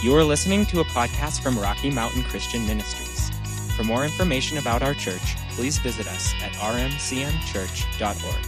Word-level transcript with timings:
You 0.00 0.14
are 0.14 0.22
listening 0.22 0.64
to 0.66 0.78
a 0.78 0.84
podcast 0.84 1.42
from 1.42 1.58
Rocky 1.58 1.90
Mountain 1.90 2.22
Christian 2.22 2.64
Ministries. 2.68 3.30
For 3.74 3.82
more 3.82 4.04
information 4.04 4.58
about 4.58 4.80
our 4.80 4.94
church, 4.94 5.34
please 5.50 5.78
visit 5.78 6.06
us 6.06 6.32
at 6.40 6.52
rmcmchurch.org. 6.52 8.46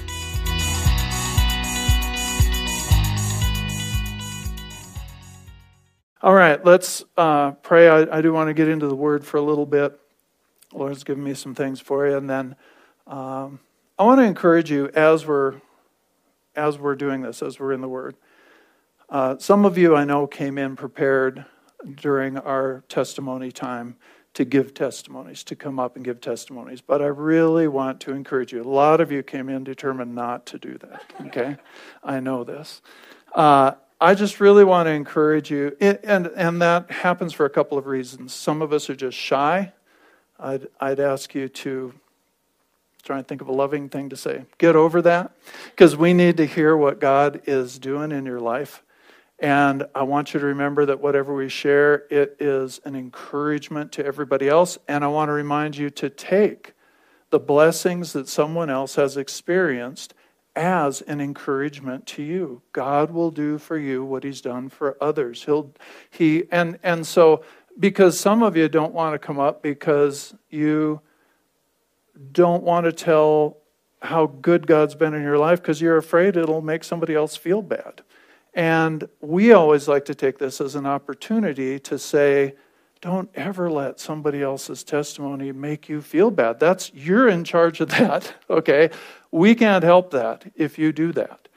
All 6.22 6.34
right, 6.34 6.64
let's 6.64 7.02
uh, 7.16 7.50
pray. 7.50 7.88
I, 7.88 8.18
I, 8.18 8.20
do 8.20 8.32
want 8.32 8.46
to 8.46 8.54
get 8.54 8.68
into 8.68 8.86
the 8.86 8.94
word 8.94 9.26
for 9.26 9.38
a 9.38 9.42
little 9.42 9.66
bit. 9.66 9.98
The 10.70 10.78
Lord's 10.78 11.02
given 11.02 11.24
me 11.24 11.34
some 11.34 11.56
things 11.56 11.80
for 11.80 12.06
you, 12.06 12.16
and 12.16 12.30
then 12.30 12.54
um, 13.08 13.58
I 13.98 14.04
want 14.04 14.20
to 14.20 14.24
encourage 14.24 14.70
you 14.70 14.88
as 14.94 15.26
we're 15.26 15.60
as 16.54 16.78
we're 16.78 16.94
doing 16.94 17.22
this, 17.22 17.42
as 17.42 17.58
we're 17.58 17.72
in 17.72 17.80
the 17.80 17.88
Word. 17.88 18.14
Uh, 19.10 19.36
some 19.38 19.64
of 19.64 19.76
you 19.76 19.96
I 19.96 20.04
know 20.04 20.28
came 20.28 20.56
in 20.56 20.76
prepared 20.76 21.44
during 21.96 22.38
our 22.38 22.84
testimony 22.88 23.50
time 23.50 23.96
to 24.34 24.44
give 24.44 24.72
testimonies, 24.72 25.42
to 25.42 25.56
come 25.56 25.80
up 25.80 25.96
and 25.96 26.04
give 26.04 26.20
testimonies. 26.20 26.80
But 26.80 27.02
I 27.02 27.06
really 27.06 27.66
want 27.66 27.98
to 28.02 28.12
encourage 28.12 28.52
you. 28.52 28.62
A 28.62 28.64
lot 28.64 29.00
of 29.00 29.10
you 29.10 29.24
came 29.24 29.48
in 29.48 29.64
determined 29.64 30.14
not 30.14 30.46
to 30.46 30.58
do 30.58 30.78
that. 30.78 31.02
Okay, 31.26 31.56
I 32.04 32.20
know 32.20 32.44
this. 32.44 32.82
Uh, 33.34 33.72
I 34.00 34.14
just 34.14 34.38
really 34.38 34.62
want 34.62 34.86
to 34.86 34.92
encourage 34.92 35.50
you, 35.50 35.76
and, 35.80 36.28
and 36.28 36.62
that 36.62 36.90
happens 36.90 37.32
for 37.32 37.44
a 37.44 37.50
couple 37.50 37.76
of 37.76 37.86
reasons. 37.86 38.32
Some 38.32 38.62
of 38.62 38.72
us 38.72 38.88
are 38.88 38.94
just 38.94 39.18
shy. 39.18 39.72
I'd, 40.38 40.68
I'd 40.80 41.00
ask 41.00 41.34
you 41.34 41.48
to 41.48 41.92
try 43.02 43.18
and 43.18 43.26
think 43.26 43.40
of 43.40 43.48
a 43.48 43.52
loving 43.52 43.88
thing 43.88 44.08
to 44.10 44.16
say. 44.16 44.44
Get 44.58 44.76
over 44.76 45.02
that, 45.02 45.32
because 45.70 45.96
we 45.96 46.14
need 46.14 46.36
to 46.36 46.46
hear 46.46 46.76
what 46.76 47.00
God 47.00 47.42
is 47.46 47.78
doing 47.80 48.12
in 48.12 48.24
your 48.24 48.40
life. 48.40 48.84
And 49.40 49.86
I 49.94 50.02
want 50.02 50.34
you 50.34 50.40
to 50.40 50.46
remember 50.46 50.84
that 50.86 51.00
whatever 51.00 51.34
we 51.34 51.48
share, 51.48 52.04
it 52.10 52.36
is 52.38 52.80
an 52.84 52.94
encouragement 52.94 53.90
to 53.92 54.04
everybody 54.04 54.48
else. 54.48 54.76
And 54.86 55.02
I 55.02 55.08
want 55.08 55.30
to 55.30 55.32
remind 55.32 55.78
you 55.78 55.88
to 55.90 56.10
take 56.10 56.74
the 57.30 57.38
blessings 57.38 58.12
that 58.12 58.28
someone 58.28 58.68
else 58.68 58.96
has 58.96 59.16
experienced 59.16 60.12
as 60.54 61.00
an 61.02 61.20
encouragement 61.20 62.06
to 62.06 62.22
you. 62.22 62.60
God 62.72 63.12
will 63.12 63.30
do 63.30 63.56
for 63.56 63.78
you 63.78 64.04
what 64.04 64.24
he's 64.24 64.40
done 64.40 64.68
for 64.68 64.96
others. 65.00 65.44
He'll 65.44 65.72
he 66.10 66.44
and 66.50 66.78
and 66.82 67.06
so 67.06 67.44
because 67.78 68.18
some 68.18 68.42
of 68.42 68.56
you 68.56 68.68
don't 68.68 68.92
want 68.92 69.14
to 69.14 69.18
come 69.18 69.38
up 69.38 69.62
because 69.62 70.34
you 70.50 71.00
don't 72.32 72.62
want 72.62 72.84
to 72.84 72.92
tell 72.92 73.58
how 74.02 74.26
good 74.26 74.66
God's 74.66 74.94
been 74.94 75.14
in 75.14 75.22
your 75.22 75.38
life 75.38 75.62
because 75.62 75.80
you're 75.80 75.96
afraid 75.96 76.36
it'll 76.36 76.62
make 76.62 76.84
somebody 76.84 77.14
else 77.14 77.36
feel 77.36 77.62
bad. 77.62 78.02
And 78.54 79.08
we 79.20 79.52
always 79.52 79.86
like 79.86 80.04
to 80.06 80.14
take 80.14 80.38
this 80.38 80.60
as 80.60 80.74
an 80.74 80.86
opportunity 80.86 81.78
to 81.80 81.98
say, 81.98 82.54
don't 83.00 83.30
ever 83.34 83.70
let 83.70 83.98
somebody 83.98 84.42
else's 84.42 84.84
testimony 84.84 85.52
make 85.52 85.88
you 85.88 86.02
feel 86.02 86.30
bad. 86.30 86.60
That's 86.60 86.92
you're 86.92 87.28
in 87.28 87.44
charge 87.44 87.80
of 87.80 87.90
that, 87.90 88.34
okay? 88.50 88.90
We 89.30 89.54
can't 89.54 89.84
help 89.84 90.10
that 90.10 90.50
if 90.54 90.78
you 90.78 90.92
do 90.92 91.12
that. 91.12 91.48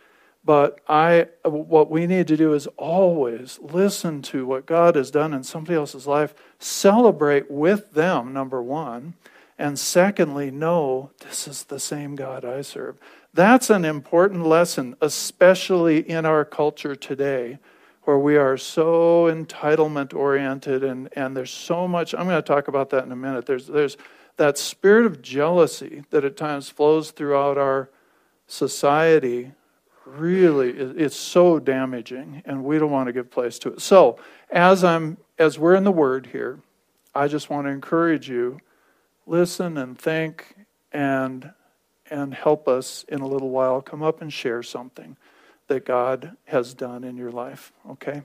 But 0.45 0.81
I 0.89 1.27
what 1.43 1.89
we 1.89 2.05
need 2.05 2.27
to 2.27 2.37
do 2.37 2.53
is 2.53 2.67
always 2.77 3.59
listen 3.61 4.21
to 4.23 4.45
what 4.45 4.65
God 4.65 4.95
has 4.95 5.09
done 5.09 5.33
in 5.33 5.43
somebody 5.43 5.75
else's 5.75 6.05
life, 6.05 6.33
celebrate 6.59 7.49
with 7.49 7.93
them 7.93 8.33
number 8.33 8.61
1, 8.61 9.13
and 9.57 9.79
secondly, 9.79 10.51
know 10.51 11.11
this 11.19 11.47
is 11.47 11.63
the 11.63 11.79
same 11.79 12.15
God 12.15 12.43
I 12.43 12.61
serve. 12.61 12.97
That's 13.33 13.69
an 13.69 13.83
important 13.83 14.45
lesson, 14.45 14.95
especially 15.01 16.07
in 16.07 16.25
our 16.25 16.45
culture 16.45 16.95
today 16.95 17.57
where 18.03 18.19
we 18.19 18.35
are 18.35 18.57
so 18.57 19.25
entitlement 19.25 20.13
oriented 20.13 20.83
and, 20.83 21.09
and 21.13 21.35
there's 21.35 21.51
so 21.51 21.87
much 21.87 22.13
i'm 22.13 22.27
going 22.27 22.35
to 22.35 22.41
talk 22.41 22.67
about 22.67 22.89
that 22.89 23.05
in 23.05 23.11
a 23.11 23.15
minute. 23.15 23.45
There's, 23.45 23.67
there's 23.67 23.97
that 24.37 24.57
spirit 24.57 25.05
of 25.05 25.21
jealousy 25.21 26.03
that 26.09 26.25
at 26.25 26.37
times 26.37 26.69
flows 26.69 27.11
throughout 27.11 27.57
our 27.57 27.89
society 28.47 29.51
really 30.05 30.69
it's 30.71 31.15
so 31.15 31.59
damaging 31.59 32.43
and 32.45 32.63
we 32.63 32.77
don't 32.77 32.91
want 32.91 33.07
to 33.07 33.13
give 33.13 33.31
place 33.31 33.57
to 33.59 33.69
it. 33.69 33.81
So 33.81 34.19
as 34.51 34.83
i'm 34.83 35.17
as 35.39 35.57
we're 35.57 35.75
in 35.75 35.85
the 35.85 35.91
word 35.91 36.27
here 36.27 36.59
i 37.15 37.27
just 37.27 37.49
want 37.49 37.65
to 37.67 37.71
encourage 37.71 38.29
you 38.29 38.59
listen 39.25 39.77
and 39.77 39.97
think 39.97 40.55
and 40.91 41.51
and 42.13 42.31
help 42.31 42.67
us 42.67 43.03
in 43.07 43.21
a 43.21 43.27
little 43.27 43.49
while 43.49 43.81
come 43.81 44.03
up 44.03 44.21
and 44.21 44.31
share 44.31 44.61
something 44.61 45.17
that 45.67 45.83
God 45.83 46.37
has 46.45 46.75
done 46.75 47.03
in 47.03 47.17
your 47.17 47.31
life. 47.31 47.73
Okay? 47.89 48.21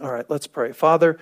All 0.00 0.10
right, 0.10 0.24
let's 0.30 0.46
pray. 0.46 0.72
Father, 0.72 1.18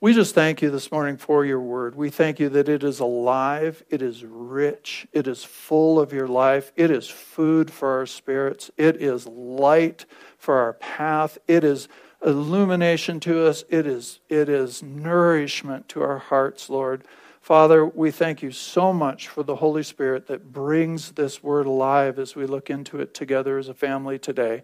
we 0.00 0.14
just 0.14 0.36
thank 0.36 0.62
you 0.62 0.70
this 0.70 0.92
morning 0.92 1.16
for 1.16 1.44
your 1.44 1.58
word. 1.58 1.96
We 1.96 2.10
thank 2.10 2.38
you 2.38 2.48
that 2.50 2.68
it 2.68 2.84
is 2.84 3.00
alive, 3.00 3.82
it 3.90 4.02
is 4.02 4.24
rich, 4.24 5.08
it 5.12 5.26
is 5.26 5.42
full 5.42 5.98
of 5.98 6.12
your 6.12 6.28
life, 6.28 6.72
it 6.76 6.92
is 6.92 7.08
food 7.08 7.72
for 7.72 7.98
our 7.98 8.06
spirits, 8.06 8.70
it 8.76 9.02
is 9.02 9.26
light 9.26 10.06
for 10.38 10.58
our 10.58 10.74
path, 10.74 11.38
it 11.48 11.64
is 11.64 11.88
illumination 12.24 13.18
to 13.20 13.46
us, 13.46 13.64
it 13.68 13.84
is, 13.84 14.20
it 14.28 14.48
is 14.48 14.80
nourishment 14.80 15.88
to 15.88 16.02
our 16.02 16.18
hearts, 16.18 16.70
Lord. 16.70 17.02
Father, 17.42 17.84
we 17.84 18.12
thank 18.12 18.40
you 18.40 18.52
so 18.52 18.92
much 18.92 19.26
for 19.26 19.42
the 19.42 19.56
Holy 19.56 19.82
Spirit 19.82 20.28
that 20.28 20.52
brings 20.52 21.10
this 21.10 21.42
word 21.42 21.66
alive 21.66 22.20
as 22.20 22.36
we 22.36 22.46
look 22.46 22.70
into 22.70 23.00
it 23.00 23.14
together 23.14 23.58
as 23.58 23.68
a 23.68 23.74
family 23.74 24.16
today. 24.16 24.62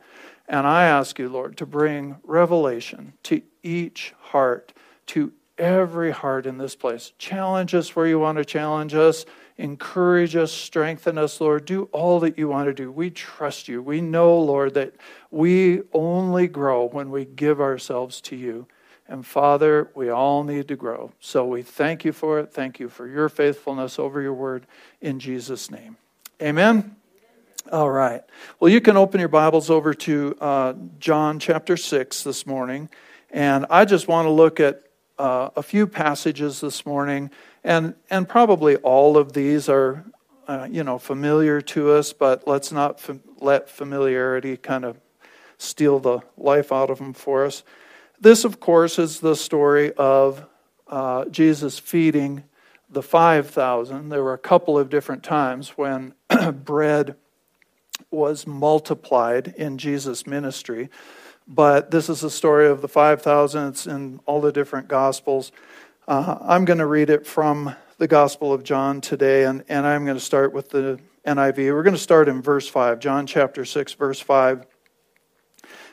And 0.49 0.65
I 0.65 0.85
ask 0.85 1.19
you, 1.19 1.29
Lord, 1.29 1.57
to 1.57 1.67
bring 1.67 2.19
revelation 2.23 3.15
to 3.25 3.43
each 3.65 4.15
heart, 4.21 4.73
to 5.07 5.33
every 5.59 6.13
heart 6.13 6.47
in 6.47 6.59
this 6.59 6.77
place. 6.77 7.13
Challenge 7.19 7.75
us 7.75 7.97
where 7.97 8.07
you 8.07 8.21
want 8.21 8.39
to 8.39 8.45
challenge 8.45 8.95
us. 8.95 9.27
Encourage 9.57 10.37
us, 10.37 10.53
strengthen 10.53 11.19
us, 11.19 11.41
Lord. 11.41 11.65
Do 11.65 11.89
all 11.91 12.21
that 12.21 12.39
you 12.39 12.47
want 12.47 12.69
to 12.69 12.73
do. 12.73 12.93
We 12.93 13.11
trust 13.11 13.67
you. 13.67 13.83
We 13.83 14.01
know, 14.01 14.39
Lord, 14.39 14.75
that 14.75 14.95
we 15.33 15.83
only 15.93 16.47
grow 16.47 16.87
when 16.87 17.11
we 17.11 17.25
give 17.25 17.61
ourselves 17.61 18.21
to 18.21 18.37
you. 18.37 18.69
And 19.09 19.27
Father, 19.27 19.91
we 19.95 20.11
all 20.11 20.45
need 20.45 20.69
to 20.69 20.77
grow. 20.77 21.13
So 21.19 21.47
we 21.47 21.63
thank 21.63 22.05
you 22.05 22.13
for 22.13 22.39
it. 22.41 22.53
Thank 22.53 22.79
you 22.79 22.91
for 22.91 23.07
your 23.07 23.31
faithfulness 23.31 23.99
over 23.99 24.21
your 24.21 24.35
word 24.35 24.67
in 25.01 25.19
Jesus' 25.19 25.71
name. 25.71 25.97
Amen. 26.43 26.95
All 27.73 27.91
right. 27.91 28.23
Well, 28.61 28.71
you 28.71 28.83
can 28.83 28.97
open 28.97 29.19
your 29.19 29.31
Bibles 29.31 29.71
over 29.71 29.95
to 29.95 30.37
uh, 30.41 30.75
John 30.99 31.39
chapter 31.39 31.77
6 31.77 32.23
this 32.23 32.47
morning. 32.47 32.91
And 33.31 33.67
I 33.71 33.87
just 33.87 34.09
want 34.09 34.27
to 34.27 34.31
look 34.31 34.61
at 34.61 34.83
uh, 35.19 35.51
a 35.57 35.63
few 35.63 35.87
passages 35.87 36.61
this 36.61 36.85
morning. 36.85 37.31
And, 37.65 37.95
and 38.11 38.29
probably 38.29 38.77
all 38.77 39.17
of 39.17 39.33
these 39.33 39.69
are, 39.69 40.05
uh, 40.47 40.69
you 40.71 40.85
know, 40.85 40.99
familiar 40.99 41.61
to 41.63 41.93
us, 41.93 42.13
but 42.13 42.47
let's 42.47 42.73
not 42.73 43.01
fam- 43.01 43.23
let 43.41 43.69
familiarity 43.69 44.57
kind 44.57 44.85
of 44.85 44.99
steal 45.59 45.99
the 45.99 46.21
life 46.37 46.73
out 46.73 46.91
of 46.91 46.99
them 46.99 47.13
for 47.13 47.45
us. 47.45 47.63
This, 48.21 48.45
of 48.45 48.59
course, 48.59 48.99
is 48.99 49.21
the 49.21 49.37
story 49.37 49.93
of 49.93 50.45
uh, 50.89 51.27
Jesus 51.27 51.79
feeding 51.79 52.43
the 52.91 53.03
5,000. 53.03 54.09
There 54.09 54.25
were 54.25 54.33
a 54.33 54.39
couple 54.39 54.77
of 54.77 54.91
different 54.91 55.23
times 55.23 55.71
when 55.71 56.15
bread 56.65 57.15
was 58.11 58.47
multiplied 58.47 59.55
in 59.57 59.79
Jesus' 59.79 60.27
ministry. 60.27 60.89
But 61.47 61.93
this 61.93 62.09
is 62.09 62.21
the 62.21 62.31
story 62.31 62.67
of 62.67 62.83
the 62.83 62.89
5,000. 62.89 63.69
It's 63.69 63.87
in 63.87 64.21
all 64.27 64.41
the 64.41 64.53
different 64.53 64.89
Gospels. 64.89 65.53
Uh, 66.09 66.39
I'm 66.41 66.65
going 66.65 66.79
to 66.79 66.87
read 66.87 67.11
it 67.11 67.25
from 67.25 67.77
the 67.99 68.09
Gospel 68.09 68.53
of 68.53 68.65
John 68.65 69.01
today, 69.01 69.45
and, 69.45 69.65
and 69.69 69.87
I'm 69.87 70.05
going 70.05 70.17
to 70.17 70.25
start 70.25 70.53
with 70.53 70.71
the 70.71 70.99
NIV. 71.25 71.73
We're 71.73 71.83
going 71.83 71.95
to 71.95 72.01
start 72.01 72.29
in 72.29 72.43
verse 72.43 72.67
5, 72.67 72.99
John 72.99 73.27
chapter 73.27 73.65
6, 73.65 73.93
verse 73.93 74.21
5. 74.21 74.67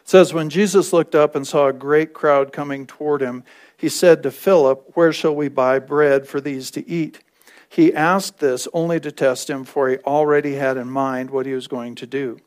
It 0.05 0.09
says, 0.09 0.35
When 0.35 0.51
Jesus 0.51 0.93
looked 0.93 1.15
up 1.15 1.35
and 1.35 1.47
saw 1.47 1.65
a 1.65 1.73
great 1.73 2.13
crowd 2.13 2.53
coming 2.53 2.85
toward 2.85 3.21
him, 3.21 3.43
he 3.75 3.89
said 3.89 4.21
to 4.21 4.29
Philip, 4.29 4.91
Where 4.93 5.11
shall 5.11 5.35
we 5.35 5.47
buy 5.47 5.79
bread 5.79 6.27
for 6.27 6.39
these 6.39 6.69
to 6.71 6.87
eat? 6.87 7.21
He 7.67 7.91
asked 7.91 8.37
this 8.37 8.67
only 8.71 8.99
to 8.99 9.11
test 9.11 9.49
him, 9.49 9.63
for 9.63 9.89
he 9.89 9.97
already 9.97 10.53
had 10.53 10.77
in 10.77 10.91
mind 10.91 11.31
what 11.31 11.47
he 11.47 11.53
was 11.53 11.65
going 11.65 11.95
to 11.95 12.05
do. 12.05 12.37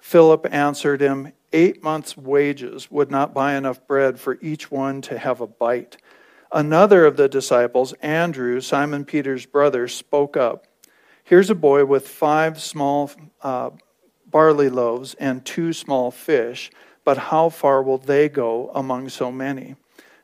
Philip 0.00 0.44
answered 0.50 1.00
him, 1.00 1.32
Eight 1.52 1.84
months' 1.84 2.16
wages 2.16 2.90
would 2.90 3.12
not 3.12 3.32
buy 3.32 3.54
enough 3.54 3.86
bread 3.86 4.18
for 4.18 4.36
each 4.42 4.72
one 4.72 5.00
to 5.02 5.16
have 5.16 5.40
a 5.40 5.46
bite. 5.46 5.96
Another 6.50 7.06
of 7.06 7.16
the 7.16 7.28
disciples, 7.28 7.92
Andrew, 8.02 8.60
Simon 8.60 9.04
Peter's 9.04 9.46
brother, 9.46 9.86
spoke 9.86 10.36
up. 10.36 10.66
Here's 11.22 11.48
a 11.48 11.54
boy 11.54 11.84
with 11.84 12.08
five 12.08 12.60
small 12.60 13.12
uh, 13.40 13.70
barley 14.26 14.68
loaves 14.68 15.14
and 15.14 15.44
two 15.44 15.72
small 15.72 16.10
fish 16.10 16.72
but 17.04 17.18
how 17.18 17.48
far 17.48 17.82
will 17.82 17.98
they 17.98 18.28
go 18.28 18.70
among 18.74 19.08
so 19.08 19.30
many? 19.30 19.76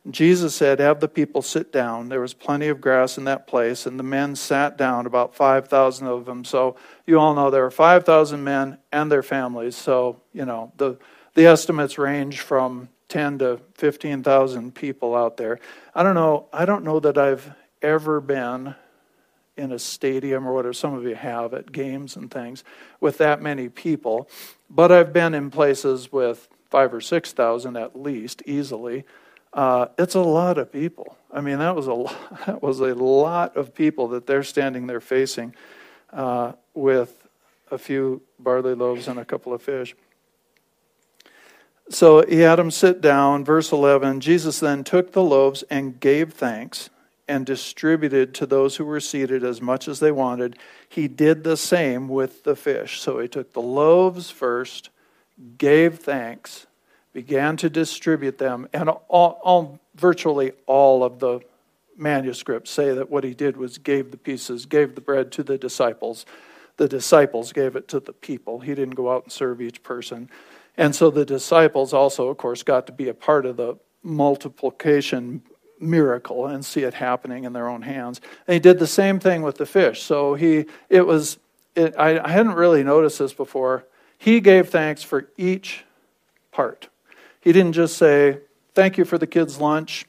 Jesus 0.09 0.55
said, 0.55 0.81
Have 0.81 1.00
the 1.00 1.09
people 1.09 1.43
sit 1.43 1.71
down. 1.71 2.09
There 2.09 2.21
was 2.21 2.32
plenty 2.32 2.69
of 2.69 2.81
grass 2.81 3.19
in 3.19 3.25
that 3.25 3.47
place, 3.47 3.85
and 3.85 3.99
the 3.99 4.05
men 4.05 4.35
sat 4.35 4.79
down, 4.79 5.05
about 5.05 5.35
5,000 5.35 6.06
of 6.06 6.25
them. 6.25 6.44
So 6.44 6.77
you 7.06 7.19
all 7.19 7.35
know 7.35 7.50
there 7.50 7.62
were 7.62 7.71
5,000 7.71 8.43
men 8.43 8.79
and 8.91 9.12
their 9.12 9.23
families. 9.23 9.77
So, 9.77 10.23
you 10.32 10.47
know, 10.47 10.73
the, 10.79 10.97
the 11.35 11.47
estimates 11.47 11.99
range 11.99 12.41
from 12.41 12.88
10 13.09 13.41
to 13.41 13.61
15,000 13.75 14.75
people 14.75 15.15
out 15.15 15.37
there. 15.37 15.61
I 15.94 16.03
don't 16.03 16.15
know, 16.15 16.47
I 16.53 16.65
don't 16.65 16.85
know 16.85 17.00
that 17.00 17.19
I've 17.19 17.53
ever 17.82 18.21
been 18.21 18.75
in 19.56 19.73
a 19.73 19.79
stadium 19.79 20.47
or 20.49 20.55
whatever 20.55 20.73
some 20.73 20.94
of 20.94 21.05
you 21.05 21.15
have 21.15 21.53
at 21.53 21.71
games 21.71 22.17
and 22.17 22.31
things 22.31 22.65
with 23.00 23.19
that 23.19 23.43
many 23.43 23.69
people, 23.69 24.31
but 24.71 24.91
I've 24.91 25.12
been 25.12 25.35
in 25.35 25.50
places 25.50 26.11
with 26.11 26.49
5 26.70 26.94
or 26.94 27.00
6,000 27.00 27.76
at 27.76 28.00
least 28.00 28.43
easily. 28.46 29.05
Uh, 29.52 29.87
it's 29.99 30.14
a 30.14 30.20
lot 30.20 30.58
of 30.58 30.72
people. 30.72 31.17
I 31.32 31.40
mean, 31.40 31.58
that 31.58 31.75
was 31.75 31.87
a 31.87 31.94
lot, 31.94 32.17
that 32.46 32.62
was 32.62 32.81
a 32.81 32.94
lot 32.94 33.56
of 33.56 33.75
people 33.75 34.08
that 34.08 34.26
they're 34.26 34.43
standing 34.43 34.87
there 34.87 35.00
facing 35.00 35.55
uh, 36.12 36.52
with 36.75 37.26
a 37.70 37.78
few 37.78 38.22
barley 38.38 38.75
loaves 38.75 39.08
and 39.08 39.19
a 39.19 39.25
couple 39.25 39.52
of 39.52 39.62
fish. 39.62 39.94
So 41.88 42.25
he 42.26 42.38
had 42.40 42.56
them 42.56 42.70
sit 42.70 43.00
down. 43.00 43.44
Verse 43.44 43.72
11 43.72 44.20
Jesus 44.20 44.61
then 44.61 44.84
took 44.84 45.12
the 45.12 45.22
loaves 45.22 45.64
and 45.64 45.99
gave 45.99 46.32
thanks 46.32 46.88
and 47.26 47.46
distributed 47.46 48.34
to 48.34 48.46
those 48.46 48.76
who 48.76 48.84
were 48.84 49.00
seated 49.00 49.44
as 49.44 49.61
much 49.61 49.87
as 49.87 50.00
they 50.00 50.11
wanted. 50.11 50.58
He 50.88 51.06
did 51.08 51.44
the 51.44 51.56
same 51.56 52.08
with 52.08 52.43
the 52.44 52.56
fish. 52.56 53.00
So 53.00 53.20
he 53.20 53.28
took 53.28 53.52
the 53.52 53.62
loaves 53.62 54.31
first, 54.31 54.90
gave 55.58 55.98
thanks, 55.98 56.66
began 57.12 57.56
to 57.58 57.70
distribute 57.70 58.38
them, 58.38 58.69
and 58.72 58.88
all, 58.88 59.40
all, 59.42 59.81
virtually 59.94 60.52
all 60.66 61.04
of 61.04 61.19
the 61.19 61.40
manuscripts 61.96 62.70
say 62.70 62.94
that 62.94 63.10
what 63.10 63.25
he 63.25 63.34
did 63.34 63.56
was 63.56 63.78
gave 63.78 64.10
the 64.10 64.16
pieces, 64.16 64.66
gave 64.66 64.94
the 64.94 65.00
bread 65.00 65.31
to 65.32 65.42
the 65.42 65.58
disciples. 65.58 66.25
The 66.76 66.88
disciples 66.88 67.52
gave 67.52 67.76
it 67.76 67.88
to 67.88 68.00
the 68.00 68.12
people. 68.12 68.60
He 68.60 68.75
didn't 68.75 68.94
go 68.94 69.12
out 69.12 69.25
and 69.25 69.32
serve 69.32 69.60
each 69.60 69.82
person. 69.82 70.31
And 70.76 70.94
so 70.94 71.10
the 71.10 71.26
disciples 71.26 71.93
also, 71.93 72.28
of 72.28 72.38
course, 72.38 72.62
got 72.62 72.86
to 72.86 72.93
be 72.93 73.08
a 73.08 73.14
part 73.14 73.44
of 73.44 73.56
the 73.56 73.76
multiplication 74.02 75.43
miracle 75.78 76.46
and 76.46 76.64
see 76.64 76.82
it 76.82 76.94
happening 76.94 77.44
in 77.44 77.52
their 77.52 77.69
own 77.69 77.82
hands. 77.82 78.20
And 78.46 78.54
he 78.54 78.60
did 78.60 78.78
the 78.78 78.86
same 78.86 79.20
thing 79.20 79.43
with 79.43 79.56
the 79.56 79.66
fish. 79.66 80.02
So 80.02 80.34
he, 80.34 80.66
it 80.88 81.06
was, 81.06 81.38
it, 81.75 81.94
I, 81.98 82.19
I 82.19 82.31
hadn't 82.31 82.54
really 82.54 82.82
noticed 82.82 83.19
this 83.19 83.34
before. 83.34 83.84
He 84.20 84.40
gave 84.40 84.69
thanks 84.69 85.02
for 85.02 85.31
each 85.38 85.82
part. 86.52 86.90
He 87.40 87.52
didn't 87.52 87.72
just 87.72 87.96
say, 87.96 88.40
Thank 88.75 88.99
you 88.99 89.06
for 89.06 89.17
the 89.17 89.26
kids' 89.26 89.58
lunch 89.58 90.05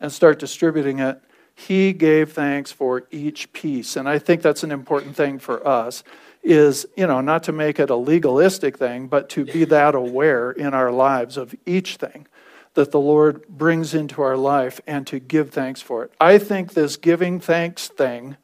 and 0.00 0.12
start 0.12 0.38
distributing 0.38 1.00
it. 1.00 1.20
He 1.52 1.92
gave 1.92 2.32
thanks 2.32 2.70
for 2.70 3.08
each 3.10 3.52
piece. 3.52 3.96
And 3.96 4.08
I 4.08 4.20
think 4.20 4.40
that's 4.40 4.62
an 4.62 4.70
important 4.70 5.16
thing 5.16 5.40
for 5.40 5.66
us 5.66 6.04
is, 6.44 6.86
you 6.96 7.08
know, 7.08 7.20
not 7.20 7.42
to 7.44 7.52
make 7.52 7.80
it 7.80 7.90
a 7.90 7.96
legalistic 7.96 8.78
thing, 8.78 9.08
but 9.08 9.28
to 9.30 9.44
be 9.44 9.64
that 9.64 9.96
aware 9.96 10.52
in 10.52 10.72
our 10.72 10.92
lives 10.92 11.36
of 11.36 11.56
each 11.66 11.96
thing 11.96 12.28
that 12.74 12.92
the 12.92 13.00
Lord 13.00 13.48
brings 13.48 13.94
into 13.94 14.22
our 14.22 14.36
life 14.36 14.80
and 14.86 15.08
to 15.08 15.18
give 15.18 15.50
thanks 15.50 15.82
for 15.82 16.04
it. 16.04 16.12
I 16.20 16.38
think 16.38 16.74
this 16.74 16.96
giving 16.96 17.40
thanks 17.40 17.88
thing 17.88 18.36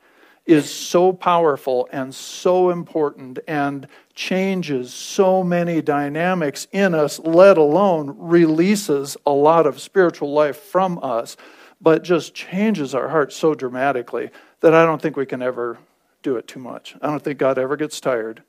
is 0.51 0.69
so 0.69 1.13
powerful 1.13 1.89
and 1.93 2.13
so 2.13 2.71
important 2.71 3.39
and 3.47 3.87
changes 4.15 4.93
so 4.93 5.45
many 5.45 5.81
dynamics 5.81 6.67
in 6.73 6.93
us, 6.93 7.21
let 7.21 7.57
alone 7.57 8.15
releases 8.19 9.17
a 9.25 9.31
lot 9.31 9.65
of 9.65 9.81
spiritual 9.81 10.33
life 10.33 10.57
from 10.57 10.99
us, 11.03 11.37
but 11.81 12.03
just 12.03 12.35
changes 12.35 12.97
our 12.97 13.09
hearts 13.09 13.37
so 13.37 13.55
dramatically 13.55 14.29
that 14.59 14.75
I 14.75 14.85
don't 14.85 15.01
think 15.01 15.17
we 15.17 15.25
can 15.25 15.41
ever 15.41 15.79
do 16.23 16.37
it 16.37 16.49
too 16.49 16.59
much. 16.59 16.97
I 17.01 17.07
don't 17.07 17.23
think 17.23 17.39
God 17.39 17.57
ever 17.57 17.77
gets 17.77 18.01
tired 18.01 18.43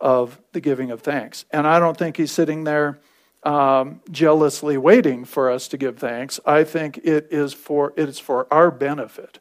of 0.00 0.40
the 0.52 0.60
giving 0.60 0.92
of 0.92 1.02
thanks. 1.02 1.44
And 1.50 1.66
I 1.66 1.80
don't 1.80 1.96
think 1.96 2.16
He's 2.16 2.30
sitting 2.30 2.62
there 2.62 3.00
um, 3.42 4.00
jealously 4.12 4.78
waiting 4.78 5.24
for 5.24 5.50
us 5.50 5.66
to 5.68 5.76
give 5.76 5.98
thanks. 5.98 6.38
I 6.46 6.62
think 6.62 6.98
it 6.98 7.28
is 7.32 7.52
for 7.52 7.92
it 7.96 8.08
is 8.08 8.20
for 8.20 8.46
our 8.52 8.70
benefit 8.70 9.40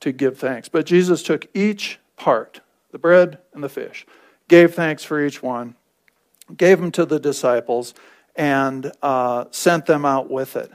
to 0.00 0.12
give 0.12 0.38
thanks. 0.38 0.68
But 0.68 0.86
Jesus 0.86 1.22
took 1.22 1.46
each 1.54 1.98
part, 2.16 2.60
the 2.90 2.98
bread 2.98 3.38
and 3.52 3.62
the 3.62 3.68
fish, 3.68 4.06
gave 4.48 4.74
thanks 4.74 5.02
for 5.02 5.24
each 5.24 5.42
one, 5.42 5.74
gave 6.56 6.80
them 6.80 6.92
to 6.92 7.04
the 7.04 7.20
disciples, 7.20 7.94
and 8.34 8.92
uh, 9.02 9.46
sent 9.50 9.86
them 9.86 10.04
out 10.04 10.30
with 10.30 10.56
it. 10.56 10.72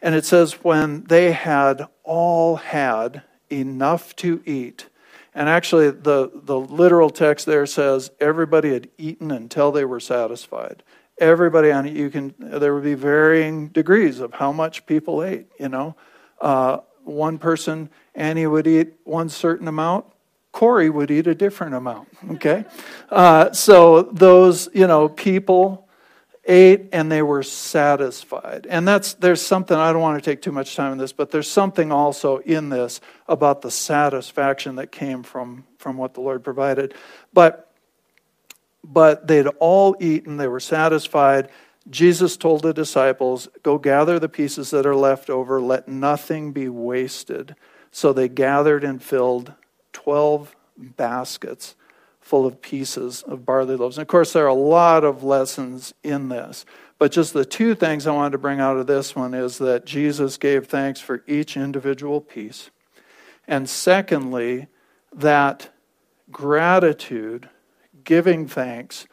And 0.00 0.14
it 0.14 0.24
says 0.24 0.64
when 0.64 1.04
they 1.04 1.32
had 1.32 1.86
all 2.04 2.56
had 2.56 3.22
enough 3.50 4.16
to 4.16 4.42
eat, 4.46 4.86
and 5.34 5.48
actually, 5.48 5.90
the, 5.90 6.30
the 6.34 6.58
literal 6.58 7.10
text 7.10 7.46
there 7.46 7.66
says 7.66 8.10
everybody 8.18 8.72
had 8.72 8.88
eaten 8.98 9.30
until 9.30 9.70
they 9.70 9.84
were 9.84 10.00
satisfied. 10.00 10.82
Everybody 11.18 11.70
on 11.70 11.86
it, 11.86 11.94
you 11.94 12.10
can, 12.10 12.34
there 12.38 12.74
would 12.74 12.82
be 12.82 12.94
varying 12.94 13.68
degrees 13.68 14.18
of 14.18 14.34
how 14.34 14.50
much 14.50 14.86
people 14.86 15.22
ate, 15.22 15.46
you 15.58 15.68
know. 15.68 15.94
Uh, 16.40 16.78
one 17.10 17.38
person, 17.38 17.90
Annie 18.14 18.46
would 18.46 18.66
eat 18.66 18.94
one 19.04 19.28
certain 19.28 19.68
amount, 19.68 20.06
Corey 20.52 20.90
would 20.90 21.10
eat 21.10 21.26
a 21.26 21.34
different 21.34 21.74
amount, 21.74 22.08
okay? 22.32 22.64
Uh, 23.08 23.52
so 23.52 24.02
those, 24.02 24.68
you 24.74 24.86
know, 24.86 25.08
people 25.08 25.88
ate 26.44 26.88
and 26.92 27.10
they 27.10 27.22
were 27.22 27.42
satisfied. 27.42 28.66
And 28.68 28.86
that's 28.86 29.14
there's 29.14 29.42
something 29.42 29.76
I 29.76 29.92
don't 29.92 30.02
want 30.02 30.22
to 30.22 30.30
take 30.30 30.42
too 30.42 30.52
much 30.52 30.74
time 30.74 30.92
on 30.92 30.98
this, 30.98 31.12
but 31.12 31.30
there's 31.30 31.48
something 31.50 31.92
also 31.92 32.38
in 32.38 32.70
this 32.70 33.00
about 33.28 33.62
the 33.62 33.70
satisfaction 33.70 34.76
that 34.76 34.90
came 34.90 35.22
from 35.22 35.64
from 35.78 35.96
what 35.96 36.14
the 36.14 36.20
Lord 36.20 36.42
provided. 36.42 36.94
But 37.32 37.70
but 38.82 39.26
they'd 39.26 39.46
all 39.58 39.96
eaten, 40.00 40.38
they 40.38 40.48
were 40.48 40.60
satisfied. 40.60 41.50
Jesus 41.90 42.36
told 42.36 42.62
the 42.62 42.72
disciples, 42.72 43.48
Go 43.62 43.76
gather 43.76 44.18
the 44.18 44.28
pieces 44.28 44.70
that 44.70 44.86
are 44.86 44.94
left 44.94 45.28
over, 45.28 45.60
let 45.60 45.88
nothing 45.88 46.52
be 46.52 46.68
wasted. 46.68 47.56
So 47.90 48.12
they 48.12 48.28
gathered 48.28 48.84
and 48.84 49.02
filled 49.02 49.52
12 49.92 50.54
baskets 50.76 51.74
full 52.20 52.46
of 52.46 52.62
pieces 52.62 53.22
of 53.22 53.44
barley 53.44 53.74
loaves. 53.74 53.98
And 53.98 54.02
of 54.02 54.08
course, 54.08 54.32
there 54.32 54.44
are 54.44 54.48
a 54.48 54.54
lot 54.54 55.04
of 55.04 55.24
lessons 55.24 55.92
in 56.04 56.28
this. 56.28 56.64
But 56.98 57.12
just 57.12 57.32
the 57.32 57.44
two 57.44 57.74
things 57.74 58.06
I 58.06 58.12
wanted 58.12 58.32
to 58.32 58.38
bring 58.38 58.60
out 58.60 58.76
of 58.76 58.86
this 58.86 59.16
one 59.16 59.34
is 59.34 59.58
that 59.58 59.86
Jesus 59.86 60.36
gave 60.36 60.66
thanks 60.66 61.00
for 61.00 61.24
each 61.26 61.56
individual 61.56 62.20
piece. 62.20 62.70
And 63.48 63.68
secondly, 63.68 64.68
that 65.12 65.70
gratitude, 66.30 67.48
giving 68.04 68.46
thanks, 68.46 69.06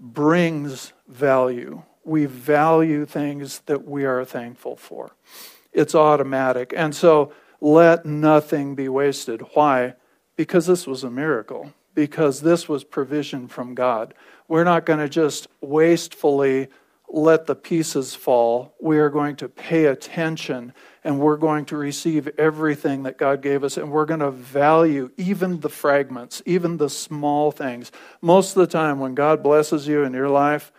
brings 0.00 0.92
value. 1.06 1.82
We 2.04 2.26
value 2.26 3.06
things 3.06 3.60
that 3.66 3.86
we 3.86 4.04
are 4.04 4.24
thankful 4.24 4.76
for. 4.76 5.12
It's 5.72 5.94
automatic. 5.94 6.72
And 6.76 6.94
so 6.94 7.32
let 7.60 8.04
nothing 8.04 8.74
be 8.74 8.88
wasted. 8.88 9.42
Why? 9.54 9.94
Because 10.36 10.66
this 10.66 10.86
was 10.86 11.04
a 11.04 11.10
miracle 11.10 11.72
because 11.94 12.40
this 12.40 12.68
was 12.68 12.84
provision 12.84 13.48
from 13.48 13.74
God. 13.74 14.14
We're 14.48 14.64
not 14.64 14.86
going 14.86 15.00
to 15.00 15.08
just 15.08 15.48
wastefully 15.60 16.68
let 17.08 17.46
the 17.46 17.56
pieces 17.56 18.14
fall. 18.14 18.74
We 18.80 18.98
are 18.98 19.10
going 19.10 19.36
to 19.36 19.48
pay 19.48 19.86
attention 19.86 20.72
and 21.02 21.18
we're 21.18 21.36
going 21.36 21.64
to 21.66 21.76
receive 21.76 22.28
everything 22.38 23.02
that 23.02 23.18
God 23.18 23.42
gave 23.42 23.64
us 23.64 23.76
and 23.76 23.90
we're 23.90 24.04
going 24.04 24.20
to 24.20 24.30
value 24.30 25.10
even 25.16 25.60
the 25.60 25.68
fragments, 25.68 26.42
even 26.46 26.76
the 26.76 26.90
small 26.90 27.50
things. 27.50 27.90
Most 28.20 28.56
of 28.56 28.60
the 28.60 28.66
time, 28.66 29.00
when 29.00 29.14
God 29.14 29.42
blesses 29.42 29.88
you 29.88 30.04
in 30.04 30.12
your 30.12 30.28
life, 30.28 30.72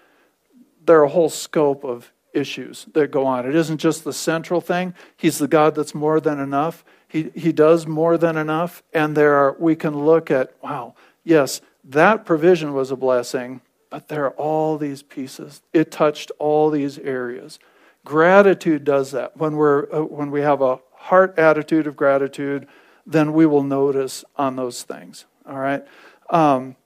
there 0.86 1.00
are 1.00 1.04
a 1.04 1.10
whole 1.10 1.30
scope 1.30 1.84
of 1.84 2.12
issues 2.34 2.86
that 2.94 3.12
go 3.12 3.26
on. 3.26 3.46
It 3.46 3.56
isn't 3.56 3.78
just 3.80 4.04
the 4.04 4.14
central 4.14 4.62
thing, 4.62 4.94
He's 5.18 5.38
the 5.38 5.48
God 5.48 5.76
that's 5.76 5.96
more 5.96 6.20
than 6.20 6.40
enough. 6.40 6.84
He, 7.08 7.30
he 7.36 7.52
does 7.52 7.86
more 7.86 8.18
than 8.18 8.38
enough, 8.38 8.84
and 8.94 9.18
there 9.18 9.34
are, 9.36 9.56
we 9.60 9.76
can 9.76 10.06
look 10.06 10.32
at, 10.32 10.54
wow, 10.64 10.96
yes, 11.26 11.60
that 11.84 12.26
provision 12.26 12.74
was 12.74 12.90
a 12.90 12.96
blessing, 12.96 13.60
but 13.90 14.08
there 14.08 14.26
are 14.26 14.32
all 14.32 14.78
these 14.78 15.04
pieces. 15.04 15.62
It 15.74 15.92
touched 15.92 16.32
all 16.40 16.70
these 16.70 16.98
areas. 17.00 17.60
Gratitude 18.06 18.86
does 18.86 19.12
that. 19.12 19.36
When, 19.36 19.58
we're, 19.58 19.94
uh, 19.94 20.06
when 20.06 20.32
we 20.32 20.40
have 20.42 20.62
a 20.62 20.80
heart 20.94 21.38
attitude 21.38 21.86
of 21.86 21.98
gratitude, 21.98 22.68
then 23.06 23.34
we 23.34 23.46
will 23.46 23.64
notice 23.64 24.24
on 24.38 24.56
those 24.56 24.84
things. 24.84 25.26
All 25.46 25.60
right? 25.60 25.86
Um, 26.30 26.78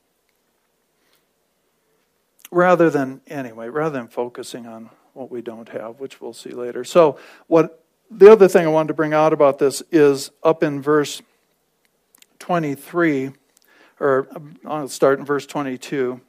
rather 2.56 2.90
than, 2.90 3.20
anyway, 3.28 3.68
rather 3.68 4.00
than 4.00 4.08
focusing 4.08 4.66
on 4.66 4.90
what 5.12 5.30
we 5.30 5.42
don't 5.42 5.68
have, 5.70 6.00
which 6.00 6.22
we'll 6.22 6.32
see 6.32 6.52
later. 6.52 6.86
So, 6.86 7.20
what 7.48 7.84
the 8.10 8.32
other 8.32 8.48
thing 8.48 8.66
I 8.66 8.70
wanted 8.70 8.90
to 8.90 8.94
bring 8.94 9.14
out 9.14 9.34
about 9.34 9.60
this 9.60 9.84
is 9.92 10.32
up 10.42 10.64
in 10.64 10.82
verse 10.82 11.22
23, 12.40 13.32
or 14.00 14.28
um, 14.34 14.56
I'll 14.66 14.88
start 14.88 15.20
in 15.20 15.26
verse 15.26 15.46
22 15.46 16.22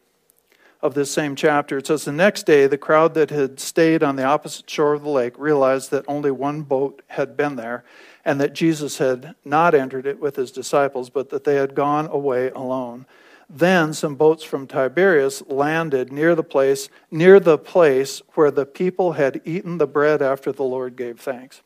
of 0.83 0.95
this 0.95 1.13
same 1.13 1.37
chapter. 1.37 1.79
It 1.79 1.87
says, 1.87 2.05
The 2.05 2.13
next 2.13 2.45
day, 2.45 2.67
the 2.67 2.77
crowd 2.77 3.15
that 3.15 3.31
had 3.31 3.61
stayed 3.61 4.03
on 4.03 4.17
the 4.17 4.25
opposite 4.25 4.69
shore 4.69 4.95
of 4.95 5.05
the 5.05 5.11
lake 5.11 5.39
realized 5.39 5.93
that 5.93 6.05
only 6.09 6.33
one 6.33 6.63
boat 6.63 7.03
had 7.07 7.37
been 7.37 7.55
there, 7.55 7.85
and 8.25 8.41
that 8.41 8.53
Jesus 8.53 8.99
had 8.99 9.37
not 9.45 9.77
entered 9.77 10.07
it 10.07 10.19
with 10.19 10.35
his 10.35 10.51
disciples, 10.51 11.09
but 11.09 11.31
that 11.31 11.45
they 11.45 11.55
had 11.55 11.77
gone 11.77 12.07
away 12.07 12.51
alone. 12.51 13.07
Then 13.49 13.93
some 13.93 14.17
boats 14.17 14.43
from 14.43 14.67
Tiberias 14.67 15.43
landed 15.47 16.13
near 16.13 16.35
the 16.35 16.43
place, 16.43 16.89
near 17.11 17.39
the 17.39 17.59
place 17.59 18.21
where 18.35 18.51
the 18.51 18.67
people 18.67 19.13
had 19.13 19.41
eaten 19.45 19.79
the 19.79 19.87
bread 19.87 20.21
after 20.21 20.51
the 20.51 20.65
Lord 20.65 20.97
gave 20.97 21.21
thanks. 21.21 21.63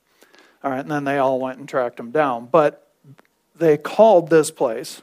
All 0.62 0.70
right, 0.70 0.80
and 0.80 0.90
then 0.90 1.04
they 1.04 1.16
all 1.16 1.40
went 1.40 1.58
and 1.58 1.68
tracked 1.68 1.98
him 1.98 2.10
down. 2.10 2.46
But 2.46 2.86
they 3.56 3.78
called 3.78 4.28
this 4.28 4.50
place 4.50 5.02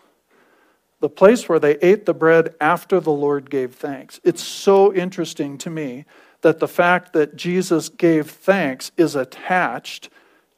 the 0.99 1.09
place 1.09 1.47
where 1.47 1.59
they 1.59 1.77
ate 1.79 2.05
the 2.05 2.13
bread 2.13 2.55
after 2.59 2.99
the 2.99 3.11
Lord 3.11 3.49
gave 3.49 3.75
thanks. 3.75 4.19
It's 4.23 4.43
so 4.43 4.93
interesting 4.93 5.57
to 5.59 5.69
me 5.69 6.05
that 6.41 6.59
the 6.59 6.67
fact 6.67 7.13
that 7.13 7.35
Jesus 7.35 7.89
gave 7.89 8.29
thanks 8.29 8.91
is 8.97 9.15
attached 9.15 10.09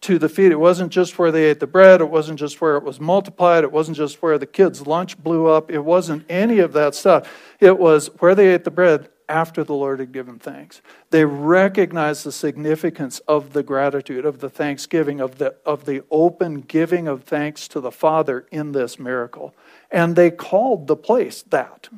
to 0.01 0.17
the 0.17 0.29
feet. 0.29 0.51
It 0.51 0.59
wasn't 0.59 0.91
just 0.91 1.19
where 1.19 1.31
they 1.31 1.45
ate 1.45 1.59
the 1.59 1.67
bread, 1.67 2.01
it 2.01 2.09
wasn't 2.09 2.39
just 2.39 2.61
where 2.61 2.77
it 2.77 2.83
was 2.83 2.99
multiplied, 2.99 3.63
it 3.63 3.71
wasn't 3.71 3.97
just 3.97 4.21
where 4.21 4.37
the 4.37 4.45
kids' 4.45 4.87
lunch 4.87 5.21
blew 5.21 5.47
up, 5.47 5.69
it 5.69 5.79
wasn't 5.79 6.25
any 6.29 6.59
of 6.59 6.73
that 6.73 6.95
stuff. 6.95 7.29
It 7.59 7.77
was 7.77 8.07
where 8.19 8.35
they 8.35 8.53
ate 8.53 8.63
the 8.63 8.71
bread 8.71 9.09
after 9.27 9.63
the 9.63 9.75
Lord 9.75 9.99
had 9.99 10.11
given 10.11 10.39
thanks. 10.39 10.81
They 11.11 11.23
recognized 11.23 12.25
the 12.25 12.31
significance 12.31 13.19
of 13.27 13.53
the 13.53 13.61
gratitude, 13.61 14.25
of 14.25 14.39
the 14.39 14.49
thanksgiving, 14.49 15.21
of 15.21 15.37
the, 15.37 15.55
of 15.65 15.85
the 15.85 16.03
open 16.09 16.61
giving 16.61 17.07
of 17.07 17.23
thanks 17.23 17.67
to 17.69 17.79
the 17.79 17.91
Father 17.91 18.47
in 18.51 18.71
this 18.71 18.97
miracle. 18.97 19.53
And 19.91 20.15
they 20.15 20.31
called 20.31 20.87
the 20.87 20.95
place 20.95 21.43
that. 21.43 21.89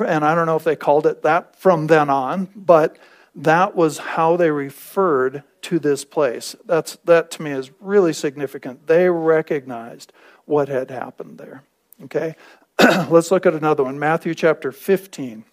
And 0.00 0.24
I 0.24 0.34
don't 0.34 0.46
know 0.46 0.56
if 0.56 0.64
they 0.64 0.76
called 0.76 1.06
it 1.06 1.22
that 1.22 1.54
from 1.56 1.86
then 1.86 2.08
on, 2.08 2.48
but 2.56 2.96
that 3.34 3.74
was 3.74 3.98
how 3.98 4.36
they 4.36 4.50
referred 4.50 5.42
to 5.62 5.78
this 5.78 6.04
place. 6.04 6.54
That's, 6.64 6.96
that 7.04 7.30
to 7.32 7.42
me 7.42 7.50
is 7.50 7.70
really 7.80 8.12
significant. 8.12 8.86
They 8.86 9.08
recognized 9.08 10.12
what 10.44 10.68
had 10.68 10.90
happened 10.90 11.38
there. 11.38 11.64
Okay? 12.04 12.36
Let's 13.08 13.30
look 13.30 13.46
at 13.46 13.54
another 13.54 13.84
one 13.84 13.98
Matthew 13.98 14.34
chapter 14.34 14.70
15. 14.70 15.44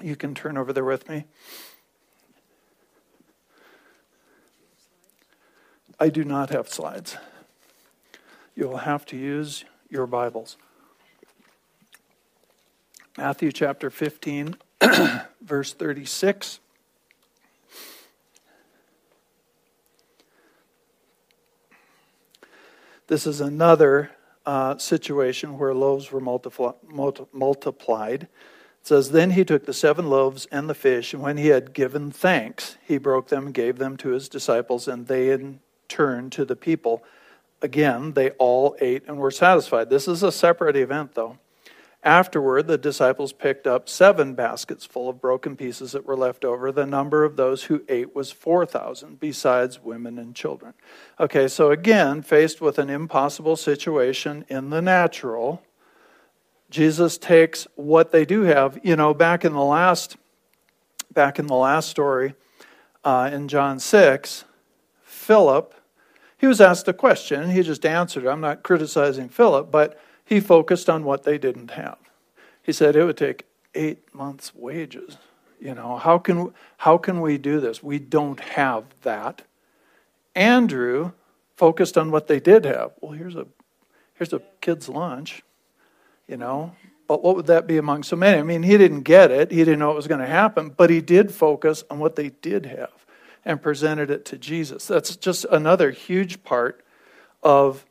You 0.00 0.16
can 0.16 0.34
turn 0.34 0.56
over 0.56 0.72
there 0.72 0.84
with 0.84 1.08
me. 1.08 1.24
I 5.98 6.08
do 6.08 6.24
not 6.24 6.50
have 6.50 6.68
slides. 6.68 7.16
You 8.54 8.68
will 8.68 8.78
have 8.78 9.04
to 9.06 9.16
use 9.16 9.64
your 9.90 10.06
Bibles. 10.06 10.56
Matthew 13.18 13.52
chapter 13.52 13.90
15, 13.90 14.56
verse 15.42 15.74
36. 15.74 16.60
This 23.10 23.26
is 23.26 23.40
another 23.40 24.12
uh, 24.46 24.78
situation 24.78 25.58
where 25.58 25.74
loaves 25.74 26.12
were 26.12 26.20
multipli- 26.20 27.26
multiplied. 27.32 28.22
It 28.22 28.28
says, 28.82 29.10
Then 29.10 29.32
he 29.32 29.44
took 29.44 29.66
the 29.66 29.74
seven 29.74 30.08
loaves 30.08 30.46
and 30.52 30.70
the 30.70 30.76
fish, 30.76 31.12
and 31.12 31.20
when 31.20 31.36
he 31.36 31.48
had 31.48 31.72
given 31.72 32.12
thanks, 32.12 32.76
he 32.86 32.98
broke 32.98 33.26
them 33.26 33.46
and 33.46 33.54
gave 33.54 33.78
them 33.78 33.96
to 33.96 34.10
his 34.10 34.28
disciples, 34.28 34.86
and 34.86 35.08
they 35.08 35.32
in 35.32 35.58
turn 35.88 36.30
to 36.30 36.44
the 36.44 36.54
people. 36.54 37.02
Again, 37.60 38.12
they 38.12 38.30
all 38.38 38.76
ate 38.80 39.02
and 39.08 39.18
were 39.18 39.32
satisfied. 39.32 39.90
This 39.90 40.06
is 40.06 40.22
a 40.22 40.30
separate 40.30 40.76
event, 40.76 41.16
though. 41.16 41.36
Afterward, 42.02 42.66
the 42.66 42.78
disciples 42.78 43.34
picked 43.34 43.66
up 43.66 43.86
seven 43.86 44.34
baskets 44.34 44.86
full 44.86 45.10
of 45.10 45.20
broken 45.20 45.54
pieces 45.54 45.92
that 45.92 46.06
were 46.06 46.16
left 46.16 46.46
over. 46.46 46.72
The 46.72 46.86
number 46.86 47.24
of 47.24 47.36
those 47.36 47.64
who 47.64 47.82
ate 47.90 48.14
was 48.14 48.32
4,000, 48.32 49.20
besides 49.20 49.82
women 49.82 50.18
and 50.18 50.34
children. 50.34 50.72
Okay, 51.18 51.46
so 51.46 51.70
again, 51.70 52.22
faced 52.22 52.62
with 52.62 52.78
an 52.78 52.88
impossible 52.88 53.54
situation 53.54 54.46
in 54.48 54.70
the 54.70 54.80
natural, 54.80 55.62
Jesus 56.70 57.18
takes 57.18 57.66
what 57.74 58.12
they 58.12 58.24
do 58.24 58.42
have. 58.42 58.78
You 58.82 58.96
know, 58.96 59.12
back 59.12 59.44
in 59.44 59.52
the 59.52 59.62
last, 59.62 60.16
back 61.12 61.38
in 61.38 61.48
the 61.48 61.54
last 61.54 61.90
story, 61.90 62.34
uh, 63.04 63.28
in 63.30 63.46
John 63.46 63.78
6, 63.78 64.44
Philip, 65.02 65.74
he 66.38 66.46
was 66.46 66.62
asked 66.62 66.88
a 66.88 66.94
question. 66.94 67.50
He 67.50 67.62
just 67.62 67.84
answered. 67.84 68.26
I'm 68.26 68.40
not 68.40 68.62
criticizing 68.62 69.28
Philip, 69.28 69.70
but 69.70 70.00
he 70.30 70.38
focused 70.38 70.88
on 70.88 71.04
what 71.04 71.24
they 71.24 71.36
didn't 71.36 71.72
have. 71.72 71.98
He 72.62 72.72
said 72.72 72.94
it 72.94 73.04
would 73.04 73.16
take 73.16 73.46
eight 73.74 74.14
months' 74.14 74.54
wages. 74.54 75.18
You 75.60 75.74
know, 75.74 75.96
how 75.96 76.18
can, 76.18 76.54
how 76.78 76.96
can 76.96 77.20
we 77.20 77.36
do 77.36 77.58
this? 77.60 77.82
We 77.82 77.98
don't 77.98 78.38
have 78.40 78.84
that. 79.02 79.42
Andrew 80.36 81.10
focused 81.56 81.98
on 81.98 82.12
what 82.12 82.28
they 82.28 82.38
did 82.38 82.64
have. 82.64 82.92
Well, 83.00 83.12
here's 83.12 83.34
a, 83.34 83.46
here's 84.14 84.32
a 84.32 84.40
kid's 84.60 84.88
lunch, 84.88 85.42
you 86.28 86.36
know, 86.36 86.76
but 87.08 87.24
what 87.24 87.34
would 87.34 87.46
that 87.46 87.66
be 87.66 87.76
among 87.76 88.04
so 88.04 88.14
many? 88.14 88.38
I 88.38 88.44
mean, 88.44 88.62
he 88.62 88.78
didn't 88.78 89.02
get 89.02 89.32
it, 89.32 89.50
he 89.50 89.58
didn't 89.58 89.80
know 89.80 89.90
it 89.90 89.96
was 89.96 90.06
going 90.06 90.20
to 90.20 90.26
happen, 90.26 90.70
but 90.70 90.90
he 90.90 91.00
did 91.00 91.34
focus 91.34 91.82
on 91.90 91.98
what 91.98 92.14
they 92.14 92.28
did 92.28 92.66
have 92.66 93.04
and 93.44 93.60
presented 93.60 94.12
it 94.12 94.24
to 94.26 94.38
Jesus. 94.38 94.86
That's 94.86 95.16
just 95.16 95.44
another 95.50 95.90
huge 95.90 96.44
part 96.44 96.84
of 97.42 97.84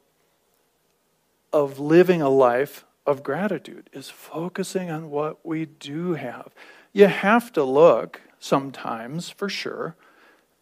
of 1.51 1.79
living 1.79 2.21
a 2.21 2.29
life 2.29 2.85
of 3.05 3.23
gratitude 3.23 3.89
is 3.93 4.09
focusing 4.09 4.91
on 4.91 5.09
what 5.09 5.45
we 5.45 5.65
do 5.65 6.13
have. 6.13 6.53
You 6.93 7.07
have 7.07 7.51
to 7.53 7.63
look 7.63 8.21
sometimes, 8.39 9.29
for 9.29 9.49
sure, 9.49 9.95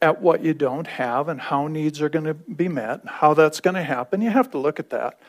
at 0.01 0.22
what 0.22 0.44
you 0.44 0.53
don't 0.53 0.88
have 0.88 1.27
and 1.27 1.41
how 1.41 1.67
needs 1.67 2.01
are 2.01 2.10
going 2.10 2.25
to 2.25 2.34
be 2.34 2.67
met, 2.67 3.01
how 3.06 3.34
that's 3.34 3.60
going 3.60 3.75
to 3.75 3.84
happen. 3.84 4.22
You 4.22 4.29
have 4.29 4.51
to 4.51 4.58
look 4.58 4.79
at 4.79 4.89
that. 4.91 5.20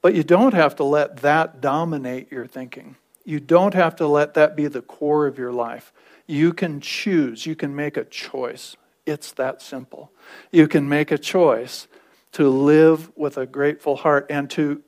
But 0.00 0.14
you 0.14 0.22
don't 0.22 0.54
have 0.54 0.76
to 0.76 0.84
let 0.84 1.18
that 1.18 1.60
dominate 1.60 2.30
your 2.30 2.46
thinking. 2.46 2.96
You 3.24 3.40
don't 3.40 3.74
have 3.74 3.96
to 3.96 4.06
let 4.06 4.34
that 4.34 4.54
be 4.54 4.68
the 4.68 4.82
core 4.82 5.26
of 5.26 5.38
your 5.38 5.52
life. 5.52 5.92
You 6.26 6.52
can 6.52 6.80
choose, 6.80 7.46
you 7.46 7.56
can 7.56 7.74
make 7.74 7.96
a 7.96 8.04
choice. 8.04 8.76
It's 9.06 9.32
that 9.32 9.62
simple. 9.62 10.12
You 10.52 10.68
can 10.68 10.88
make 10.88 11.10
a 11.10 11.18
choice 11.18 11.88
to 12.32 12.48
live 12.48 13.10
with 13.16 13.38
a 13.38 13.46
grateful 13.46 13.96
heart 13.96 14.26
and 14.28 14.48
to 14.50 14.82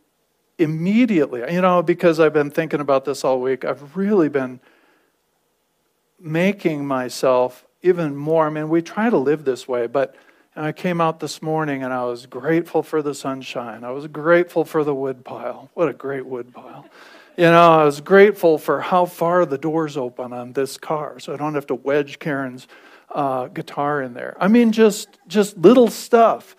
immediately, 0.60 1.40
you 1.52 1.60
know, 1.60 1.82
because 1.82 2.20
I've 2.20 2.32
been 2.32 2.50
thinking 2.50 2.80
about 2.80 3.04
this 3.04 3.24
all 3.24 3.40
week, 3.40 3.64
I've 3.64 3.96
really 3.96 4.28
been 4.28 4.60
making 6.20 6.86
myself 6.86 7.64
even 7.82 8.14
more. 8.14 8.46
I 8.46 8.50
mean, 8.50 8.68
we 8.68 8.82
try 8.82 9.08
to 9.08 9.16
live 9.16 9.44
this 9.44 9.66
way, 9.66 9.86
but 9.86 10.14
I 10.54 10.72
came 10.72 11.00
out 11.00 11.20
this 11.20 11.40
morning 11.40 11.82
and 11.82 11.92
I 11.92 12.04
was 12.04 12.26
grateful 12.26 12.82
for 12.82 13.02
the 13.02 13.14
sunshine. 13.14 13.84
I 13.84 13.90
was 13.90 14.06
grateful 14.06 14.64
for 14.64 14.84
the 14.84 14.94
wood 14.94 15.24
pile. 15.24 15.70
What 15.74 15.88
a 15.88 15.92
great 15.92 16.26
wood 16.26 16.52
pile. 16.52 16.86
You 17.36 17.44
know, 17.44 17.72
I 17.72 17.84
was 17.84 18.00
grateful 18.00 18.58
for 18.58 18.80
how 18.80 19.06
far 19.06 19.46
the 19.46 19.56
doors 19.56 19.96
open 19.96 20.32
on 20.32 20.52
this 20.52 20.76
car, 20.76 21.18
so 21.20 21.32
I 21.32 21.36
don't 21.36 21.54
have 21.54 21.68
to 21.68 21.74
wedge 21.74 22.18
Karen's 22.18 22.68
uh, 23.08 23.46
guitar 23.46 24.02
in 24.02 24.12
there. 24.12 24.36
I 24.38 24.48
mean, 24.48 24.72
just 24.72 25.08
just 25.26 25.56
little 25.56 25.88
stuff. 25.88 26.54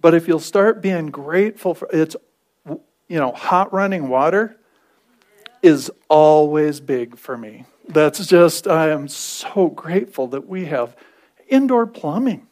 But 0.00 0.12
if 0.12 0.28
you'll 0.28 0.40
start 0.40 0.82
being 0.82 1.06
grateful 1.06 1.74
for 1.74 1.88
it's 1.90 2.16
you 3.08 3.18
know, 3.18 3.32
hot 3.32 3.72
running 3.72 4.08
water 4.08 4.56
is 5.62 5.90
always 6.08 6.80
big 6.80 7.16
for 7.16 7.36
me. 7.36 7.64
That's 7.88 8.26
just, 8.26 8.66
I 8.66 8.90
am 8.90 9.08
so 9.08 9.68
grateful 9.68 10.26
that 10.28 10.46
we 10.48 10.66
have 10.66 10.96
indoor 11.48 11.86
plumbing, 11.86 12.46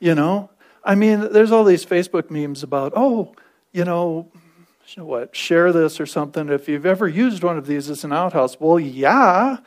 you 0.00 0.14
know. 0.14 0.50
I 0.84 0.94
mean, 0.94 1.32
there's 1.32 1.50
all 1.50 1.64
these 1.64 1.84
Facebook 1.84 2.30
memes 2.30 2.62
about, 2.62 2.92
oh, 2.94 3.34
you 3.72 3.84
know, 3.84 4.30
what, 4.96 5.34
share 5.34 5.72
this 5.72 5.98
or 5.98 6.06
something. 6.06 6.48
If 6.48 6.68
you've 6.68 6.86
ever 6.86 7.08
used 7.08 7.42
one 7.42 7.58
of 7.58 7.66
these 7.66 7.90
as 7.90 8.04
an 8.04 8.12
outhouse, 8.12 8.60
well, 8.60 8.78
yeah, 8.78 9.58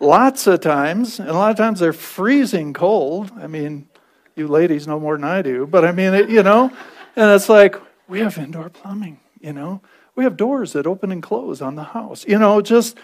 lots 0.00 0.46
of 0.46 0.60
times. 0.60 1.18
And 1.18 1.30
a 1.30 1.34
lot 1.34 1.50
of 1.50 1.56
times 1.56 1.80
they're 1.80 1.92
freezing 1.92 2.72
cold. 2.72 3.32
I 3.40 3.46
mean, 3.46 3.88
you 4.36 4.46
ladies 4.46 4.86
know 4.86 5.00
more 5.00 5.16
than 5.16 5.24
I 5.24 5.42
do, 5.42 5.66
but 5.66 5.84
I 5.84 5.92
mean, 5.92 6.14
it, 6.14 6.30
you 6.30 6.42
know, 6.42 6.70
and 7.16 7.30
it's 7.32 7.48
like, 7.48 7.76
we 8.06 8.20
have 8.20 8.38
indoor 8.38 8.68
plumbing. 8.70 9.18
You 9.40 9.52
know, 9.52 9.80
we 10.14 10.24
have 10.24 10.36
doors 10.36 10.72
that 10.72 10.86
open 10.86 11.12
and 11.12 11.22
close 11.22 11.62
on 11.62 11.74
the 11.76 11.84
house. 11.84 12.24
You 12.26 12.38
know, 12.38 12.60
just 12.60 12.96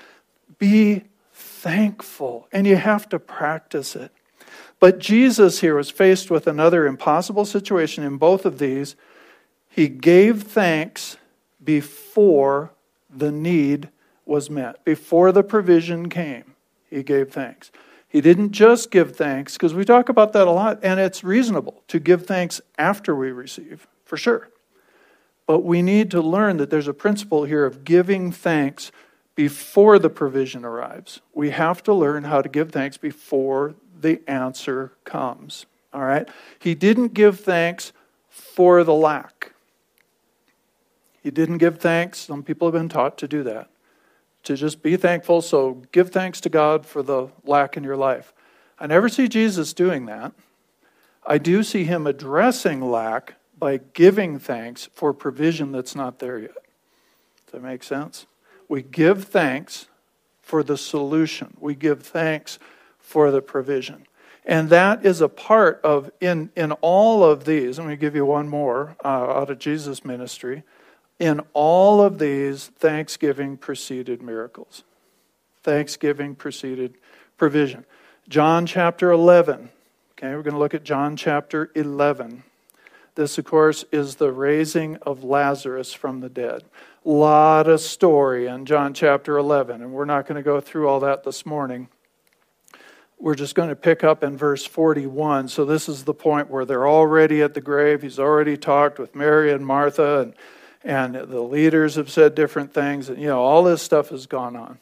be 0.58 1.04
thankful, 1.32 2.48
and 2.52 2.66
you 2.66 2.76
have 2.76 3.08
to 3.10 3.18
practice 3.18 3.96
it. 3.96 4.12
But 4.80 4.98
Jesus 4.98 5.60
here 5.60 5.76
was 5.76 5.90
faced 5.90 6.30
with 6.30 6.46
another 6.46 6.86
impossible 6.86 7.44
situation 7.44 8.04
in 8.04 8.18
both 8.18 8.44
of 8.44 8.58
these. 8.58 8.96
He 9.68 9.88
gave 9.88 10.42
thanks 10.42 11.16
before 11.62 12.72
the 13.08 13.32
need 13.32 13.88
was 14.26 14.50
met, 14.50 14.84
before 14.84 15.32
the 15.32 15.42
provision 15.42 16.08
came. 16.08 16.54
He 16.90 17.02
gave 17.02 17.32
thanks. 17.32 17.70
He 18.08 18.20
didn't 18.20 18.52
just 18.52 18.90
give 18.90 19.16
thanks, 19.16 19.54
because 19.54 19.74
we 19.74 19.84
talk 19.84 20.08
about 20.08 20.32
that 20.34 20.46
a 20.46 20.50
lot, 20.50 20.80
and 20.82 21.00
it's 21.00 21.24
reasonable 21.24 21.82
to 21.88 21.98
give 21.98 22.26
thanks 22.26 22.60
after 22.78 23.14
we 23.14 23.32
receive, 23.32 23.86
for 24.04 24.16
sure. 24.16 24.50
But 25.46 25.60
we 25.60 25.82
need 25.82 26.10
to 26.12 26.20
learn 26.20 26.56
that 26.56 26.70
there's 26.70 26.88
a 26.88 26.94
principle 26.94 27.44
here 27.44 27.66
of 27.66 27.84
giving 27.84 28.32
thanks 28.32 28.90
before 29.34 29.98
the 29.98 30.08
provision 30.08 30.64
arrives. 30.64 31.20
We 31.34 31.50
have 31.50 31.82
to 31.82 31.92
learn 31.92 32.24
how 32.24 32.40
to 32.40 32.48
give 32.48 32.70
thanks 32.72 32.96
before 32.96 33.74
the 34.00 34.22
answer 34.28 34.92
comes. 35.04 35.66
All 35.92 36.02
right? 36.02 36.28
He 36.58 36.74
didn't 36.74 37.14
give 37.14 37.40
thanks 37.40 37.92
for 38.28 38.84
the 38.84 38.94
lack. 38.94 39.52
He 41.22 41.30
didn't 41.30 41.58
give 41.58 41.78
thanks. 41.78 42.18
Some 42.18 42.42
people 42.42 42.68
have 42.68 42.72
been 42.74 42.88
taught 42.88 43.18
to 43.18 43.28
do 43.28 43.42
that. 43.42 43.70
to 44.44 44.56
just 44.56 44.82
be 44.82 44.96
thankful. 44.96 45.42
So 45.42 45.82
give 45.90 46.10
thanks 46.10 46.40
to 46.42 46.48
God 46.48 46.86
for 46.86 47.02
the 47.02 47.28
lack 47.44 47.76
in 47.76 47.82
your 47.82 47.96
life. 47.96 48.32
I 48.78 48.86
never 48.86 49.08
see 49.08 49.28
Jesus 49.28 49.72
doing 49.72 50.06
that. 50.06 50.32
I 51.26 51.38
do 51.38 51.62
see 51.62 51.84
him 51.84 52.06
addressing 52.06 52.80
lack 52.80 53.34
by 53.58 53.78
giving 53.92 54.38
thanks 54.38 54.88
for 54.94 55.12
provision 55.12 55.72
that's 55.72 55.94
not 55.94 56.18
there 56.18 56.38
yet. 56.38 56.54
Does 56.54 57.52
that 57.52 57.62
make 57.62 57.82
sense? 57.82 58.26
We 58.68 58.82
give 58.82 59.24
thanks 59.24 59.88
for 60.42 60.62
the 60.62 60.76
solution, 60.76 61.56
we 61.58 61.74
give 61.74 62.02
thanks 62.02 62.58
for 62.98 63.30
the 63.30 63.40
provision. 63.40 64.06
And 64.46 64.68
that 64.68 65.06
is 65.06 65.22
a 65.22 65.28
part 65.28 65.80
of, 65.82 66.10
in, 66.20 66.50
in 66.54 66.72
all 66.72 67.24
of 67.24 67.44
these, 67.44 67.78
I'm 67.78 67.86
going 67.86 67.96
to 67.96 68.00
give 68.00 68.14
you 68.14 68.26
one 68.26 68.46
more 68.46 68.94
uh, 69.02 69.08
out 69.08 69.50
of 69.50 69.58
Jesus' 69.58 70.04
ministry. 70.04 70.64
In 71.18 71.40
all 71.54 72.02
of 72.02 72.18
these, 72.18 72.66
thanksgiving 72.66 73.56
preceded 73.56 74.20
miracles. 74.20 74.84
Thanksgiving 75.62 76.34
preceded 76.34 76.94
provision. 77.38 77.86
John 78.28 78.66
chapter 78.66 79.10
11. 79.10 79.70
Okay, 80.12 80.28
we're 80.34 80.42
going 80.42 80.54
to 80.54 80.58
look 80.58 80.74
at 80.74 80.84
John 80.84 81.16
chapter 81.16 81.70
11. 81.74 82.42
This, 83.14 83.38
of 83.38 83.44
course, 83.44 83.84
is 83.92 84.16
the 84.16 84.32
raising 84.32 84.96
of 84.96 85.22
Lazarus 85.22 85.92
from 85.92 86.20
the 86.20 86.28
dead. 86.28 86.64
Lot 87.04 87.68
of 87.68 87.80
story 87.80 88.46
in 88.46 88.66
John 88.66 88.92
chapter 88.92 89.36
11, 89.36 89.82
and 89.82 89.92
we're 89.92 90.04
not 90.04 90.26
going 90.26 90.36
to 90.36 90.42
go 90.42 90.60
through 90.60 90.88
all 90.88 91.00
that 91.00 91.24
this 91.24 91.46
morning 91.46 91.88
we're 93.24 93.34
just 93.34 93.54
going 93.54 93.70
to 93.70 93.76
pick 93.76 94.04
up 94.04 94.22
in 94.22 94.36
verse 94.36 94.66
41. 94.66 95.48
So, 95.48 95.64
this 95.64 95.88
is 95.88 96.04
the 96.04 96.12
point 96.12 96.50
where 96.50 96.66
they're 96.66 96.86
already 96.86 97.40
at 97.40 97.54
the 97.54 97.60
grave. 97.60 98.02
He's 98.02 98.18
already 98.18 98.56
talked 98.56 98.98
with 98.98 99.14
Mary 99.14 99.50
and 99.50 99.64
Martha, 99.64 100.20
and, 100.20 100.34
and 100.82 101.14
the 101.14 101.40
leaders 101.40 101.94
have 101.94 102.10
said 102.10 102.34
different 102.34 102.74
things. 102.74 103.08
And, 103.08 103.18
you 103.18 103.28
know, 103.28 103.40
all 103.40 103.62
this 103.62 103.80
stuff 103.80 104.10
has 104.10 104.26
gone 104.26 104.56
on. 104.56 104.78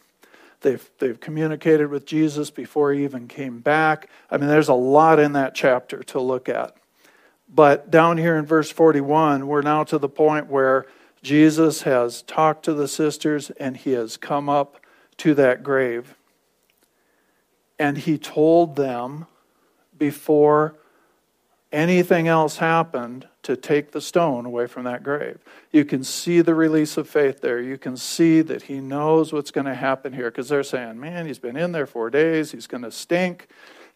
They've, 0.63 0.91
they've 0.99 1.19
communicated 1.19 1.89
with 1.89 2.05
Jesus 2.05 2.51
before 2.51 2.93
he 2.93 3.05
even 3.05 3.29
came 3.29 3.61
back. 3.61 4.09
I 4.29 4.39
mean, 4.39 4.49
there's 4.49 4.69
a 4.69 4.75
lot 4.75 5.21
in 5.21 5.35
that 5.35 5.55
chapter 5.55 6.03
to 6.05 6.21
look 6.21 6.49
at. 6.49 6.77
But 7.55 7.91
down 7.91 8.17
here 8.17 8.37
in 8.37 8.47
verse 8.47 8.71
41, 8.71 9.47
we're 9.47 9.63
now 9.63 9.85
to 9.85 9.99
the 9.99 10.09
point 10.09 10.47
where 10.47 10.87
Jesus 11.23 11.83
has 11.83 12.23
talked 12.23 12.65
to 12.65 12.73
the 12.73 12.89
sisters 12.89 13.51
and 13.51 13.77
he 13.77 13.93
has 13.93 14.17
come 14.17 14.49
up 14.49 14.79
to 15.19 15.35
that 15.35 15.63
grave. 15.63 16.17
And 17.79 17.99
he 17.99 18.17
told 18.17 18.77
them 18.77 19.27
before 19.99 20.77
anything 21.71 22.27
else 22.27 22.57
happened 22.57 23.29
to 23.43 23.57
take 23.57 23.93
the 23.93 24.01
stone 24.01 24.47
away 24.47 24.67
from 24.67 24.85
that 24.85 25.03
grave. 25.03 25.39
You 25.73 25.85
can 25.85 26.05
see 26.05 26.41
the 26.41 26.55
release 26.55 26.97
of 26.97 27.09
faith 27.09 27.41
there. 27.41 27.61
You 27.61 27.77
can 27.77 27.97
see 27.97 28.41
that 28.43 28.63
he 28.63 28.81
knows 28.81 29.33
what's 29.33 29.51
going 29.51 29.67
to 29.67 29.75
happen 29.75 30.13
here 30.13 30.31
because 30.31 30.49
they're 30.49 30.63
saying, 30.63 31.01
man, 31.01 31.27
he's 31.27 31.39
been 31.39 31.57
in 31.57 31.73
there 31.73 31.87
four 31.87 32.09
days. 32.09 32.53
He's 32.53 32.67
going 32.67 32.85
to 32.85 32.93
stink, 32.93 33.49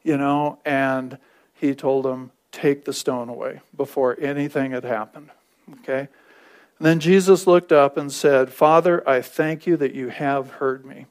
you 0.03 0.17
know. 0.17 0.59
And 0.65 1.19
he 1.55 1.75
told 1.75 2.05
them, 2.05 2.33
take 2.57 2.87
the 2.87 2.93
stone 2.93 3.29
away 3.29 3.61
before 3.77 4.17
anything 4.19 4.73
had 4.73 4.85
happened. 4.85 5.31
Okay? 5.81 6.09
And 6.79 6.87
then 6.87 7.01
Jesus 7.01 7.47
looked 7.47 7.71
up 7.71 7.99
and 7.99 8.11
said, 8.11 8.51
Father, 8.51 9.07
I 9.07 9.21
thank 9.21 9.67
you 9.67 9.77
that 9.77 9.95
you 9.95 10.09
have 10.09 10.53
heard 10.53 10.87
me. 10.87 11.05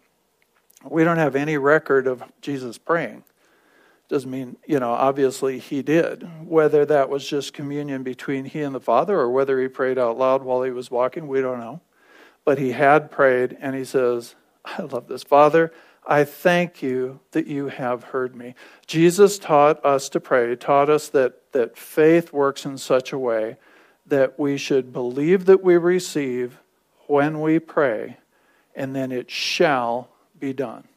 We 0.84 1.04
don't 1.04 1.18
have 1.18 1.36
any 1.36 1.58
record 1.58 2.08
of 2.08 2.24
Jesus 2.42 2.80
praying. 2.80 3.24
Doesn't 4.10 4.30
mean, 4.30 4.58
you 4.68 4.80
know, 4.80 4.92
obviously 4.92 5.60
he 5.60 5.82
did. 5.82 6.28
Whether 6.48 6.86
that 6.86 7.10
was 7.10 7.28
just 7.28 7.54
communion 7.54 8.02
between 8.02 8.46
he 8.46 8.62
and 8.62 8.74
the 8.74 8.80
Father 8.80 9.20
or 9.20 9.30
whether 9.30 9.62
he 9.62 9.68
prayed 9.68 9.98
out 9.98 10.18
loud 10.18 10.44
while 10.44 10.64
he 10.64 10.72
was 10.72 10.90
walking, 10.90 11.28
we 11.28 11.42
don't 11.42 11.60
know. 11.60 11.82
But 12.44 12.60
he 12.60 12.72
had 12.72 13.10
prayed, 13.10 13.58
and 13.60 13.76
he 13.76 13.84
says, 13.86 14.36
I 14.64 14.84
love 14.84 15.08
this. 15.08 15.24
Father, 15.24 15.72
I 16.08 16.24
thank 16.24 16.84
you 16.84 17.20
that 17.32 17.48
you 17.48 17.68
have 17.68 18.06
heard 18.06 18.36
me. 18.36 18.54
Jesus 18.86 19.40
taught 19.40 19.84
us 19.84 20.08
to 20.10 20.20
pray, 20.20 20.56
taught 20.56 20.90
us 20.90 21.10
that, 21.10 21.52
that 21.52 21.78
faith 21.78 22.32
works 22.32 22.66
in 22.66 22.78
such 22.78 23.12
a 23.12 23.18
way 23.18 23.58
that 24.06 24.38
we 24.38 24.58
should 24.58 24.94
believe 24.94 25.46
that 25.46 25.64
we 25.64 25.78
receive 25.78 26.60
when 27.08 27.42
we 27.42 27.60
pray, 27.60 28.18
and 28.76 28.96
then 28.96 29.12
it 29.12 29.32
shall 29.32 30.10
be 30.40 30.54
done. 30.54 30.88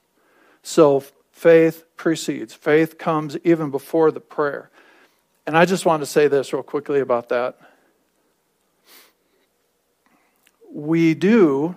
So 0.63 1.05
faith 1.33 1.85
precedes, 1.97 2.53
faith 2.53 2.99
comes 2.99 3.37
even 3.45 3.71
before 3.71 4.11
the 4.11 4.21
prayer. 4.21 4.71
And 5.47 5.57
I 5.57 5.65
just 5.65 5.87
want 5.87 6.03
to 6.03 6.07
say 6.07 6.29
this 6.29 6.53
real 6.53 6.63
quickly 6.63 7.01
about 7.01 7.31
that. 7.31 7.59
We 10.71 11.15
do, 11.15 11.77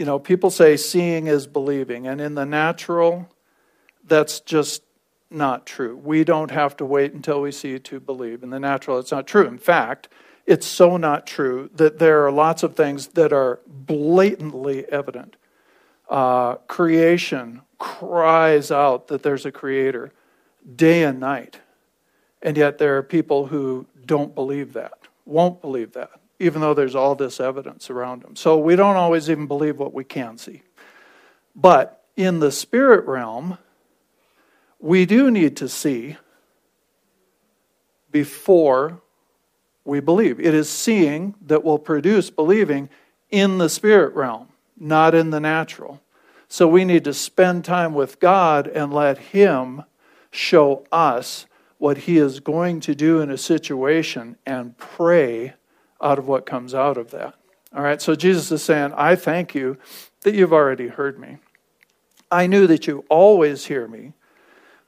you 0.00 0.06
know, 0.06 0.18
people 0.18 0.48
say 0.48 0.78
seeing 0.78 1.26
is 1.26 1.46
believing, 1.46 2.06
and 2.06 2.22
in 2.22 2.34
the 2.34 2.46
natural, 2.46 3.28
that's 4.06 4.40
just 4.40 4.82
not 5.30 5.66
true. 5.66 5.94
We 5.94 6.24
don't 6.24 6.50
have 6.50 6.74
to 6.78 6.86
wait 6.86 7.12
until 7.12 7.42
we 7.42 7.52
see 7.52 7.78
to 7.78 8.00
believe. 8.00 8.42
In 8.42 8.48
the 8.48 8.58
natural, 8.58 8.98
it's 8.98 9.12
not 9.12 9.26
true. 9.26 9.46
In 9.46 9.58
fact, 9.58 10.08
it's 10.46 10.66
so 10.66 10.96
not 10.96 11.26
true 11.26 11.68
that 11.74 11.98
there 11.98 12.24
are 12.24 12.32
lots 12.32 12.62
of 12.62 12.74
things 12.74 13.08
that 13.08 13.30
are 13.34 13.60
blatantly 13.66 14.90
evident. 14.90 15.36
Uh, 16.08 16.54
creation 16.66 17.60
cries 17.78 18.70
out 18.70 19.08
that 19.08 19.22
there's 19.22 19.44
a 19.44 19.52
creator 19.52 20.14
day 20.76 21.04
and 21.04 21.20
night. 21.20 21.60
And 22.40 22.56
yet 22.56 22.78
there 22.78 22.96
are 22.96 23.02
people 23.02 23.48
who 23.48 23.84
don't 24.06 24.34
believe 24.34 24.72
that, 24.72 24.96
won't 25.26 25.60
believe 25.60 25.92
that, 25.92 26.19
even 26.40 26.62
though 26.62 26.74
there's 26.74 26.96
all 26.96 27.14
this 27.14 27.38
evidence 27.38 27.90
around 27.90 28.22
them. 28.22 28.34
So 28.34 28.58
we 28.58 28.74
don't 28.74 28.96
always 28.96 29.30
even 29.30 29.46
believe 29.46 29.78
what 29.78 29.92
we 29.92 30.04
can 30.04 30.38
see. 30.38 30.62
But 31.54 32.02
in 32.16 32.40
the 32.40 32.50
spirit 32.50 33.06
realm, 33.06 33.58
we 34.80 35.04
do 35.04 35.30
need 35.30 35.56
to 35.58 35.68
see 35.68 36.16
before 38.10 39.02
we 39.84 40.00
believe. 40.00 40.40
It 40.40 40.54
is 40.54 40.68
seeing 40.68 41.34
that 41.42 41.62
will 41.62 41.78
produce 41.78 42.30
believing 42.30 42.88
in 43.30 43.58
the 43.58 43.68
spirit 43.68 44.14
realm, 44.14 44.48
not 44.78 45.14
in 45.14 45.30
the 45.30 45.40
natural. 45.40 46.00
So 46.48 46.66
we 46.66 46.86
need 46.86 47.04
to 47.04 47.14
spend 47.14 47.64
time 47.66 47.92
with 47.92 48.18
God 48.18 48.66
and 48.66 48.92
let 48.92 49.18
Him 49.18 49.84
show 50.30 50.84
us 50.90 51.46
what 51.76 51.98
He 51.98 52.16
is 52.16 52.40
going 52.40 52.80
to 52.80 52.94
do 52.94 53.20
in 53.20 53.30
a 53.30 53.38
situation 53.38 54.36
and 54.46 54.76
pray 54.78 55.54
out 56.02 56.18
of 56.18 56.26
what 56.26 56.46
comes 56.46 56.74
out 56.74 56.96
of 56.96 57.10
that. 57.10 57.34
All 57.74 57.82
right, 57.82 58.00
so 58.02 58.14
Jesus 58.14 58.50
is 58.50 58.62
saying, 58.62 58.92
I 58.96 59.14
thank 59.14 59.54
you 59.54 59.78
that 60.22 60.34
you've 60.34 60.52
already 60.52 60.88
heard 60.88 61.18
me. 61.18 61.38
I 62.30 62.46
knew 62.46 62.66
that 62.66 62.86
you 62.86 63.04
always 63.08 63.66
hear 63.66 63.86
me, 63.86 64.12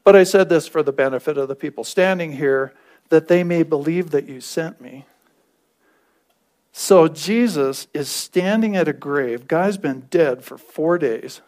but 0.05 0.16
I 0.16 0.25
said 0.25 0.48
this 0.48 0.66
for 0.66 0.83
the 0.83 0.92
benefit 0.92 1.38
of 1.38 1.48
the 1.48 1.55
people 1.55 1.85
standing 1.85 2.33
here 2.33 2.72
that 3.09 3.29
they 3.29 3.44
may 3.44 3.62
believe 3.62 4.11
that 4.11 4.29
you 4.29 4.40
sent 4.40 4.81
me. 4.81 5.07
So 6.72 7.07
Jesus 7.07 7.87
is 7.92 8.09
standing 8.09 8.77
at 8.77 8.88
a 8.88 8.92
grave. 8.92 9.46
Guy's 9.46 9.77
been 9.77 10.07
dead 10.11 10.42
for 10.42 10.57
four 10.57 10.98
days. 10.98 11.42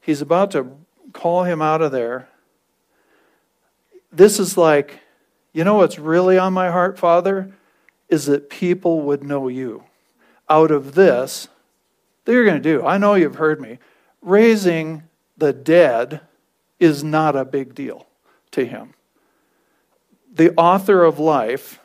He's 0.00 0.20
about 0.20 0.50
to 0.52 0.76
call 1.12 1.44
him 1.44 1.62
out 1.62 1.80
of 1.82 1.92
there. 1.92 2.28
This 4.12 4.38
is 4.38 4.56
like, 4.56 5.00
you 5.52 5.64
know 5.64 5.76
what's 5.76 5.98
really 5.98 6.38
on 6.38 6.52
my 6.52 6.70
heart, 6.70 6.98
Father? 6.98 7.52
Is 8.08 8.26
that 8.26 8.50
people 8.50 9.00
would 9.02 9.22
know 9.22 9.48
you. 9.48 9.84
Out 10.48 10.70
of 10.70 10.94
this, 10.94 11.48
that 12.24 12.32
you're 12.32 12.44
going 12.44 12.62
to 12.62 12.78
do. 12.78 12.84
I 12.84 12.98
know 12.98 13.14
you've 13.14 13.36
heard 13.36 13.60
me. 13.60 13.78
Raising 14.22 15.02
the 15.36 15.52
dead 15.52 16.20
is 16.78 17.02
not 17.02 17.34
a 17.34 17.44
big 17.44 17.74
deal 17.74 18.06
to 18.52 18.64
him 18.64 18.94
the 20.36 20.54
author 20.56 21.02
of 21.02 21.18
life 21.18 21.80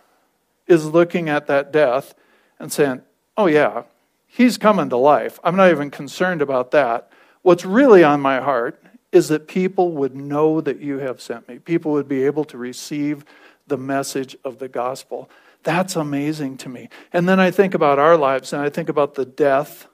is 0.67 0.85
looking 0.85 1.29
at 1.29 1.47
that 1.47 1.71
death 1.71 2.13
and 2.59 2.71
saying, 2.71 3.01
oh, 3.37 3.47
yeah, 3.47 3.83
he's 4.27 4.57
coming 4.57 4.89
to 4.89 4.97
life. 4.97 5.39
I'm 5.43 5.55
not 5.55 5.71
even 5.71 5.89
concerned 5.89 6.41
about 6.41 6.71
that. 6.71 7.09
What's 7.41 7.65
really 7.65 8.03
on 8.03 8.21
my 8.21 8.39
heart 8.39 8.83
is 9.11 9.29
that 9.29 9.47
people 9.47 9.93
would 9.93 10.15
know 10.15 10.61
that 10.61 10.79
you 10.79 10.99
have 10.99 11.21
sent 11.21 11.47
me. 11.47 11.59
People 11.59 11.93
would 11.93 12.07
be 12.07 12.25
able 12.25 12.43
to 12.45 12.57
receive 12.57 13.25
the 13.67 13.77
message 13.77 14.35
of 14.43 14.59
the 14.59 14.67
gospel. 14.67 15.29
That's 15.63 15.95
amazing 15.95 16.57
to 16.57 16.69
me. 16.69 16.89
And 17.13 17.29
then 17.29 17.39
I 17.39 17.51
think 17.51 17.73
about 17.73 17.99
our 17.99 18.17
lives 18.17 18.53
and 18.53 18.61
I 18.61 18.69
think 18.69 18.89
about 18.89 19.15
the 19.15 19.25
death 19.25 19.87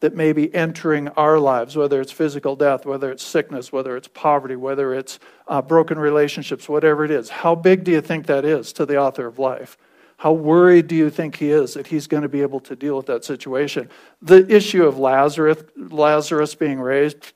that 0.00 0.14
may 0.14 0.32
be 0.32 0.52
entering 0.54 1.08
our 1.08 1.38
lives, 1.38 1.76
whether 1.76 2.00
it's 2.00 2.12
physical 2.12 2.56
death, 2.56 2.86
whether 2.86 3.10
it's 3.10 3.22
sickness, 3.22 3.70
whether 3.70 3.96
it's 3.96 4.08
poverty, 4.08 4.56
whether 4.56 4.94
it's 4.94 5.18
uh, 5.46 5.60
broken 5.60 5.98
relationships, 5.98 6.68
whatever 6.68 7.04
it 7.04 7.10
is. 7.10 7.28
How 7.28 7.54
big 7.54 7.84
do 7.84 7.92
you 7.92 8.00
think 8.00 8.26
that 8.26 8.44
is 8.44 8.72
to 8.74 8.86
the 8.86 8.96
author 8.98 9.26
of 9.26 9.38
life? 9.38 9.76
How 10.16 10.32
worried 10.32 10.86
do 10.86 10.94
you 10.94 11.08
think 11.08 11.36
he 11.36 11.50
is 11.50 11.74
that 11.74 11.86
he's 11.86 12.06
going 12.06 12.22
to 12.22 12.28
be 12.28 12.42
able 12.42 12.60
to 12.60 12.76
deal 12.76 12.96
with 12.96 13.06
that 13.06 13.24
situation? 13.24 13.88
The 14.20 14.46
issue 14.54 14.84
of 14.84 14.98
Lazarus, 14.98 15.62
Lazarus 15.76 16.54
being 16.54 16.80
raised, 16.80 17.32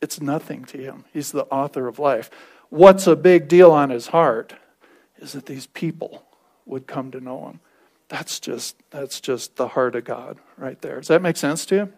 it's 0.00 0.20
nothing 0.20 0.64
to 0.66 0.78
him. 0.78 1.04
He's 1.12 1.32
the 1.32 1.44
author 1.44 1.88
of 1.88 1.98
life. 1.98 2.30
What's 2.70 3.06
a 3.06 3.16
big 3.16 3.48
deal 3.48 3.70
on 3.70 3.90
his 3.90 4.08
heart 4.08 4.54
is 5.18 5.32
that 5.32 5.46
these 5.46 5.66
people 5.66 6.24
would 6.72 6.86
come 6.86 7.10
to 7.12 7.20
know 7.20 7.46
him 7.46 7.60
That's 8.08 8.40
just 8.40 8.76
that's 8.90 9.20
just 9.20 9.56
the 9.56 9.68
heart 9.68 9.94
of 9.94 10.04
God 10.04 10.38
right 10.56 10.80
there. 10.80 10.96
Does 10.96 11.08
that 11.08 11.22
make 11.22 11.36
sense 11.36 11.64
to 11.66 11.74
you? 11.76 11.92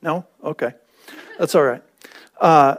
No? 0.00 0.26
Okay. 0.42 0.72
That's 1.38 1.54
all 1.54 1.64
right. 1.64 1.82
Uh, 2.40 2.76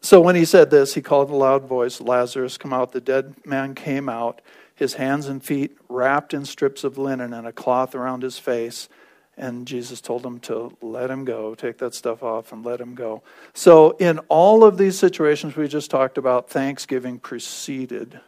so 0.00 0.20
when 0.20 0.36
he 0.36 0.44
said 0.44 0.70
this, 0.70 0.94
he 0.94 1.02
called 1.02 1.28
in 1.28 1.34
a 1.34 1.38
loud 1.38 1.64
voice, 1.64 2.00
Lazarus, 2.00 2.56
come 2.56 2.72
out. 2.72 2.92
The 2.92 3.00
dead 3.00 3.34
man 3.44 3.74
came 3.74 4.08
out, 4.08 4.40
his 4.74 4.94
hands 4.94 5.26
and 5.26 5.42
feet 5.42 5.76
wrapped 5.88 6.32
in 6.32 6.44
strips 6.44 6.84
of 6.84 6.96
linen 6.96 7.32
and 7.32 7.46
a 7.46 7.52
cloth 7.52 7.94
around 7.94 8.22
his 8.22 8.38
face. 8.38 8.88
And 9.36 9.66
Jesus 9.66 10.00
told 10.00 10.24
him 10.24 10.38
to 10.40 10.76
let 10.82 11.10
him 11.10 11.24
go, 11.24 11.54
take 11.54 11.78
that 11.78 11.94
stuff 11.94 12.22
off 12.22 12.52
and 12.52 12.64
let 12.64 12.80
him 12.80 12.94
go. 12.94 13.22
So, 13.54 13.92
in 13.92 14.18
all 14.28 14.64
of 14.64 14.76
these 14.76 14.98
situations 14.98 15.56
we 15.56 15.66
just 15.66 15.90
talked 15.90 16.18
about, 16.18 16.50
thanksgiving 16.50 17.18
preceded 17.18 18.20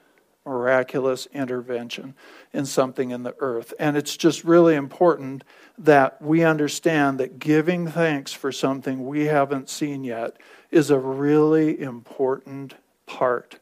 miraculous 0.44 1.26
intervention 1.33 2.14
in 2.52 2.66
something 2.66 3.11
in 3.11 3.22
the 3.22 3.35
earth. 3.38 3.72
And 3.78 3.96
it's 3.96 4.16
just 4.16 4.44
really 4.44 4.74
important 4.74 5.44
that 5.78 6.20
we 6.20 6.42
understand 6.42 7.18
that 7.18 7.38
giving 7.38 7.87
thanks 7.87 8.33
for 8.33 8.52
something 8.52 9.07
we 9.07 9.26
haven't 9.26 9.70
seen 9.70 10.05
yet 10.05 10.37
is 10.70 10.90
a 10.90 10.98
really 10.98 11.81
important 11.81 12.74
part 13.07 13.59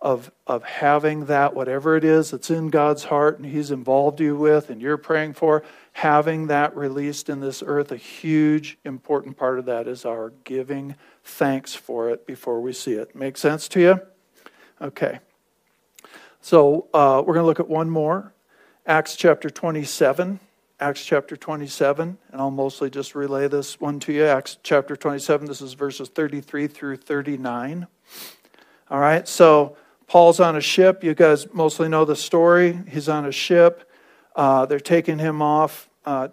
of, 0.00 0.30
of 0.46 0.64
having 0.64 1.26
that, 1.26 1.54
whatever 1.54 1.96
it 1.96 2.04
is 2.04 2.30
that's 2.30 2.50
in 2.50 2.70
God's 2.70 3.04
heart 3.04 3.38
and 3.38 3.46
He's 3.46 3.70
involved 3.70 4.20
you 4.20 4.36
with 4.36 4.70
and 4.70 4.80
you're 4.80 4.96
praying 4.96 5.34
for, 5.34 5.62
having 5.92 6.46
that 6.46 6.74
released 6.76 7.28
in 7.28 7.40
this 7.40 7.62
earth, 7.66 7.92
a 7.92 7.96
huge, 7.96 8.78
important 8.84 9.36
part 9.36 9.58
of 9.58 9.66
that 9.66 9.86
is 9.86 10.04
our 10.04 10.32
giving 10.44 10.94
thanks 11.22 11.74
for 11.74 12.08
it 12.08 12.26
before 12.26 12.60
we 12.60 12.72
see 12.72 12.92
it. 12.92 13.14
Make 13.14 13.36
sense 13.36 13.68
to 13.68 13.80
you? 13.80 14.00
Okay. 14.80 15.18
So 16.42 16.88
uh, 16.94 17.22
we're 17.24 17.34
going 17.34 17.42
to 17.42 17.46
look 17.46 17.60
at 17.60 17.68
one 17.68 17.90
more 17.90 18.32
Acts 18.86 19.14
chapter 19.14 19.50
27. 19.50 20.40
Acts 20.80 21.04
chapter 21.04 21.36
27, 21.36 22.16
and 22.32 22.40
I'll 22.40 22.50
mostly 22.50 22.88
just 22.88 23.14
relay 23.14 23.46
this 23.48 23.78
one 23.78 24.00
to 24.00 24.14
you. 24.14 24.24
Acts 24.24 24.56
chapter 24.62 24.96
27, 24.96 25.46
this 25.46 25.60
is 25.60 25.74
verses 25.74 26.08
33 26.08 26.66
through 26.68 26.96
39. 26.96 27.86
All 28.88 28.98
right, 28.98 29.28
so 29.28 29.76
Paul's 30.06 30.40
on 30.40 30.56
a 30.56 30.60
ship. 30.62 31.04
You 31.04 31.12
guys 31.14 31.52
mostly 31.52 31.90
know 31.90 32.06
the 32.06 32.16
story. 32.16 32.80
He's 32.88 33.10
on 33.10 33.26
a 33.26 33.32
ship. 33.32 33.90
Uh, 34.34 34.64
they're 34.64 34.80
taking 34.80 35.18
him 35.18 35.42
off 35.42 35.90
uh, 36.06 36.28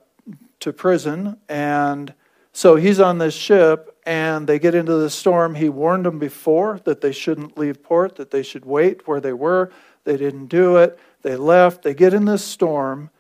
to 0.62 0.72
prison, 0.72 1.38
and 1.50 2.14
so 2.54 2.78
he's 2.78 3.02
on 3.02 3.18
this 3.18 3.36
ship, 3.36 4.00
and 4.06 4.48
they 4.48 4.58
get 4.58 4.74
into 4.74 4.94
the 4.94 5.10
storm. 5.10 5.56
He 5.56 5.68
warned 5.68 6.06
them 6.06 6.20
before 6.20 6.80
that 6.86 7.02
they 7.02 7.12
shouldn't 7.12 7.58
leave 7.58 7.84
port, 7.84 8.16
that 8.16 8.32
they 8.32 8.44
should 8.44 8.64
wait 8.64 9.08
where 9.08 9.20
they 9.20 9.34
were. 9.34 9.72
They 10.08 10.18
didn't 10.18 10.48
do 10.48 10.78
it. 10.78 10.98
They 11.22 11.36
left. 11.36 11.84
They 11.84 11.94
get 11.94 12.14
in 12.16 12.26
this 12.26 12.44
storm 12.44 13.12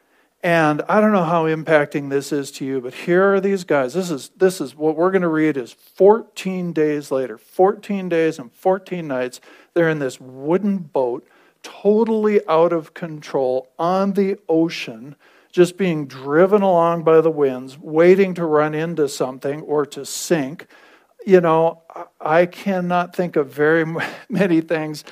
and 0.43 0.83
I 0.87 1.01
don't 1.01 1.13
know 1.13 1.23
how 1.23 1.45
impacting 1.45 2.09
this 2.09 2.31
is 2.31 2.51
to 2.53 2.65
you, 2.65 2.79
but 2.79 2.93
here 2.93 3.33
are 3.33 3.41
these 3.41 3.63
guys. 3.63 3.93
This 3.93 4.11
is 4.11 4.29
this 4.37 4.61
is 4.61 4.75
what 4.75 4.95
we're 4.95 5.11
going 5.11 5.23
to 5.23 5.27
read 5.27 5.57
is 5.57 5.73
14 5.73 6.73
days 6.73 7.11
later. 7.11 7.37
14 7.37 8.07
days 8.07 8.37
and 8.37 8.51
14 8.53 9.07
nights. 9.07 9.41
They're 9.73 9.89
in 9.89 9.99
this 9.99 10.21
wooden 10.21 10.77
boat, 10.77 11.27
totally 11.63 12.39
out 12.47 12.71
of 12.71 12.93
control 12.93 13.69
on 13.79 14.13
the 14.13 14.37
ocean, 14.47 15.15
just 15.51 15.75
being 15.75 16.05
driven 16.05 16.61
along 16.61 17.03
by 17.03 17.19
the 17.19 17.31
winds, 17.31 17.77
waiting 17.79 18.35
to 18.35 18.45
run 18.45 18.75
into 18.75 19.09
something 19.09 19.61
or 19.61 19.85
to 19.87 20.05
sink. 20.05 20.67
You 21.25 21.41
know, 21.41 21.81
I 22.21 22.45
cannot 22.45 23.15
think 23.15 23.35
of 23.35 23.49
very 23.49 23.85
many 24.29 24.61
things 24.61 25.03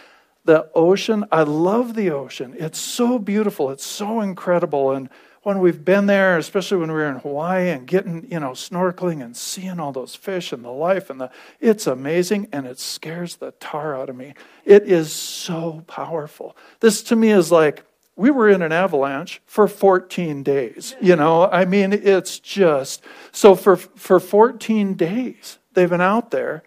the 0.46 0.70
ocean, 0.74 1.26
I 1.32 1.44
love 1.44 1.96
the 1.96 2.12
ocean. 2.12 2.56
It's 2.58 2.80
so 2.80 3.20
beautiful. 3.20 3.72
It's 3.72 3.86
so 3.86 4.22
incredible. 4.22 4.92
And 4.92 5.10
when 5.42 5.60
we've 5.60 5.84
been 5.84 6.06
there, 6.06 6.38
especially 6.38 6.78
when 6.78 6.90
we 6.90 6.96
were 6.96 7.10
in 7.10 7.18
Hawaii 7.18 7.70
and 7.70 7.86
getting, 7.86 8.28
you 8.32 8.40
know, 8.40 8.52
snorkeling 8.52 9.24
and 9.24 9.36
seeing 9.36 9.80
all 9.80 9.92
those 9.92 10.16
fish 10.16 10.52
and 10.52 10.64
the 10.64 10.72
life 10.72 11.10
and 11.10 11.22
the, 11.22 11.30
it's 11.60 11.86
amazing 11.86 12.48
and 12.52 12.66
it 12.66 12.80
scares 12.80 13.36
the 13.36 13.52
tar 13.60 13.96
out 13.96 14.10
of 14.10 14.16
me. 14.16 14.34
It 14.66 14.84
is 14.84 15.12
so 15.12 15.84
powerful. 15.88 16.56
This 16.80 17.04
to 17.04 17.16
me 17.16 17.32
is 17.32 17.52
like, 17.52 17.84
we 18.16 18.32
were 18.32 18.50
in 18.50 18.62
an 18.62 18.72
avalanche 18.72 19.42
for 19.46 19.68
14 19.68 20.42
days. 20.42 20.96
You 21.02 21.16
know, 21.16 21.48
I 21.48 21.66
mean, 21.66 21.92
it's 21.92 22.40
just, 22.40 23.04
so 23.32 23.56
for, 23.56 23.76
for 23.76 24.20
14 24.20 24.94
days, 24.94 25.60
they've 25.74 25.90
been 25.90 26.02
out 26.02 26.32
there 26.32 26.64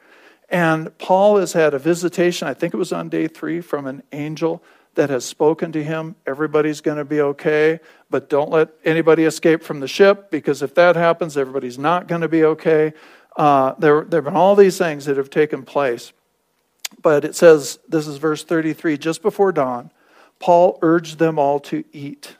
and 0.48 0.96
Paul 0.98 1.38
has 1.38 1.52
had 1.52 1.74
a 1.74 1.78
visitation, 1.78 2.48
I 2.48 2.54
think 2.54 2.72
it 2.72 2.78
was 2.78 2.92
on 2.92 3.08
day 3.08 3.28
three, 3.28 3.60
from 3.60 3.86
an 3.86 4.02
angel 4.12 4.62
that 4.94 5.10
has 5.10 5.24
spoken 5.24 5.72
to 5.72 5.84
him. 5.84 6.16
Everybody's 6.26 6.80
going 6.80 6.96
to 6.96 7.04
be 7.04 7.20
okay, 7.20 7.80
but 8.08 8.30
don't 8.30 8.50
let 8.50 8.70
anybody 8.84 9.24
escape 9.24 9.62
from 9.62 9.80
the 9.80 9.88
ship 9.88 10.30
because 10.30 10.62
if 10.62 10.74
that 10.74 10.96
happens, 10.96 11.36
everybody's 11.36 11.78
not 11.78 12.08
going 12.08 12.22
to 12.22 12.28
be 12.28 12.44
okay. 12.44 12.94
Uh, 13.36 13.74
there, 13.78 14.04
there 14.04 14.18
have 14.18 14.24
been 14.24 14.36
all 14.36 14.56
these 14.56 14.78
things 14.78 15.04
that 15.04 15.18
have 15.18 15.30
taken 15.30 15.62
place. 15.62 16.12
But 17.02 17.26
it 17.26 17.36
says, 17.36 17.78
this 17.86 18.06
is 18.06 18.16
verse 18.16 18.42
33, 18.42 18.96
just 18.96 19.20
before 19.20 19.52
dawn, 19.52 19.90
Paul 20.40 20.78
urged 20.80 21.18
them 21.18 21.38
all 21.38 21.60
to 21.60 21.84
eat. 21.92 22.36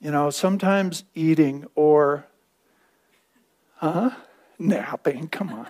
You 0.00 0.10
know, 0.10 0.28
sometimes 0.28 1.04
eating 1.14 1.66
or, 1.74 2.26
huh? 3.76 4.10
Napping, 4.58 5.28
come 5.28 5.52
on 5.52 5.68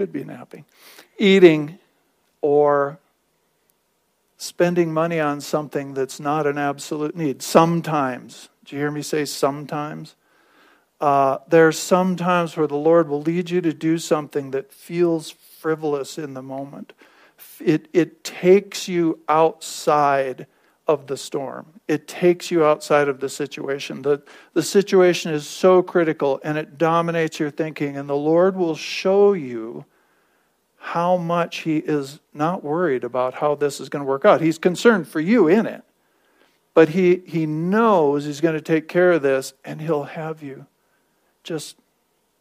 could 0.00 0.12
be 0.14 0.24
napping, 0.24 0.64
eating, 1.18 1.78
or 2.40 2.98
spending 4.38 4.94
money 4.94 5.20
on 5.20 5.42
something 5.42 5.92
that's 5.92 6.18
not 6.18 6.46
an 6.46 6.56
absolute 6.56 7.14
need. 7.14 7.42
Sometimes. 7.42 8.48
Do 8.64 8.76
you 8.76 8.80
hear 8.80 8.90
me 8.90 9.02
say 9.02 9.26
sometimes? 9.26 10.16
Uh, 11.02 11.36
there 11.46 11.68
are 11.68 11.72
some 11.72 12.16
times 12.16 12.56
where 12.56 12.66
the 12.66 12.76
Lord 12.78 13.10
will 13.10 13.20
lead 13.20 13.50
you 13.50 13.60
to 13.60 13.74
do 13.74 13.98
something 13.98 14.52
that 14.52 14.72
feels 14.72 15.32
frivolous 15.32 16.16
in 16.16 16.32
the 16.32 16.40
moment. 16.40 16.94
It, 17.62 17.88
it 17.92 18.24
takes 18.24 18.88
you 18.88 19.18
outside 19.28 20.46
of 20.90 21.06
the 21.06 21.16
storm. 21.16 21.66
It 21.86 22.08
takes 22.08 22.50
you 22.50 22.64
outside 22.64 23.06
of 23.06 23.20
the 23.20 23.28
situation. 23.28 24.02
The, 24.02 24.20
the 24.54 24.62
situation 24.62 25.32
is 25.32 25.46
so 25.46 25.84
critical 25.84 26.40
and 26.42 26.58
it 26.58 26.78
dominates 26.78 27.38
your 27.38 27.50
thinking, 27.50 27.96
and 27.96 28.08
the 28.08 28.16
Lord 28.16 28.56
will 28.56 28.74
show 28.74 29.32
you 29.32 29.84
how 30.78 31.16
much 31.16 31.58
He 31.58 31.76
is 31.76 32.18
not 32.34 32.64
worried 32.64 33.04
about 33.04 33.34
how 33.34 33.54
this 33.54 33.78
is 33.80 33.88
going 33.88 34.04
to 34.04 34.08
work 34.08 34.24
out. 34.24 34.40
He's 34.40 34.58
concerned 34.58 35.06
for 35.06 35.20
you 35.20 35.46
in 35.46 35.64
it, 35.66 35.84
but 36.74 36.88
He, 36.88 37.22
he 37.24 37.46
knows 37.46 38.24
He's 38.24 38.40
going 38.40 38.56
to 38.56 38.60
take 38.60 38.88
care 38.88 39.12
of 39.12 39.22
this, 39.22 39.54
and 39.64 39.80
He'll 39.80 40.02
have 40.02 40.42
you 40.42 40.66
just 41.44 41.76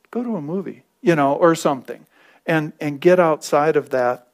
go 0.10 0.24
to 0.24 0.38
a 0.38 0.42
movie, 0.42 0.86
you 1.04 1.16
know, 1.16 1.36
or 1.36 1.54
something, 1.54 2.08
and, 2.48 2.74
and 2.82 3.00
get 3.00 3.20
outside 3.20 3.76
of 3.76 3.92
that 3.92 4.29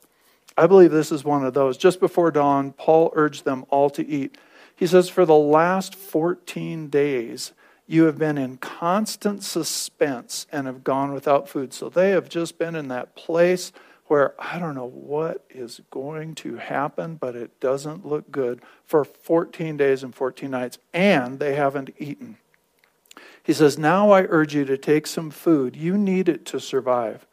I 0.58 0.68
believe 0.68 0.92
this 0.92 1.12
is 1.12 1.24
one 1.24 1.46
of 1.46 1.54
those. 1.54 1.78
Just 1.78 2.00
before 2.00 2.32
dawn, 2.32 2.72
Paul 2.72 3.12
urged 3.14 3.44
them 3.44 3.66
all 3.70 3.90
to 3.92 4.06
eat. 4.06 4.38
He 4.76 4.88
says, 4.88 5.10
For 5.10 5.26
the 5.26 5.36
last 5.36 5.96
14 5.96 6.88
days, 6.88 7.54
you 7.88 8.06
have 8.06 8.18
been 8.18 8.38
in 8.38 8.58
constant 8.58 9.44
suspense 9.44 10.48
and 10.52 10.66
have 10.66 10.84
gone 10.84 11.14
without 11.14 11.48
food. 11.48 11.74
So 11.74 11.90
they 11.90 12.12
have 12.12 12.30
just 12.30 12.58
been 12.58 12.76
in 12.76 12.88
that 12.88 13.16
place 13.16 13.72
where 14.08 14.34
I 14.40 14.60
don't 14.60 14.76
know 14.76 14.90
what 14.90 15.46
is 15.50 15.82
going 15.92 16.36
to 16.36 16.58
happen, 16.58 17.16
but 17.16 17.36
it 17.36 17.60
doesn't 17.60 18.06
look 18.06 18.32
good 18.32 18.62
for 18.86 19.04
14 19.04 19.78
days 19.78 20.04
and 20.04 20.14
14 20.14 20.50
nights, 20.50 20.78
and 20.94 21.40
they 21.40 21.56
haven't 21.56 21.90
eaten. 21.98 22.38
He 23.42 23.54
says, 23.54 23.78
Now 23.78 24.12
I 24.12 24.24
urge 24.24 24.56
you 24.56 24.66
to 24.66 24.78
take 24.78 25.08
some 25.08 25.32
food. 25.32 25.76
You 25.76 25.98
need 25.98 26.30
it 26.30 26.46
to 26.48 26.60
survive. 26.60 27.26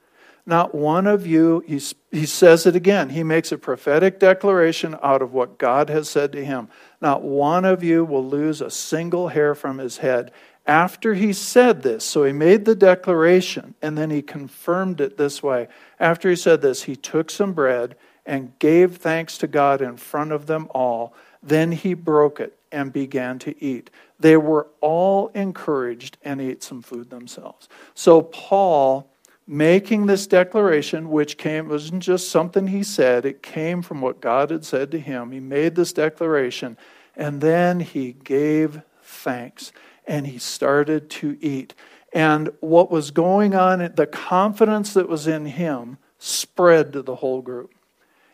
Not 0.44 0.74
one 0.74 1.06
of 1.06 1.26
you, 1.26 1.62
he, 1.66 1.80
he 2.10 2.26
says 2.26 2.66
it 2.66 2.74
again, 2.74 3.10
he 3.10 3.22
makes 3.22 3.52
a 3.52 3.58
prophetic 3.58 4.18
declaration 4.18 4.96
out 5.02 5.22
of 5.22 5.32
what 5.32 5.58
God 5.58 5.88
has 5.88 6.10
said 6.10 6.32
to 6.32 6.44
him. 6.44 6.68
Not 7.00 7.22
one 7.22 7.64
of 7.64 7.84
you 7.84 8.04
will 8.04 8.26
lose 8.26 8.60
a 8.60 8.70
single 8.70 9.28
hair 9.28 9.54
from 9.54 9.78
his 9.78 9.98
head. 9.98 10.32
After 10.66 11.14
he 11.14 11.32
said 11.32 11.82
this, 11.82 12.04
so 12.04 12.24
he 12.24 12.32
made 12.32 12.64
the 12.64 12.74
declaration 12.74 13.74
and 13.82 13.96
then 13.96 14.10
he 14.10 14.22
confirmed 14.22 15.00
it 15.00 15.16
this 15.16 15.42
way. 15.42 15.68
After 16.00 16.30
he 16.30 16.36
said 16.36 16.60
this, 16.60 16.84
he 16.84 16.96
took 16.96 17.30
some 17.30 17.52
bread 17.52 17.96
and 18.26 18.56
gave 18.58 18.96
thanks 18.96 19.38
to 19.38 19.46
God 19.46 19.80
in 19.80 19.96
front 19.96 20.32
of 20.32 20.46
them 20.46 20.68
all. 20.70 21.14
Then 21.42 21.72
he 21.72 21.94
broke 21.94 22.40
it 22.40 22.56
and 22.70 22.92
began 22.92 23.38
to 23.40 23.62
eat. 23.62 23.90
They 24.18 24.36
were 24.36 24.68
all 24.80 25.28
encouraged 25.34 26.16
and 26.22 26.40
ate 26.40 26.62
some 26.62 26.82
food 26.82 27.10
themselves. 27.10 27.68
So 27.94 28.22
Paul 28.22 29.11
making 29.52 30.06
this 30.06 30.26
declaration, 30.26 31.10
which 31.10 31.36
came 31.36 31.68
wasn't 31.68 32.02
just 32.02 32.30
something 32.30 32.68
he 32.68 32.82
said, 32.82 33.26
it 33.26 33.42
came 33.42 33.82
from 33.82 34.00
what 34.00 34.20
God 34.20 34.50
had 34.50 34.64
said 34.64 34.90
to 34.92 34.98
him. 34.98 35.30
He 35.30 35.40
made 35.40 35.74
this 35.74 35.92
declaration, 35.92 36.78
and 37.14 37.42
then 37.42 37.80
he 37.80 38.12
gave 38.12 38.80
thanks 39.02 39.70
and 40.06 40.26
he 40.26 40.38
started 40.38 41.10
to 41.10 41.36
eat. 41.40 41.74
And 42.14 42.50
what 42.60 42.90
was 42.90 43.10
going 43.10 43.54
on, 43.54 43.92
the 43.94 44.06
confidence 44.06 44.94
that 44.94 45.08
was 45.08 45.26
in 45.26 45.44
him 45.44 45.98
spread 46.18 46.94
to 46.94 47.02
the 47.02 47.16
whole 47.16 47.42
group. 47.42 47.74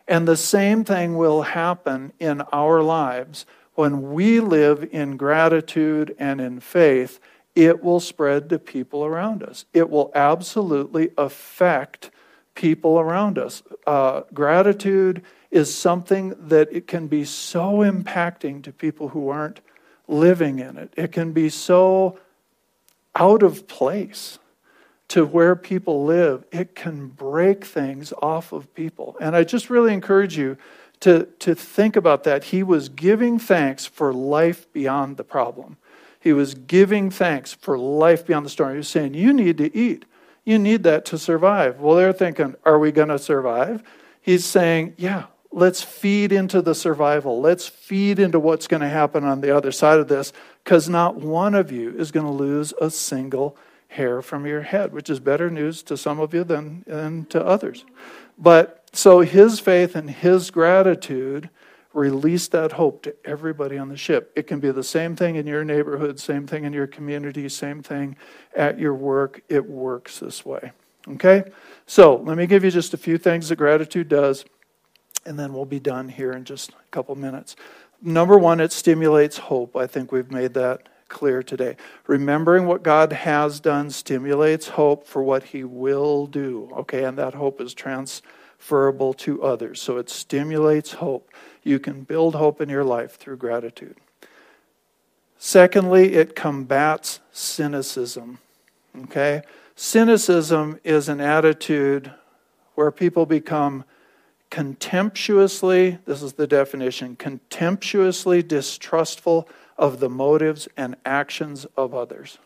And 0.07 0.27
the 0.27 0.37
same 0.37 0.85
thing 0.85 1.17
will 1.17 1.43
happen 1.43 2.13
in 2.17 2.41
our 2.53 2.81
lives 2.81 3.45
when 3.75 4.13
we 4.13 4.39
live 4.39 4.87
in 4.91 5.17
gratitude 5.17 6.15
and 6.17 6.41
in 6.41 6.59
faith, 6.59 7.19
it 7.59 7.83
will 7.83 7.99
spread 7.99 8.47
to 8.49 8.57
people 8.57 9.03
around 9.03 9.43
us. 9.43 9.65
It 9.73 9.89
will 9.89 10.11
absolutely 10.15 11.09
affect 11.17 12.09
people 12.55 12.97
around 12.97 13.37
us. 13.37 13.61
Uh, 13.85 14.21
gratitude 14.33 15.23
is 15.51 15.73
something 15.75 16.33
that 16.39 16.71
it 16.71 16.87
can 16.87 17.07
be 17.07 17.25
so 17.25 17.79
impacting 17.79 18.63
to 18.63 18.71
people 18.71 19.09
who 19.09 19.27
aren't 19.27 19.59
living 20.07 20.59
in 20.59 20.77
it. 20.77 20.93
It 20.95 21.11
can 21.11 21.33
be 21.33 21.49
so 21.49 22.17
out 23.13 23.43
of 23.43 23.67
place 23.67 24.39
to 25.09 25.25
where 25.25 25.53
people 25.57 26.05
live. 26.05 26.45
It 26.53 26.75
can 26.75 27.07
break 27.07 27.65
things 27.65 28.13
off 28.21 28.53
of 28.53 28.73
people. 28.73 29.17
And 29.19 29.35
I 29.35 29.43
just 29.43 29.69
really 29.69 29.93
encourage 29.93 30.37
you 30.37 30.55
to, 31.01 31.25
to 31.39 31.55
think 31.55 31.97
about 31.97 32.23
that. 32.23 32.45
He 32.45 32.63
was 32.63 32.87
giving 32.87 33.37
thanks 33.37 33.85
for 33.85 34.13
life 34.13 34.71
beyond 34.71 35.17
the 35.17 35.25
problem. 35.25 35.75
He 36.19 36.33
was 36.33 36.53
giving 36.53 37.09
thanks 37.09 37.53
for 37.53 37.77
life 37.77 38.25
beyond 38.25 38.45
the 38.45 38.49
storm. 38.49 38.71
He 38.71 38.77
was 38.77 38.87
saying, 38.87 39.13
You 39.13 39.33
need 39.33 39.57
to 39.57 39.75
eat. 39.75 40.05
You 40.43 40.59
need 40.59 40.83
that 40.83 41.05
to 41.05 41.17
survive. 41.17 41.79
Well, 41.79 41.95
they're 41.95 42.13
thinking, 42.13 42.55
Are 42.65 42.77
we 42.77 42.91
going 42.91 43.09
to 43.09 43.19
survive? 43.19 43.83
He's 44.21 44.45
saying, 44.45 44.95
Yeah, 44.97 45.25
let's 45.51 45.81
feed 45.81 46.31
into 46.31 46.61
the 46.61 46.75
survival. 46.75 47.39
Let's 47.39 47.67
feed 47.67 48.19
into 48.19 48.39
what's 48.39 48.67
going 48.67 48.81
to 48.81 48.89
happen 48.89 49.23
on 49.23 49.41
the 49.41 49.55
other 49.55 49.71
side 49.71 49.99
of 49.99 50.07
this, 50.07 50.33
because 50.63 50.89
not 50.89 51.15
one 51.15 51.55
of 51.55 51.71
you 51.71 51.95
is 51.97 52.11
going 52.11 52.25
to 52.25 52.31
lose 52.31 52.73
a 52.81 52.91
single 52.91 53.57
hair 53.87 54.21
from 54.21 54.45
your 54.45 54.61
head, 54.61 54.93
which 54.93 55.09
is 55.09 55.19
better 55.19 55.49
news 55.49 55.81
to 55.83 55.97
some 55.97 56.19
of 56.19 56.33
you 56.33 56.43
than, 56.43 56.83
than 56.85 57.25
to 57.25 57.43
others. 57.43 57.85
But 58.37 58.87
so 58.93 59.21
his 59.21 59.59
faith 59.59 59.95
and 59.95 60.09
his 60.09 60.51
gratitude 60.51 61.49
released 61.93 62.51
that 62.51 62.73
hope 62.73 63.01
to 63.03 63.15
everybody 63.25 63.77
on 63.77 63.89
the 63.89 63.97
ship. 63.97 64.31
It 64.35 64.47
can 64.47 64.59
be 64.59 64.71
the 64.71 64.83
same 64.83 65.15
thing 65.15 65.35
in 65.35 65.47
your 65.47 65.63
neighborhood, 65.63 66.19
same 66.19 66.45
thing 66.45 66.63
in 66.63 66.73
your 66.73 66.87
community, 66.87 67.49
same 67.49 67.81
thing 67.81 68.15
at 68.55 68.79
your 68.79 68.93
work. 68.93 69.41
It 69.49 69.67
works 69.67 70.19
this 70.19 70.45
way. 70.45 70.71
Okay? 71.07 71.45
So 71.87 72.17
let 72.17 72.37
me 72.37 72.45
give 72.45 72.63
you 72.63 72.71
just 72.71 72.93
a 72.93 72.97
few 72.97 73.17
things 73.17 73.49
that 73.49 73.55
gratitude 73.55 74.07
does, 74.07 74.45
and 75.25 75.39
then 75.39 75.53
we'll 75.53 75.65
be 75.65 75.79
done 75.79 76.09
here 76.09 76.31
in 76.31 76.45
just 76.45 76.71
a 76.71 76.75
couple 76.91 77.15
minutes. 77.15 77.55
Number 78.01 78.37
one, 78.37 78.59
it 78.59 78.71
stimulates 78.71 79.37
hope. 79.37 79.75
I 79.75 79.87
think 79.87 80.11
we've 80.11 80.31
made 80.31 80.53
that 80.53 80.87
clear 81.09 81.41
today. 81.43 81.75
Remembering 82.07 82.65
what 82.67 82.83
God 82.83 83.11
has 83.11 83.59
done 83.59 83.89
stimulates 83.89 84.69
hope 84.69 85.05
for 85.07 85.23
what 85.23 85.43
He 85.43 85.63
will 85.63 86.27
do. 86.27 86.71
Okay, 86.77 87.03
and 87.03 87.17
that 87.17 87.33
hope 87.33 87.59
is 87.59 87.73
transferable 87.73 89.13
to 89.15 89.43
others. 89.43 89.81
So 89.81 89.97
it 89.97 90.09
stimulates 90.09 90.93
hope. 90.93 91.28
You 91.69 91.77
can 91.77 92.01
build 92.01 92.33
hope 92.33 92.61
in 92.61 92.67
your 92.67 92.83
life 92.83 93.17
through 93.17 93.37
gratitude. 93.37 93.95
Secondly, 95.37 96.15
it 96.15 96.35
combats 96.35 97.19
cynicism. 97.31 98.39
Okay? 99.03 99.43
Cynicism 99.75 100.79
is 100.83 101.07
an 101.07 101.21
attitude 101.21 102.11
where 102.73 102.89
people 102.89 103.27
become 103.27 103.83
contemptuously, 104.49 105.99
this 106.05 106.23
is 106.23 106.33
the 106.33 106.47
definition, 106.47 107.15
contemptuously 107.15 108.41
distrustful 108.41 109.47
of 109.77 109.99
the 109.99 110.09
motives 110.09 110.67
and 110.75 110.95
actions 111.05 111.65
of 111.77 111.93
others. 111.93 112.39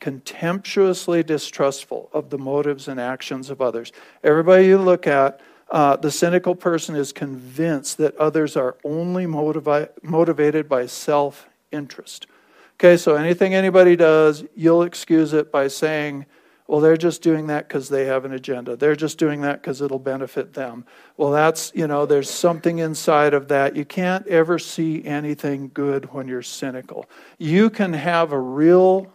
Contemptuously 0.00 1.22
distrustful 1.22 2.10
of 2.12 2.30
the 2.30 2.38
motives 2.38 2.88
and 2.88 2.98
actions 2.98 3.48
of 3.48 3.60
others. 3.60 3.92
Everybody 4.24 4.66
you 4.66 4.78
look 4.78 5.06
at, 5.06 5.40
uh, 5.70 5.96
the 5.96 6.10
cynical 6.10 6.54
person 6.54 6.94
is 6.94 7.12
convinced 7.12 7.98
that 7.98 8.16
others 8.16 8.56
are 8.56 8.76
only 8.84 9.26
motivi- 9.26 9.88
motivated 10.02 10.68
by 10.68 10.86
self 10.86 11.48
interest. 11.72 12.26
Okay, 12.74 12.96
so 12.96 13.16
anything 13.16 13.54
anybody 13.54 13.96
does, 13.96 14.44
you'll 14.54 14.82
excuse 14.82 15.32
it 15.32 15.50
by 15.50 15.66
saying, 15.66 16.26
well, 16.66 16.80
they're 16.80 16.96
just 16.96 17.22
doing 17.22 17.46
that 17.46 17.68
because 17.68 17.88
they 17.88 18.06
have 18.06 18.24
an 18.24 18.32
agenda. 18.32 18.76
They're 18.76 18.96
just 18.96 19.18
doing 19.18 19.40
that 19.42 19.62
because 19.62 19.80
it'll 19.80 20.00
benefit 20.00 20.52
them. 20.52 20.84
Well, 21.16 21.30
that's, 21.30 21.70
you 21.74 21.86
know, 21.86 22.06
there's 22.06 22.28
something 22.28 22.78
inside 22.78 23.34
of 23.34 23.48
that. 23.48 23.76
You 23.76 23.84
can't 23.84 24.26
ever 24.26 24.58
see 24.58 25.04
anything 25.04 25.70
good 25.72 26.12
when 26.12 26.26
you're 26.26 26.42
cynical. 26.42 27.06
You 27.38 27.70
can 27.70 27.92
have 27.92 28.32
a 28.32 28.38
real 28.38 29.12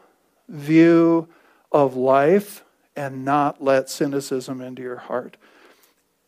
view 0.47 1.27
of 1.71 1.95
life 1.95 2.63
and 2.95 3.25
not 3.25 3.61
let 3.61 3.89
cynicism 3.89 4.61
into 4.61 4.81
your 4.81 4.97
heart. 4.97 5.35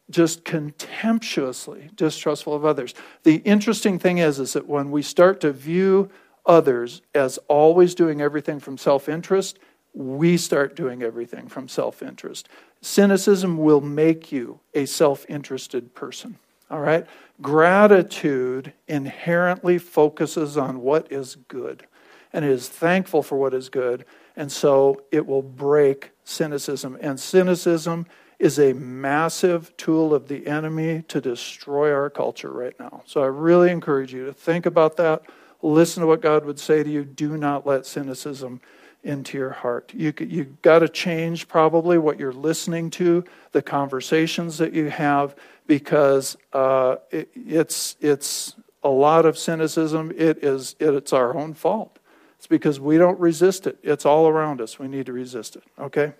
Just 0.10 0.44
contemptuously 0.44 1.90
distrustful 1.96 2.54
of 2.54 2.66
others. 2.66 2.94
The 3.24 3.38
interesting 3.38 4.00
thing 4.00 4.18
is, 4.18 4.40
is 4.40 4.54
that 4.54 4.68
when 4.68 4.92
we 4.92 5.02
start 5.02 5.40
to 5.42 5.52
view 5.52 6.10
others 6.46 7.02
as 7.16 7.38
always 7.48 7.96
doing 7.96 8.22
everything 8.22 8.60
from 8.60 8.78
self 8.78 9.08
interest, 9.08 9.60
we 9.94 10.38
start 10.38 10.76
doing 10.76 11.04
everything 11.04 11.48
from 11.48 11.68
self 11.68 12.02
interest. 12.02 12.50
Cynicism 12.82 13.58
will 13.58 13.82
make 13.82 14.32
you 14.32 14.60
a 14.74 14.86
self 14.86 15.26
interested 15.30 15.96
person. 15.96 16.38
All 16.70 16.80
right? 16.80 17.06
Gratitude 17.42 18.74
inherently 18.88 19.78
focuses 19.78 20.58
on 20.58 20.82
what 20.82 21.12
is 21.12 21.36
good 21.48 21.86
and 22.32 22.44
is 22.44 22.68
thankful 22.68 23.22
for 23.22 23.38
what 23.38 23.54
is 23.54 23.70
good. 23.70 24.06
And 24.36 24.52
so 24.52 25.04
it 25.12 25.28
will 25.28 25.44
break 25.44 26.12
cynicism. 26.24 26.98
And 27.00 27.20
cynicism 27.20 28.08
is 28.44 28.60
a 28.60 28.74
massive 28.74 29.76
tool 29.78 30.14
of 30.14 30.28
the 30.28 30.46
enemy 30.48 31.02
to 31.08 31.22
destroy 31.22 31.94
our 31.94 32.10
culture 32.10 32.52
right 32.52 32.78
now. 32.78 33.02
So 33.06 33.24
I 33.24 33.28
really 33.28 33.72
encourage 33.72 34.14
you 34.14 34.26
to 34.26 34.34
think 34.34 34.66
about 34.66 34.98
that. 34.98 35.22
Listen 35.62 36.02
to 36.02 36.08
what 36.08 36.20
God 36.20 36.44
would 36.44 36.60
say 36.60 36.84
to 36.84 36.90
you. 36.90 37.06
Do 37.06 37.38
not 37.38 37.66
let 37.66 37.86
cynicism 37.86 38.60
into 39.02 39.38
your 39.38 39.52
heart. 39.52 39.94
You 39.96 40.14
you 40.20 40.58
got 40.62 40.80
to 40.80 40.90
change 40.90 41.48
probably 41.48 41.98
what 41.98 42.20
you're 42.20 42.34
listening 42.34 42.90
to, 42.92 43.24
the 43.54 43.62
conversations 43.62 44.58
that 44.58 44.74
you 44.74 44.90
have, 44.90 45.38
because 45.66 46.36
uh, 46.52 46.98
it, 47.12 47.30
it's 47.34 47.96
it's 48.02 48.56
a 48.84 48.90
lot 48.90 49.26
of 49.26 49.38
cynicism. 49.38 50.12
It 50.18 50.44
is 50.44 50.76
it, 50.80 50.94
it's 50.94 51.14
our 51.14 51.34
own 51.38 51.54
fault. 51.54 51.98
It's 52.40 52.48
because 52.48 52.78
we 52.78 52.98
don't 52.98 53.20
resist 53.22 53.68
it. 53.68 53.78
It's 53.84 54.06
all 54.06 54.28
around 54.28 54.60
us. 54.60 54.80
We 54.80 54.90
need 54.90 55.06
to 55.06 55.14
resist 55.14 55.56
it. 55.56 55.64
Okay. 55.80 56.12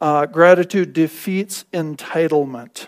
Uh, 0.00 0.24
gratitude 0.24 0.92
defeats 0.94 1.66
entitlement. 1.72 2.86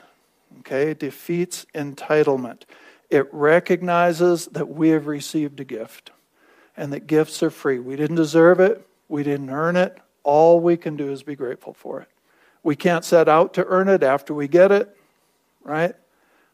Okay, 0.60 0.94
defeats 0.94 1.66
entitlement. 1.74 2.62
It 3.10 3.28
recognizes 3.32 4.46
that 4.46 4.68
we 4.68 4.90
have 4.90 5.06
received 5.06 5.60
a 5.60 5.64
gift 5.64 6.10
and 6.76 6.92
that 6.92 7.06
gifts 7.06 7.42
are 7.42 7.50
free. 7.50 7.78
We 7.78 7.96
didn't 7.96 8.16
deserve 8.16 8.60
it, 8.60 8.86
we 9.08 9.22
didn't 9.22 9.50
earn 9.50 9.76
it. 9.76 9.98
All 10.22 10.60
we 10.60 10.76
can 10.76 10.96
do 10.96 11.10
is 11.10 11.22
be 11.22 11.36
grateful 11.36 11.74
for 11.74 12.00
it. 12.00 12.08
We 12.62 12.76
can't 12.76 13.04
set 13.04 13.28
out 13.28 13.52
to 13.54 13.66
earn 13.66 13.88
it 13.88 14.02
after 14.02 14.32
we 14.32 14.48
get 14.48 14.72
it, 14.72 14.96
right? 15.64 15.94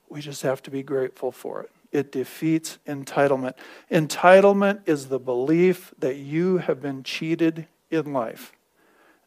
We 0.08 0.20
just 0.20 0.42
have 0.42 0.62
to 0.62 0.70
be 0.70 0.82
grateful 0.82 1.30
for 1.30 1.62
it. 1.62 1.70
It 1.92 2.10
defeats 2.10 2.78
entitlement. 2.86 3.54
Entitlement 3.90 4.80
is 4.86 5.08
the 5.08 5.20
belief 5.20 5.94
that 5.98 6.16
you 6.16 6.58
have 6.58 6.82
been 6.82 7.02
cheated 7.04 7.68
in 7.90 8.12
life 8.12 8.52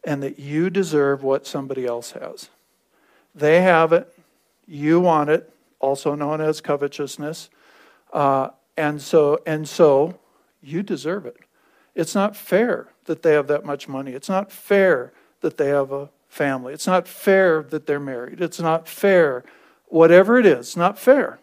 and 0.04 0.22
that 0.24 0.40
you 0.40 0.70
deserve 0.70 1.24
what 1.24 1.46
somebody 1.46 1.86
else 1.86 2.12
has. 2.12 2.50
They 3.36 3.62
have 3.62 3.94
it, 3.94 4.12
you 4.68 5.00
want 5.00 5.30
it, 5.30 5.54
also 5.80 6.16
known 6.16 6.42
as 6.42 6.62
covetousness. 6.62 7.50
Uh, 8.12 8.50
and 8.78 9.02
so, 9.02 9.40
and 9.46 9.68
so 9.68 10.20
you 10.62 10.84
deserve 10.84 11.26
it. 11.26 11.38
It's 11.96 12.16
not 12.16 12.36
fair 12.36 12.88
that 13.06 13.22
they 13.22 13.34
have 13.34 13.48
that 13.48 13.66
much 13.66 13.88
money. 13.88 14.12
It's 14.12 14.30
not 14.30 14.52
fair 14.52 15.12
that 15.42 15.58
they 15.58 15.68
have 15.68 15.92
a 15.92 16.10
family. 16.30 16.74
It's 16.74 16.88
not 16.88 17.08
fair 17.08 17.64
that 17.64 17.86
they're 17.86 18.00
married. 18.00 18.42
It's 18.42 18.60
not 18.60 18.88
fair. 18.88 19.44
Whatever 19.88 20.40
it 20.40 20.46
is, 20.46 20.60
it's 20.60 20.78
not 20.78 20.98
fair. 20.98 21.40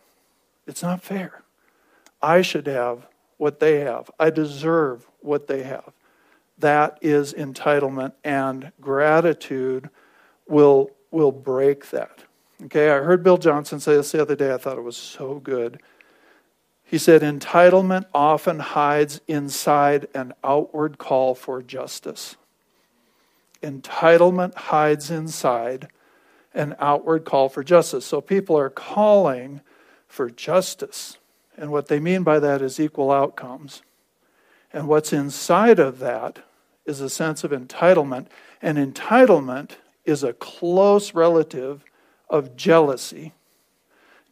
It's 0.67 0.83
not 0.83 1.03
fair. 1.03 1.43
I 2.23 2.43
should 2.43 2.67
have 2.67 3.07
what 3.37 3.61
they 3.61 3.81
have. 3.81 4.11
I 4.19 4.31
deserve 4.31 5.07
what 5.21 5.47
they 5.47 5.63
have. 5.63 5.93
That 6.59 6.99
is 7.01 7.35
entitlement, 7.35 8.13
and 8.25 8.73
gratitude 8.81 9.91
will, 10.47 10.91
will 11.11 11.33
break 11.33 11.91
that. 11.91 12.25
Okay, 12.65 12.91
I 12.91 12.99
heard 12.99 13.23
Bill 13.23 13.39
Johnson 13.39 13.79
say 13.79 13.95
this 13.95 14.11
the 14.11 14.21
other 14.21 14.35
day. 14.35 14.53
I 14.53 14.57
thought 14.57 14.79
it 14.79 14.83
was 14.83 14.97
so 14.97 15.39
good. 15.39 15.81
He 16.83 16.99
said, 16.99 17.23
entitlement 17.23 18.07
often 18.13 18.59
hides 18.59 19.21
inside 19.29 20.09
an 20.15 20.33
outward 20.43 20.99
call 20.99 21.35
for 21.35 21.63
justice. 21.63 22.37
Entitlement 23.63 24.55
hides 24.55 25.11
inside 25.11 25.89
an 26.55 26.75
outward 26.81 27.25
call 27.25 27.49
for 27.49 27.63
justice. 27.63 28.07
So 28.07 28.21
people 28.21 28.59
are 28.59 28.71
calling 28.71 29.61
for 30.09 30.31
justice. 30.31 31.19
And 31.57 31.71
what 31.71 31.89
they 31.89 32.01
mean 32.01 32.23
by 32.23 32.39
that 32.41 32.63
is 32.63 32.81
equal 32.81 33.13
outcomes. 33.13 33.83
And 34.73 34.89
what's 34.89 35.13
inside 35.13 35.79
of 35.79 35.99
that 35.99 36.41
is 36.89 37.01
a 37.01 37.11
sense 37.11 37.45
of 37.45 37.51
entitlement. 37.51 38.27
And 38.61 38.79
entitlement 38.79 39.73
is 40.05 40.23
a 40.23 40.33
close 40.33 41.15
relative 41.15 41.85
of 42.29 42.57
jealousy. 42.57 43.33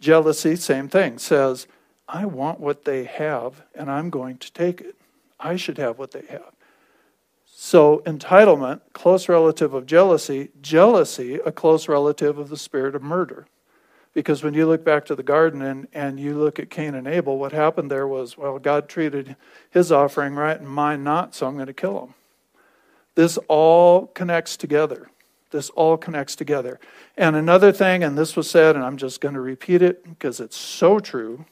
Jealousy, 0.00 0.56
same 0.56 0.88
thing, 0.88 1.18
says, 1.18 1.66
I 2.08 2.24
want 2.24 2.60
what 2.60 2.84
they 2.84 3.04
have 3.04 3.62
and 3.74 3.90
I'm 3.90 4.10
going 4.10 4.38
to 4.38 4.52
take 4.52 4.80
it. 4.80 4.96
I 5.38 5.56
should 5.56 5.78
have 5.78 5.98
what 5.98 6.12
they 6.12 6.24
have. 6.28 6.52
So, 7.58 8.02
entitlement, 8.04 8.80
close 8.92 9.28
relative 9.28 9.72
of 9.72 9.86
jealousy, 9.86 10.50
jealousy, 10.60 11.36
a 11.36 11.50
close 11.50 11.88
relative 11.88 12.38
of 12.38 12.50
the 12.50 12.56
spirit 12.56 12.94
of 12.94 13.02
murder. 13.02 13.46
Because 14.12 14.42
when 14.42 14.54
you 14.54 14.66
look 14.66 14.84
back 14.84 15.04
to 15.06 15.14
the 15.14 15.22
garden 15.22 15.62
and, 15.62 15.88
and 15.92 16.20
you 16.20 16.34
look 16.38 16.58
at 16.58 16.70
Cain 16.70 16.94
and 16.94 17.06
Abel, 17.06 17.38
what 17.38 17.52
happened 17.52 17.90
there 17.90 18.06
was, 18.06 18.38
well, 18.38 18.58
God 18.58 18.88
treated 18.88 19.36
his 19.70 19.90
offering 19.90 20.34
right 20.34 20.58
and 20.58 20.68
mine 20.68 21.02
not, 21.02 21.34
so 21.34 21.46
I'm 21.46 21.54
going 21.54 21.66
to 21.66 21.74
kill 21.74 22.00
him. 22.02 22.14
This 23.16 23.38
all 23.48 24.06
connects 24.08 24.56
together. 24.56 25.10
This 25.50 25.70
all 25.70 25.96
connects 25.96 26.36
together. 26.36 26.78
And 27.16 27.34
another 27.34 27.72
thing, 27.72 28.04
and 28.04 28.16
this 28.16 28.36
was 28.36 28.48
said, 28.48 28.76
and 28.76 28.84
I'm 28.84 28.96
just 28.96 29.20
going 29.20 29.34
to 29.34 29.40
repeat 29.40 29.82
it 29.82 30.04
because 30.04 30.38
it's 30.38 30.56
so 30.56 31.00
true 31.00 31.44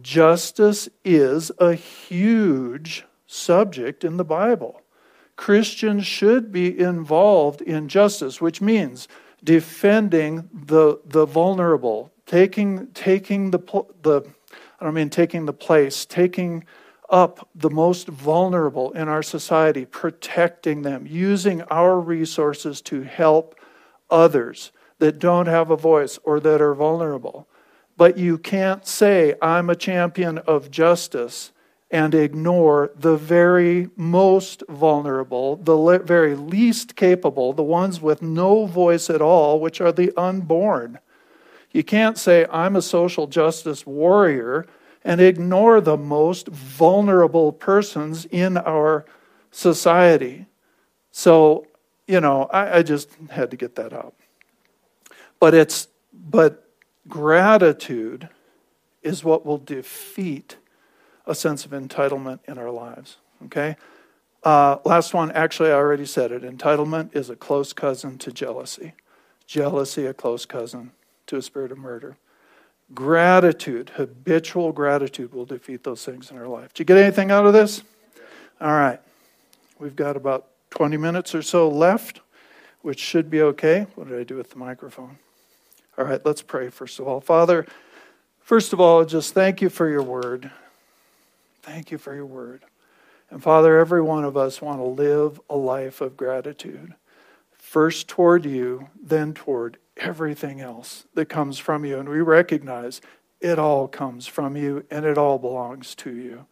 justice 0.00 0.88
is 1.04 1.52
a 1.58 1.74
huge 1.74 3.04
subject 3.26 4.04
in 4.04 4.16
the 4.16 4.24
Bible. 4.24 4.80
Christians 5.36 6.06
should 6.06 6.52
be 6.52 6.78
involved 6.78 7.60
in 7.60 7.88
justice, 7.88 8.40
which 8.40 8.60
means 8.60 9.08
defending 9.44 10.48
the, 10.52 11.00
the 11.04 11.26
vulnerable, 11.26 12.12
taking, 12.26 12.86
taking 12.94 13.50
the, 13.50 13.58
the, 14.02 14.22
I 14.80 14.84
don't 14.84 14.94
mean 14.94 15.10
taking 15.10 15.46
the 15.46 15.52
place, 15.52 16.06
taking 16.06 16.64
up 17.12 17.46
the 17.54 17.70
most 17.70 18.08
vulnerable 18.08 18.90
in 18.92 19.06
our 19.06 19.22
society, 19.22 19.84
protecting 19.84 20.82
them, 20.82 21.06
using 21.06 21.62
our 21.62 22.00
resources 22.00 22.80
to 22.80 23.02
help 23.02 23.54
others 24.10 24.72
that 24.98 25.18
don't 25.18 25.46
have 25.46 25.70
a 25.70 25.76
voice 25.76 26.18
or 26.24 26.40
that 26.40 26.60
are 26.62 26.74
vulnerable. 26.74 27.46
But 27.96 28.16
you 28.16 28.38
can't 28.38 28.86
say, 28.86 29.34
I'm 29.42 29.68
a 29.68 29.76
champion 29.76 30.38
of 30.38 30.70
justice 30.70 31.52
and 31.90 32.14
ignore 32.14 32.90
the 32.98 33.16
very 33.16 33.90
most 33.96 34.62
vulnerable, 34.68 35.56
the 35.56 35.76
le- 35.76 35.98
very 35.98 36.34
least 36.34 36.96
capable, 36.96 37.52
the 37.52 37.62
ones 37.62 38.00
with 38.00 38.22
no 38.22 38.64
voice 38.64 39.10
at 39.10 39.20
all, 39.20 39.60
which 39.60 39.78
are 39.78 39.92
the 39.92 40.10
unborn. 40.16 40.98
You 41.70 41.84
can't 41.84 42.16
say, 42.16 42.46
I'm 42.50 42.76
a 42.76 42.82
social 42.82 43.26
justice 43.26 43.86
warrior 43.86 44.66
and 45.04 45.20
ignore 45.20 45.80
the 45.80 45.96
most 45.96 46.48
vulnerable 46.48 47.52
persons 47.52 48.24
in 48.26 48.56
our 48.56 49.04
society. 49.50 50.46
So, 51.10 51.66
you 52.06 52.20
know, 52.20 52.44
I, 52.44 52.78
I 52.78 52.82
just 52.82 53.10
had 53.30 53.50
to 53.50 53.56
get 53.56 53.76
that 53.76 53.92
out. 53.92 54.14
But 55.40 55.54
it's 55.54 55.88
but 56.12 56.68
gratitude 57.08 58.28
is 59.02 59.24
what 59.24 59.44
will 59.44 59.58
defeat 59.58 60.56
a 61.26 61.34
sense 61.34 61.64
of 61.64 61.72
entitlement 61.72 62.40
in 62.46 62.58
our 62.58 62.70
lives. 62.70 63.16
Okay? 63.44 63.76
Uh, 64.42 64.78
last 64.84 65.14
one, 65.14 65.30
actually, 65.32 65.70
I 65.70 65.74
already 65.74 66.06
said 66.06 66.32
it. 66.32 66.42
Entitlement 66.42 67.14
is 67.14 67.30
a 67.30 67.36
close 67.36 67.72
cousin 67.72 68.18
to 68.18 68.32
jealousy. 68.32 68.92
Jealousy, 69.46 70.06
a 70.06 70.14
close 70.14 70.46
cousin 70.46 70.92
to 71.26 71.36
a 71.36 71.42
spirit 71.42 71.70
of 71.70 71.78
murder. 71.78 72.16
Gratitude, 72.94 73.92
habitual 73.96 74.72
gratitude, 74.72 75.32
will 75.32 75.46
defeat 75.46 75.84
those 75.84 76.04
things 76.04 76.30
in 76.30 76.36
our 76.36 76.48
life. 76.48 76.74
Did 76.74 76.80
you 76.80 76.84
get 76.84 76.98
anything 76.98 77.30
out 77.30 77.46
of 77.46 77.52
this? 77.52 77.82
All 78.60 78.72
right. 78.72 79.00
We've 79.78 79.96
got 79.96 80.16
about 80.16 80.46
20 80.70 80.96
minutes 80.96 81.34
or 81.34 81.42
so 81.42 81.68
left, 81.68 82.20
which 82.82 82.98
should 83.00 83.30
be 83.30 83.42
okay. 83.42 83.86
What 83.94 84.08
did 84.08 84.18
I 84.18 84.24
do 84.24 84.36
with 84.36 84.50
the 84.50 84.58
microphone? 84.58 85.18
All 85.98 86.04
right, 86.04 86.24
let's 86.24 86.40
pray 86.40 86.70
first 86.70 86.98
of 86.98 87.06
all. 87.06 87.20
Father, 87.20 87.66
first 88.40 88.72
of 88.72 88.80
all, 88.80 89.04
just 89.04 89.34
thank 89.34 89.60
you 89.60 89.68
for 89.68 89.88
your 89.88 90.02
word. 90.02 90.50
Thank 91.62 91.90
you 91.90 91.98
for 91.98 92.14
your 92.14 92.26
word. 92.26 92.62
And 93.30 93.42
Father, 93.42 93.78
every 93.78 94.02
one 94.02 94.24
of 94.24 94.36
us 94.36 94.62
want 94.62 94.78
to 94.78 94.84
live 94.84 95.40
a 95.50 95.56
life 95.56 96.00
of 96.00 96.16
gratitude. 96.16 96.94
First 97.52 98.08
toward 98.08 98.44
you, 98.44 98.88
then 99.02 99.34
toward 99.34 99.78
everything 99.96 100.60
else 100.60 101.06
that 101.14 101.26
comes 101.26 101.58
from 101.58 101.84
you. 101.84 101.98
And 101.98 102.08
we 102.08 102.20
recognize 102.20 103.00
it 103.40 103.58
all 103.58 103.88
comes 103.88 104.26
from 104.26 104.56
you 104.56 104.84
and 104.90 105.04
it 105.04 105.18
all 105.18 105.38
belongs 105.38 105.94
to 105.96 106.14
you. 106.14 106.46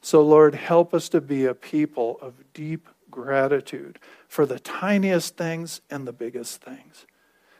So, 0.00 0.22
Lord, 0.22 0.54
help 0.54 0.94
us 0.94 1.08
to 1.10 1.20
be 1.20 1.44
a 1.44 1.54
people 1.54 2.18
of 2.20 2.34
deep 2.52 2.88
gratitude 3.10 3.98
for 4.28 4.46
the 4.46 4.58
tiniest 4.58 5.36
things 5.36 5.80
and 5.90 6.06
the 6.06 6.12
biggest 6.12 6.60
things. 6.60 7.06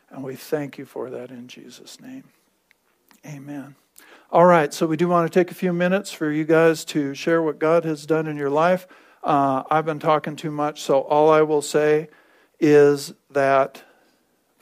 And 0.09 0.23
we 0.23 0.35
thank 0.35 0.77
you 0.77 0.85
for 0.85 1.09
that 1.09 1.29
in 1.29 1.47
Jesus' 1.47 1.99
name. 1.99 2.23
Amen. 3.25 3.75
All 4.31 4.45
right, 4.45 4.73
so 4.73 4.85
we 4.85 4.97
do 4.97 5.07
want 5.07 5.31
to 5.31 5.39
take 5.39 5.51
a 5.51 5.55
few 5.55 5.73
minutes 5.73 6.11
for 6.11 6.31
you 6.31 6.43
guys 6.43 6.85
to 6.85 7.13
share 7.13 7.41
what 7.41 7.59
God 7.59 7.85
has 7.85 8.05
done 8.05 8.27
in 8.27 8.37
your 8.37 8.49
life. 8.49 8.87
Uh, 9.23 9.63
I've 9.69 9.85
been 9.85 9.99
talking 9.99 10.35
too 10.35 10.51
much, 10.51 10.81
so 10.81 11.01
all 11.01 11.29
I 11.29 11.41
will 11.41 11.61
say 11.61 12.09
is 12.59 13.13
that 13.31 13.83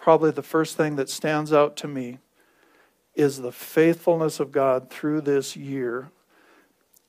probably 0.06 0.30
the 0.30 0.44
first 0.44 0.78
thing 0.78 0.98
that 0.98 1.10
stands 1.10 1.52
out 1.52 1.76
to 1.76 1.88
me 1.88 2.20
is 3.15 3.41
the 3.41 3.52
faithfulness 3.52 4.39
of 4.39 4.52
God 4.52 4.91
through 4.91 5.20
this 5.22 5.58
year 5.58 6.12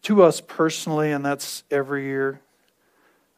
to 0.01 0.23
us 0.23 0.41
personally, 0.41 1.13
and 1.13 1.23
that's 1.23 1.63
every 1.71 2.05
year, 2.05 2.41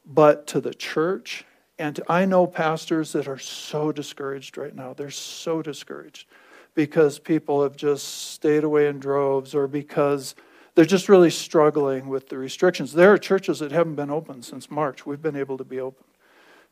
but 0.07 0.47
to 0.47 0.61
the 0.61 0.73
church. 0.73 1.45
And 1.77 1.99
I 2.09 2.25
know 2.25 2.47
pastors 2.47 3.11
that 3.15 3.27
are 3.27 3.37
so 3.37 3.91
discouraged 3.91 4.57
right 4.57 4.77
now. 4.77 4.95
They're 4.95 5.11
so 5.11 5.61
discouraged 5.61 6.29
because 6.77 7.19
people 7.19 7.65
have 7.65 7.75
just 7.75 8.31
stayed 8.31 8.63
away 8.63 8.87
in 8.87 9.01
droves 9.01 9.57
or 9.57 9.67
because 9.67 10.37
they're 10.77 10.85
just 10.85 11.09
really 11.09 11.31
struggling 11.31 12.07
with 12.07 12.29
the 12.29 12.39
restrictions. 12.39 12.93
There 12.93 13.13
are 13.13 13.19
churches 13.19 13.59
that 13.59 13.73
haven't 13.73 13.97
been 13.97 14.11
open 14.11 14.41
since 14.45 14.71
March. 14.71 15.05
We've 15.05 15.21
been 15.21 15.35
able 15.35 15.59
to 15.59 15.65
be 15.65 15.81
open 15.81 16.05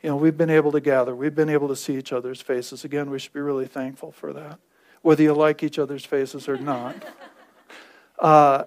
you 0.02 0.10
know, 0.10 0.16
we've 0.16 0.36
been 0.36 0.50
able 0.50 0.72
to 0.72 0.80
gather. 0.80 1.14
We've 1.14 1.34
been 1.34 1.48
able 1.48 1.68
to 1.68 1.76
see 1.76 1.96
each 1.96 2.12
other's 2.12 2.40
faces. 2.40 2.84
Again, 2.84 3.10
we 3.10 3.18
should 3.18 3.32
be 3.32 3.40
really 3.40 3.66
thankful 3.66 4.12
for 4.12 4.32
that, 4.32 4.58
whether 5.02 5.22
you 5.22 5.32
like 5.32 5.62
each 5.62 5.78
other's 5.78 6.04
faces 6.04 6.48
or 6.48 6.56
not. 6.56 6.96
Uh, 8.18 8.64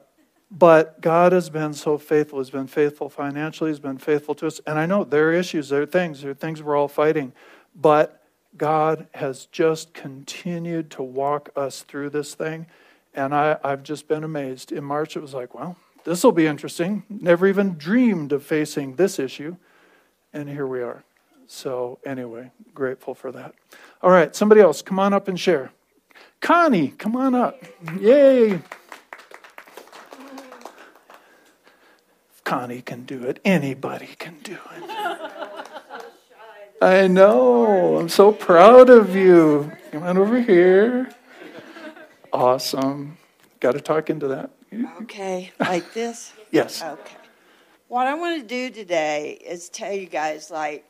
but 0.51 1.01
God 1.01 1.31
has 1.31 1.49
been 1.49 1.73
so 1.73 1.97
faithful. 1.97 2.39
He's 2.39 2.49
been 2.49 2.67
faithful 2.67 3.09
financially. 3.09 3.69
He's 3.69 3.79
been 3.79 3.97
faithful 3.97 4.35
to 4.35 4.47
us. 4.47 4.59
And 4.65 4.79
I 4.79 4.85
know 4.85 5.03
there 5.03 5.29
are 5.29 5.33
issues, 5.33 5.69
there 5.69 5.81
are 5.81 5.87
things, 5.87 6.21
there 6.21 6.31
are 6.31 6.35
things 6.35 6.61
we're 6.61 6.75
all 6.75 6.87
fighting. 6.87 7.33
But 7.75 8.23
God 8.57 9.07
has 9.13 9.45
just 9.47 9.93
continued 9.93 10.89
to 10.91 11.03
walk 11.03 11.49
us 11.55 11.83
through 11.83 12.09
this 12.09 12.33
thing. 12.33 12.65
And 13.13 13.33
I, 13.33 13.57
I've 13.63 13.83
just 13.83 14.07
been 14.07 14.23
amazed. 14.23 14.71
In 14.71 14.83
March, 14.83 15.15
it 15.15 15.21
was 15.21 15.33
like, 15.33 15.53
well, 15.53 15.77
this 16.03 16.23
will 16.23 16.31
be 16.31 16.47
interesting. 16.47 17.03
Never 17.09 17.47
even 17.47 17.75
dreamed 17.75 18.31
of 18.31 18.43
facing 18.43 18.95
this 18.95 19.19
issue. 19.19 19.55
And 20.33 20.49
here 20.49 20.67
we 20.67 20.81
are. 20.81 21.03
So, 21.51 21.97
anyway, 22.05 22.51
grateful 22.75 23.15
for 23.15 23.31
that. 23.31 23.55
All 24.03 24.11
right, 24.11 24.35
somebody 24.35 24.61
else, 24.61 24.83
come 24.83 24.99
on 24.99 25.13
up 25.13 25.27
and 25.27 25.37
share. 25.37 25.71
Connie, 26.41 26.89
come 26.89 27.15
on 27.15 27.33
up. 27.33 27.59
Yay. 27.99 28.59
Connie 32.43 32.83
can 32.83 33.03
do 33.03 33.23
it. 33.23 33.39
Anybody 33.43 34.09
can 34.19 34.37
do 34.43 34.59
it. 34.75 34.83
I 36.83 37.07
know. 37.07 37.97
I'm 37.97 38.09
so 38.09 38.31
proud 38.31 38.91
of 38.91 39.15
you. 39.15 39.71
Come 39.91 40.03
on 40.03 40.19
over 40.19 40.39
here. 40.39 41.09
Awesome. 42.31 43.17
Got 43.59 43.71
to 43.71 43.81
talk 43.81 44.11
into 44.11 44.27
that. 44.27 44.51
Okay, 45.01 45.51
like 45.59 45.93
this? 45.93 46.31
yes. 46.51 46.83
Okay. 46.83 47.15
What 47.87 48.05
I 48.05 48.13
want 48.13 48.39
to 48.39 48.47
do 48.47 48.69
today 48.69 49.31
is 49.43 49.67
tell 49.69 49.91
you 49.91 50.05
guys, 50.05 50.51
like, 50.51 50.85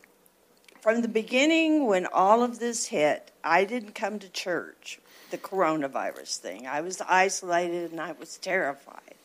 from 0.81 1.01
the 1.01 1.07
beginning, 1.07 1.87
when 1.87 2.05
all 2.05 2.43
of 2.43 2.59
this 2.59 2.87
hit, 2.87 3.31
I 3.43 3.65
didn't 3.65 3.95
come 3.95 4.19
to 4.19 4.29
church, 4.29 4.99
the 5.31 5.37
coronavirus 5.37 6.37
thing. 6.37 6.67
I 6.67 6.81
was 6.81 7.01
isolated 7.01 7.91
and 7.91 7.99
I 7.99 8.13
was 8.13 8.37
terrified. 8.37 9.15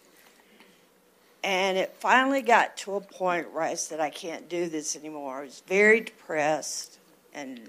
And 1.43 1.77
it 1.77 1.95
finally 1.99 2.41
got 2.41 2.77
to 2.79 2.95
a 2.95 3.01
point 3.01 3.53
where 3.53 3.63
I 3.63 3.75
said, 3.75 4.01
I 4.01 4.11
can't 4.11 4.49
do 4.49 4.69
this 4.69 4.97
anymore. 4.97 5.41
I 5.41 5.45
was 5.45 5.63
very 5.67 6.01
depressed 6.01 6.99
and 7.35 7.61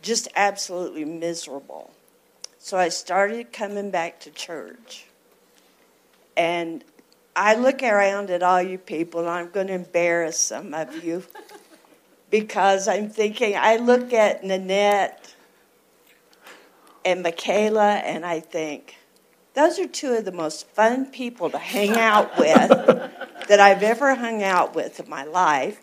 just 0.00 0.28
absolutely 0.34 1.04
miserable. 1.04 1.90
So 2.58 2.78
I 2.78 2.88
started 2.88 3.52
coming 3.52 3.90
back 3.90 4.20
to 4.20 4.30
church. 4.30 5.06
And 6.36 6.82
I 7.34 7.54
look 7.54 7.82
around 7.82 8.30
at 8.30 8.42
all 8.42 8.62
you 8.62 8.78
people, 8.78 9.20
and 9.20 9.28
I'm 9.28 9.50
going 9.50 9.66
to 9.66 9.74
embarrass 9.74 10.38
some 10.38 10.72
of 10.72 11.04
you 11.04 11.22
because 12.30 12.88
I'm 12.88 13.08
thinking, 13.08 13.54
I 13.56 13.76
look 13.76 14.12
at 14.12 14.44
Nanette 14.44 15.34
and 17.04 17.22
Michaela 17.22 17.94
and 17.96 18.24
I 18.24 18.40
think, 18.40 18.96
those 19.54 19.78
are 19.78 19.86
two 19.86 20.12
of 20.12 20.24
the 20.24 20.32
most 20.32 20.68
fun 20.68 21.06
people 21.06 21.48
to 21.50 21.58
hang 21.58 21.96
out 21.96 22.36
with 22.38 22.68
that 23.48 23.60
I've 23.60 23.82
ever 23.82 24.14
hung 24.14 24.42
out 24.42 24.74
with 24.74 25.00
in 25.00 25.08
my 25.08 25.24
life. 25.24 25.80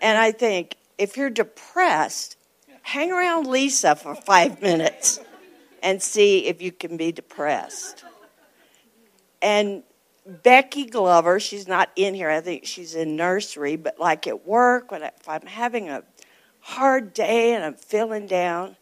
And 0.00 0.18
I 0.18 0.32
think, 0.32 0.76
if 0.98 1.16
you're 1.16 1.30
depressed, 1.30 2.36
hang 2.82 3.12
around 3.12 3.46
Lisa 3.46 3.96
for 3.96 4.14
five 4.14 4.60
minutes 4.60 5.20
and 5.82 6.02
see 6.02 6.46
if 6.46 6.60
you 6.60 6.70
can 6.72 6.96
be 6.96 7.12
depressed. 7.12 8.04
And 9.40 9.82
Becky 10.24 10.84
Glover, 10.86 11.40
she's 11.40 11.66
not 11.66 11.90
in 11.96 12.14
here. 12.14 12.30
I 12.30 12.40
think 12.40 12.64
she's 12.64 12.94
in 12.94 13.16
nursery, 13.16 13.76
but 13.76 13.98
like 13.98 14.26
at 14.26 14.46
work, 14.46 14.90
when 14.90 15.02
I, 15.02 15.10
if 15.18 15.28
I'm 15.28 15.46
having 15.46 15.88
a 15.88 16.04
hard 16.60 17.12
day 17.12 17.54
and 17.54 17.64
I'm 17.64 17.74
feeling 17.74 18.26
down, 18.26 18.76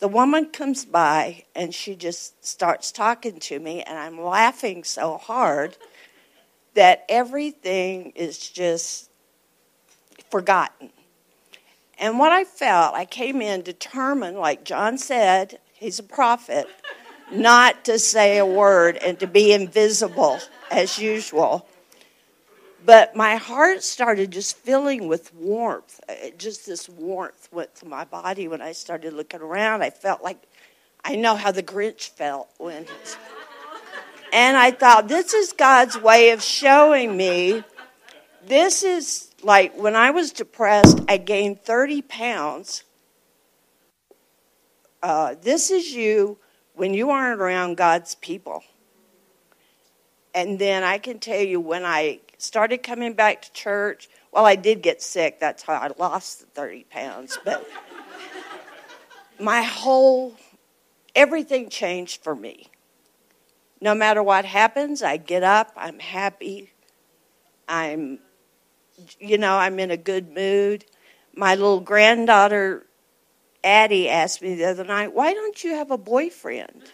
the 0.00 0.08
woman 0.08 0.46
comes 0.46 0.84
by 0.84 1.44
and 1.54 1.74
she 1.74 1.94
just 1.94 2.44
starts 2.44 2.92
talking 2.92 3.38
to 3.40 3.58
me, 3.58 3.82
and 3.82 3.98
I'm 3.98 4.20
laughing 4.20 4.84
so 4.84 5.16
hard 5.16 5.76
that 6.74 7.04
everything 7.08 8.12
is 8.14 8.50
just 8.50 9.10
forgotten. 10.30 10.90
And 11.98 12.18
what 12.18 12.32
I 12.32 12.44
felt, 12.44 12.94
I 12.94 13.04
came 13.04 13.40
in 13.40 13.62
determined, 13.62 14.38
like 14.38 14.64
John 14.64 14.98
said, 14.98 15.58
he's 15.72 15.98
a 15.98 16.02
prophet, 16.02 16.66
not 17.30 17.84
to 17.84 17.98
say 17.98 18.38
a 18.38 18.46
word 18.46 18.96
and 18.96 19.20
to 19.20 19.26
be 19.26 19.52
invisible 19.52 20.40
as 20.72 20.98
usual. 20.98 21.68
But 22.84 23.14
my 23.14 23.36
heart 23.36 23.84
started 23.84 24.32
just 24.32 24.56
filling 24.56 25.06
with 25.06 25.32
warmth. 25.34 26.00
Just 26.36 26.66
this 26.66 26.88
warmth 26.88 27.48
went 27.52 27.74
to 27.76 27.86
my 27.86 28.04
body 28.04 28.48
when 28.48 28.60
I 28.60 28.72
started 28.72 29.12
looking 29.12 29.40
around. 29.40 29.82
I 29.82 29.90
felt 29.90 30.24
like 30.24 30.42
I 31.04 31.14
know 31.14 31.36
how 31.36 31.52
the 31.52 31.62
Grinch 31.62 32.08
felt 32.08 32.48
when. 32.58 32.86
And 34.34 34.56
I 34.56 34.70
thought, 34.70 35.08
this 35.08 35.34
is 35.34 35.52
God's 35.52 36.00
way 36.00 36.30
of 36.30 36.42
showing 36.42 37.14
me. 37.14 37.64
This 38.46 38.82
is 38.82 39.30
like 39.42 39.76
when 39.76 39.94
I 39.94 40.10
was 40.10 40.32
depressed, 40.32 40.98
I 41.06 41.18
gained 41.18 41.60
30 41.60 42.00
pounds. 42.00 42.82
Uh, 45.02 45.34
this 45.42 45.70
is 45.70 45.92
you 45.92 46.38
when 46.72 46.94
you 46.94 47.10
aren't 47.10 47.42
around 47.42 47.76
God's 47.76 48.14
people. 48.14 48.64
And 50.34 50.58
then 50.58 50.82
I 50.82 50.98
can 50.98 51.18
tell 51.18 51.40
you 51.40 51.60
when 51.60 51.84
I 51.84 52.20
started 52.38 52.78
coming 52.82 53.12
back 53.12 53.42
to 53.42 53.52
church, 53.52 54.08
well, 54.32 54.46
I 54.46 54.56
did 54.56 54.82
get 54.82 55.02
sick. 55.02 55.40
That's 55.40 55.62
how 55.62 55.74
I 55.74 55.90
lost 55.98 56.40
the 56.40 56.46
30 56.46 56.84
pounds. 56.84 57.38
But 57.44 57.68
my 59.40 59.62
whole, 59.62 60.34
everything 61.14 61.68
changed 61.68 62.22
for 62.22 62.34
me. 62.34 62.70
No 63.80 63.94
matter 63.94 64.22
what 64.22 64.44
happens, 64.44 65.02
I 65.02 65.16
get 65.16 65.42
up, 65.42 65.72
I'm 65.76 65.98
happy, 65.98 66.72
I'm, 67.68 68.20
you 69.18 69.38
know, 69.38 69.56
I'm 69.56 69.80
in 69.80 69.90
a 69.90 69.96
good 69.96 70.32
mood. 70.32 70.84
My 71.34 71.56
little 71.56 71.80
granddaughter, 71.80 72.86
Addie, 73.64 74.08
asked 74.08 74.40
me 74.40 74.54
the 74.54 74.66
other 74.66 74.84
night, 74.84 75.12
why 75.12 75.34
don't 75.34 75.64
you 75.64 75.74
have 75.74 75.90
a 75.90 75.98
boyfriend? 75.98 76.92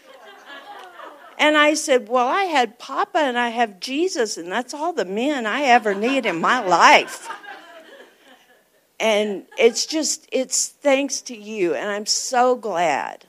And 1.39 1.57
I 1.57 1.75
said, 1.75 2.09
Well, 2.09 2.27
I 2.27 2.45
had 2.45 2.79
Papa 2.79 3.19
and 3.19 3.39
I 3.39 3.51
have 3.51 3.81
Jesus, 3.81 4.37
and 4.37 4.51
that's 4.51 4.75
all 4.75 4.93
the 4.93 5.05
men 5.05 5.47
I 5.47 5.63
ever 5.63 5.95
need 5.95 6.27
in 6.27 6.41
my 6.41 6.61
life. 6.61 7.29
And 9.01 9.45
it's 9.57 9.87
just, 9.87 10.29
it's 10.33 10.69
thanks 10.69 11.21
to 11.23 11.37
you. 11.37 11.75
And 11.75 11.89
I'm 11.89 12.07
so 12.07 12.57
glad 12.57 13.27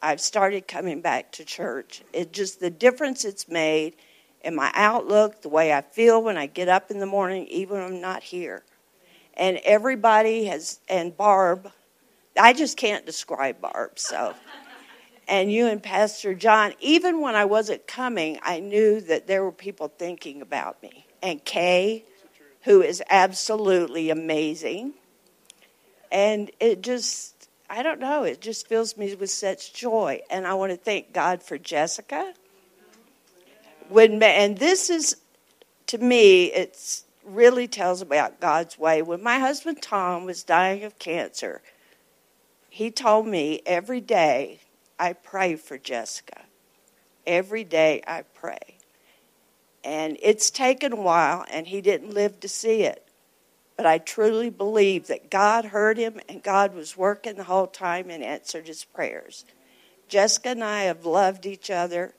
I've 0.00 0.20
started 0.20 0.66
coming 0.66 1.02
back 1.02 1.32
to 1.32 1.44
church. 1.44 2.02
It 2.14 2.32
just, 2.32 2.60
the 2.60 2.70
difference 2.70 3.26
it's 3.26 3.46
made 3.46 3.94
in 4.42 4.54
my 4.54 4.70
outlook, 4.74 5.42
the 5.42 5.50
way 5.50 5.72
I 5.72 5.82
feel 5.82 6.22
when 6.22 6.38
I 6.38 6.46
get 6.46 6.68
up 6.68 6.90
in 6.90 6.98
the 6.98 7.06
morning, 7.06 7.46
even 7.48 7.76
when 7.76 7.84
I'm 7.84 8.00
not 8.00 8.22
here. 8.22 8.62
And 9.34 9.58
everybody 9.64 10.46
has, 10.46 10.80
and 10.88 11.14
Barb, 11.14 11.70
I 12.40 12.54
just 12.54 12.78
can't 12.78 13.04
describe 13.04 13.60
Barb, 13.60 13.98
so 13.98 14.34
and 15.28 15.52
you 15.52 15.66
and 15.66 15.82
Pastor 15.82 16.34
John, 16.34 16.74
even 16.80 17.20
when 17.20 17.34
I 17.34 17.44
wasn't 17.44 17.86
coming, 17.86 18.38
I 18.42 18.60
knew 18.60 19.00
that 19.02 19.26
there 19.26 19.44
were 19.44 19.52
people 19.52 19.88
thinking 19.88 20.42
about 20.42 20.82
me. 20.82 21.06
And 21.22 21.44
Kay, 21.44 22.04
who 22.62 22.82
is 22.82 23.02
absolutely 23.08 24.10
amazing. 24.10 24.94
And 26.10 26.50
it 26.60 26.82
just, 26.82 27.48
I 27.70 27.82
don't 27.82 28.00
know, 28.00 28.24
it 28.24 28.40
just 28.40 28.68
fills 28.68 28.96
me 28.96 29.14
with 29.14 29.30
such 29.30 29.72
joy. 29.72 30.20
And 30.30 30.46
I 30.46 30.54
want 30.54 30.72
to 30.72 30.76
thank 30.76 31.12
God 31.12 31.42
for 31.42 31.56
Jessica. 31.56 32.34
When, 33.88 34.22
and 34.22 34.58
this 34.58 34.90
is, 34.90 35.16
to 35.86 35.98
me, 35.98 36.46
it 36.46 37.02
really 37.24 37.68
tells 37.68 38.02
about 38.02 38.40
God's 38.40 38.78
way. 38.78 39.02
When 39.02 39.22
my 39.22 39.38
husband 39.38 39.80
Tom 39.80 40.24
was 40.24 40.42
dying 40.42 40.84
of 40.84 40.98
cancer, 40.98 41.62
he 42.68 42.90
told 42.90 43.26
me 43.26 43.62
every 43.64 44.00
day 44.00 44.60
I 44.98 45.12
pray 45.12 45.56
for 45.56 45.78
Jessica. 45.78 46.42
Every 47.26 47.64
day 47.64 48.02
I 48.06 48.22
pray. 48.34 48.78
And 49.84 50.16
it's 50.22 50.50
taken 50.50 50.92
a 50.92 50.96
while, 50.96 51.44
and 51.50 51.66
he 51.66 51.80
didn't 51.80 52.14
live 52.14 52.40
to 52.40 52.48
see 52.48 52.82
it. 52.82 53.06
But 53.76 53.86
I 53.86 53.98
truly 53.98 54.50
believe 54.50 55.08
that 55.08 55.30
God 55.30 55.66
heard 55.66 55.98
him 55.98 56.20
and 56.28 56.42
God 56.42 56.74
was 56.74 56.96
working 56.96 57.36
the 57.36 57.44
whole 57.44 57.66
time 57.66 58.10
and 58.10 58.22
answered 58.22 58.66
his 58.66 58.84
prayers. 58.84 59.44
Jessica 60.08 60.50
and 60.50 60.62
I 60.62 60.82
have 60.82 61.06
loved 61.06 61.46
each 61.46 61.70
other 61.70 62.12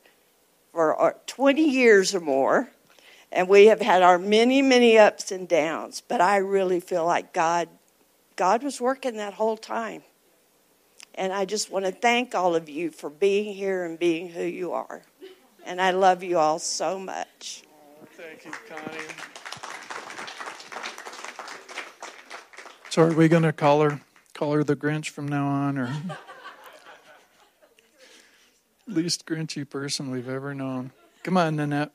for 0.72 1.00
uh, 1.00 1.14
20 1.28 1.62
years 1.62 2.16
or 2.16 2.20
more, 2.20 2.70
and 3.32 3.48
we 3.48 3.68
have 3.68 3.82
had 3.82 4.02
our 4.02 4.18
many, 4.18 4.62
many 4.62 4.98
ups 4.98 5.32
and 5.32 5.48
downs. 5.48 6.02
But 6.06 6.20
I 6.20 6.38
really 6.38 6.80
feel 6.80 7.06
like 7.06 7.34
God, 7.34 7.70
God 8.36 8.64
was 8.64 8.82
working 8.82 9.18
that 9.18 9.36
whole 9.36 9.58
time. 9.58 10.02
And 11.16 11.32
I 11.32 11.46
just 11.46 11.70
want 11.70 11.86
to 11.86 11.92
thank 11.92 12.34
all 12.34 12.56
of 12.56 12.70
you 12.70 12.90
for 12.90 13.10
being 13.10 13.54
here 13.54 13.84
and 13.84 14.00
being 14.00 14.30
who 14.30 14.44
you 14.44 14.74
are. 14.74 15.04
And 15.66 15.80
I 15.80 15.92
love 15.92 16.24
you 16.24 16.38
all 16.38 16.60
so 16.60 17.00
much. 17.00 17.64
Thank 18.18 18.46
you, 18.46 18.52
Connie. 18.68 18.98
So 22.90 23.04
are 23.04 23.14
we 23.14 23.28
going 23.28 23.44
to 23.44 23.54
call 23.54 23.82
her 23.82 24.02
call 24.34 24.54
her 24.54 24.64
the 24.64 24.76
Grinch 24.76 25.10
from 25.10 25.28
now 25.28 25.48
on 25.48 25.78
or 25.78 25.96
least 28.88 29.26
grinchy 29.26 29.68
person 29.68 30.12
we've 30.12 30.30
ever 30.30 30.54
known? 30.54 30.92
Come 31.24 31.38
on, 31.38 31.56
Nanette. 31.56 31.92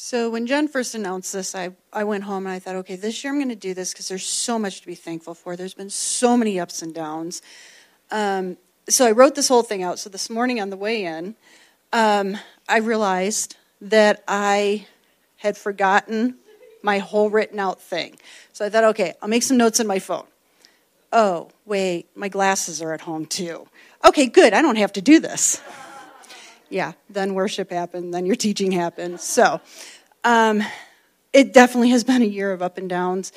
So 0.00 0.30
when 0.30 0.46
Jen 0.46 0.68
first 0.68 0.94
announced 0.94 1.32
this, 1.32 1.56
I, 1.56 1.70
I 1.92 2.04
went 2.04 2.22
home 2.22 2.46
and 2.46 2.54
I 2.54 2.60
thought, 2.60 2.76
okay, 2.76 2.94
this 2.94 3.24
year 3.24 3.32
I'm 3.32 3.38
going 3.40 3.48
to 3.48 3.56
do 3.56 3.74
this 3.74 3.92
because 3.92 4.06
there's 4.06 4.24
so 4.24 4.56
much 4.56 4.80
to 4.80 4.86
be 4.86 4.94
thankful 4.94 5.34
for. 5.34 5.56
There's 5.56 5.74
been 5.74 5.90
so 5.90 6.36
many 6.36 6.60
ups 6.60 6.82
and 6.82 6.94
downs. 6.94 7.42
Um, 8.12 8.58
so 8.88 9.04
I 9.04 9.10
wrote 9.10 9.34
this 9.34 9.48
whole 9.48 9.64
thing 9.64 9.82
out. 9.82 9.98
So 9.98 10.08
this 10.08 10.30
morning 10.30 10.60
on 10.60 10.70
the 10.70 10.76
way 10.76 11.04
in, 11.04 11.34
um, 11.92 12.38
I 12.68 12.78
realized 12.78 13.56
that 13.80 14.22
I 14.28 14.86
had 15.38 15.58
forgotten 15.58 16.36
my 16.80 16.98
whole 16.98 17.28
written 17.28 17.58
out 17.58 17.80
thing. 17.80 18.20
So 18.52 18.64
I 18.64 18.70
thought, 18.70 18.84
okay, 18.84 19.14
I'll 19.20 19.28
make 19.28 19.42
some 19.42 19.56
notes 19.56 19.80
in 19.80 19.88
my 19.88 19.98
phone. 19.98 20.28
Oh, 21.12 21.50
wait, 21.66 22.06
my 22.14 22.28
glasses 22.28 22.80
are 22.80 22.92
at 22.92 23.00
home 23.00 23.26
too. 23.26 23.66
Okay, 24.04 24.26
good, 24.26 24.54
I 24.54 24.62
don't 24.62 24.76
have 24.76 24.92
to 24.92 25.02
do 25.02 25.18
this 25.18 25.60
yeah, 26.70 26.92
then 27.08 27.34
worship 27.34 27.70
happened, 27.70 28.12
then 28.14 28.26
your 28.26 28.36
teaching 28.36 28.72
happened. 28.72 29.20
So 29.20 29.60
um, 30.24 30.62
it 31.32 31.52
definitely 31.52 31.90
has 31.90 32.04
been 32.04 32.22
a 32.22 32.26
year 32.26 32.52
of 32.52 32.62
up 32.62 32.78
and 32.78 32.88
downs. 32.88 33.32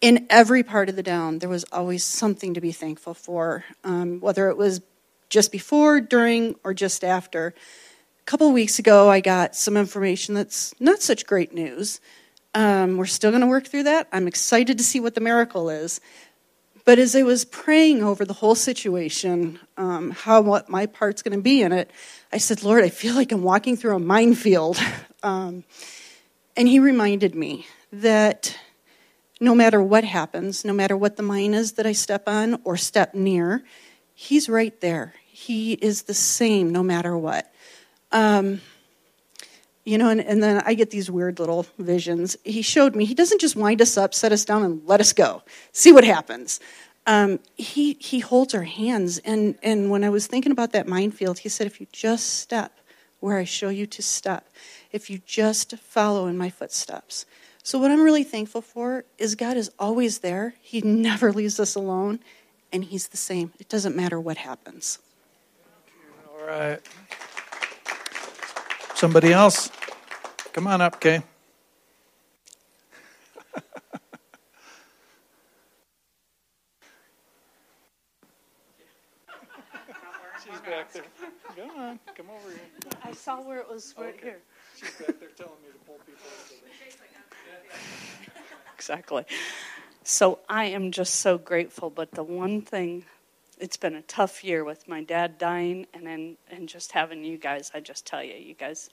In 0.00 0.26
every 0.28 0.62
part 0.62 0.88
of 0.88 0.96
the 0.96 1.02
down, 1.02 1.38
there 1.38 1.48
was 1.48 1.64
always 1.72 2.04
something 2.04 2.54
to 2.54 2.60
be 2.60 2.72
thankful 2.72 3.14
for, 3.14 3.64
um, 3.84 4.20
whether 4.20 4.48
it 4.48 4.56
was 4.56 4.82
just 5.30 5.50
before, 5.50 6.00
during, 6.00 6.56
or 6.62 6.74
just 6.74 7.02
after. 7.02 7.54
A 8.20 8.24
couple 8.24 8.52
weeks 8.52 8.78
ago, 8.78 9.08
I 9.08 9.20
got 9.20 9.56
some 9.56 9.76
information 9.76 10.34
that's 10.34 10.74
not 10.80 11.00
such 11.00 11.26
great 11.26 11.54
news. 11.54 12.00
Um, 12.54 12.98
we're 12.98 13.06
still 13.06 13.30
going 13.30 13.40
to 13.40 13.46
work 13.46 13.66
through 13.66 13.84
that. 13.84 14.08
I'm 14.12 14.28
excited 14.28 14.78
to 14.78 14.84
see 14.84 15.00
what 15.00 15.14
the 15.14 15.20
miracle 15.20 15.70
is. 15.70 16.00
But 16.84 16.98
as 16.98 17.16
I 17.16 17.22
was 17.22 17.46
praying 17.46 18.02
over 18.02 18.24
the 18.26 18.34
whole 18.34 18.54
situation, 18.54 19.58
um, 19.78 20.10
how 20.10 20.42
what 20.42 20.68
my 20.68 20.84
part's 20.84 21.22
going 21.22 21.36
to 21.36 21.42
be 21.42 21.62
in 21.62 21.72
it, 21.72 21.90
I 22.30 22.38
said, 22.38 22.62
Lord, 22.62 22.84
I 22.84 22.90
feel 22.90 23.14
like 23.14 23.32
I'm 23.32 23.42
walking 23.42 23.76
through 23.76 23.96
a 23.96 24.00
minefield. 24.00 24.78
Um, 25.22 25.64
and 26.54 26.68
He 26.68 26.78
reminded 26.80 27.34
me 27.34 27.66
that 27.90 28.58
no 29.40 29.54
matter 29.54 29.82
what 29.82 30.04
happens, 30.04 30.66
no 30.66 30.74
matter 30.74 30.98
what 30.98 31.16
the 31.16 31.22
mine 31.22 31.54
is 31.54 31.72
that 31.72 31.86
I 31.86 31.92
step 31.92 32.28
on 32.28 32.60
or 32.62 32.76
step 32.76 33.14
near, 33.14 33.64
He's 34.12 34.50
right 34.50 34.78
there. 34.82 35.14
He 35.24 35.72
is 35.72 36.02
the 36.02 36.12
same 36.12 36.72
no 36.72 36.82
matter 36.82 37.16
what. 37.16 37.50
Um, 38.12 38.60
you 39.84 39.98
know, 39.98 40.08
and, 40.08 40.20
and 40.20 40.42
then 40.42 40.62
I 40.64 40.74
get 40.74 40.90
these 40.90 41.10
weird 41.10 41.38
little 41.38 41.66
visions. 41.78 42.36
He 42.44 42.62
showed 42.62 42.96
me 42.96 43.04
he 43.04 43.14
doesn't 43.14 43.40
just 43.40 43.54
wind 43.54 43.82
us 43.82 43.96
up, 43.96 44.14
set 44.14 44.32
us 44.32 44.44
down, 44.44 44.62
and 44.62 44.82
let 44.86 45.00
us 45.00 45.12
go. 45.12 45.42
See 45.72 45.92
what 45.92 46.04
happens. 46.04 46.58
Um, 47.06 47.38
he 47.54 47.98
he 48.00 48.20
holds 48.20 48.54
our 48.54 48.62
hands, 48.62 49.18
and 49.18 49.58
and 49.62 49.90
when 49.90 50.02
I 50.04 50.08
was 50.08 50.26
thinking 50.26 50.52
about 50.52 50.72
that 50.72 50.88
minefield, 50.88 51.40
he 51.40 51.50
said, 51.50 51.66
if 51.66 51.80
you 51.80 51.86
just 51.92 52.38
step 52.40 52.80
where 53.20 53.38
I 53.38 53.44
show 53.44 53.68
you 53.68 53.86
to 53.86 54.02
step, 54.02 54.48
if 54.90 55.10
you 55.10 55.20
just 55.26 55.76
follow 55.78 56.26
in 56.26 56.36
my 56.38 56.50
footsteps. 56.50 57.26
So 57.62 57.78
what 57.78 57.90
I'm 57.90 58.02
really 58.02 58.24
thankful 58.24 58.60
for 58.60 59.04
is 59.16 59.34
God 59.34 59.56
is 59.56 59.70
always 59.78 60.18
there. 60.18 60.54
He 60.60 60.80
never 60.82 61.32
leaves 61.32 61.60
us 61.60 61.74
alone, 61.74 62.20
and 62.72 62.84
He's 62.84 63.08
the 63.08 63.16
same. 63.18 63.52
It 63.58 63.68
doesn't 63.68 63.96
matter 63.96 64.18
what 64.18 64.38
happens. 64.38 64.98
All 66.28 66.46
right. 66.46 66.80
Somebody 68.94 69.32
else? 69.32 69.70
Come 70.52 70.66
on 70.66 70.80
up, 70.80 71.00
Kay. 71.00 71.22
She's 80.44 80.60
back 80.60 80.92
there. 80.92 81.02
Come 81.56 81.70
on, 81.78 82.00
come 82.14 82.26
over 82.30 82.50
here. 82.50 82.60
I 83.02 83.12
saw 83.12 83.40
where 83.40 83.58
it 83.58 83.68
was 83.68 83.94
right 83.98 84.14
Okay. 84.14 84.22
here. 84.22 84.38
She's 84.76 84.90
back 84.92 85.18
there 85.18 85.28
telling 85.36 85.52
me 85.62 85.70
to 85.72 85.78
pull 85.86 85.96
people 86.06 86.28
into 86.42 86.64
Exactly. 88.76 89.24
So 90.04 90.38
I 90.48 90.66
am 90.66 90.92
just 90.92 91.16
so 91.16 91.38
grateful. 91.38 91.90
But 91.90 92.12
the 92.12 92.22
one 92.22 92.60
thing, 92.62 93.04
it's 93.60 93.76
been 93.76 93.94
a 93.94 94.02
tough 94.02 94.44
year 94.44 94.64
with 94.64 94.88
my 94.88 95.02
dad 95.02 95.38
dying, 95.38 95.86
and 95.94 96.06
then 96.06 96.36
and 96.50 96.68
just 96.68 96.92
having 96.92 97.24
you 97.24 97.38
guys. 97.38 97.70
I 97.74 97.80
just 97.80 98.06
tell 98.06 98.22
you, 98.22 98.34
you 98.34 98.54
guys 98.54 98.90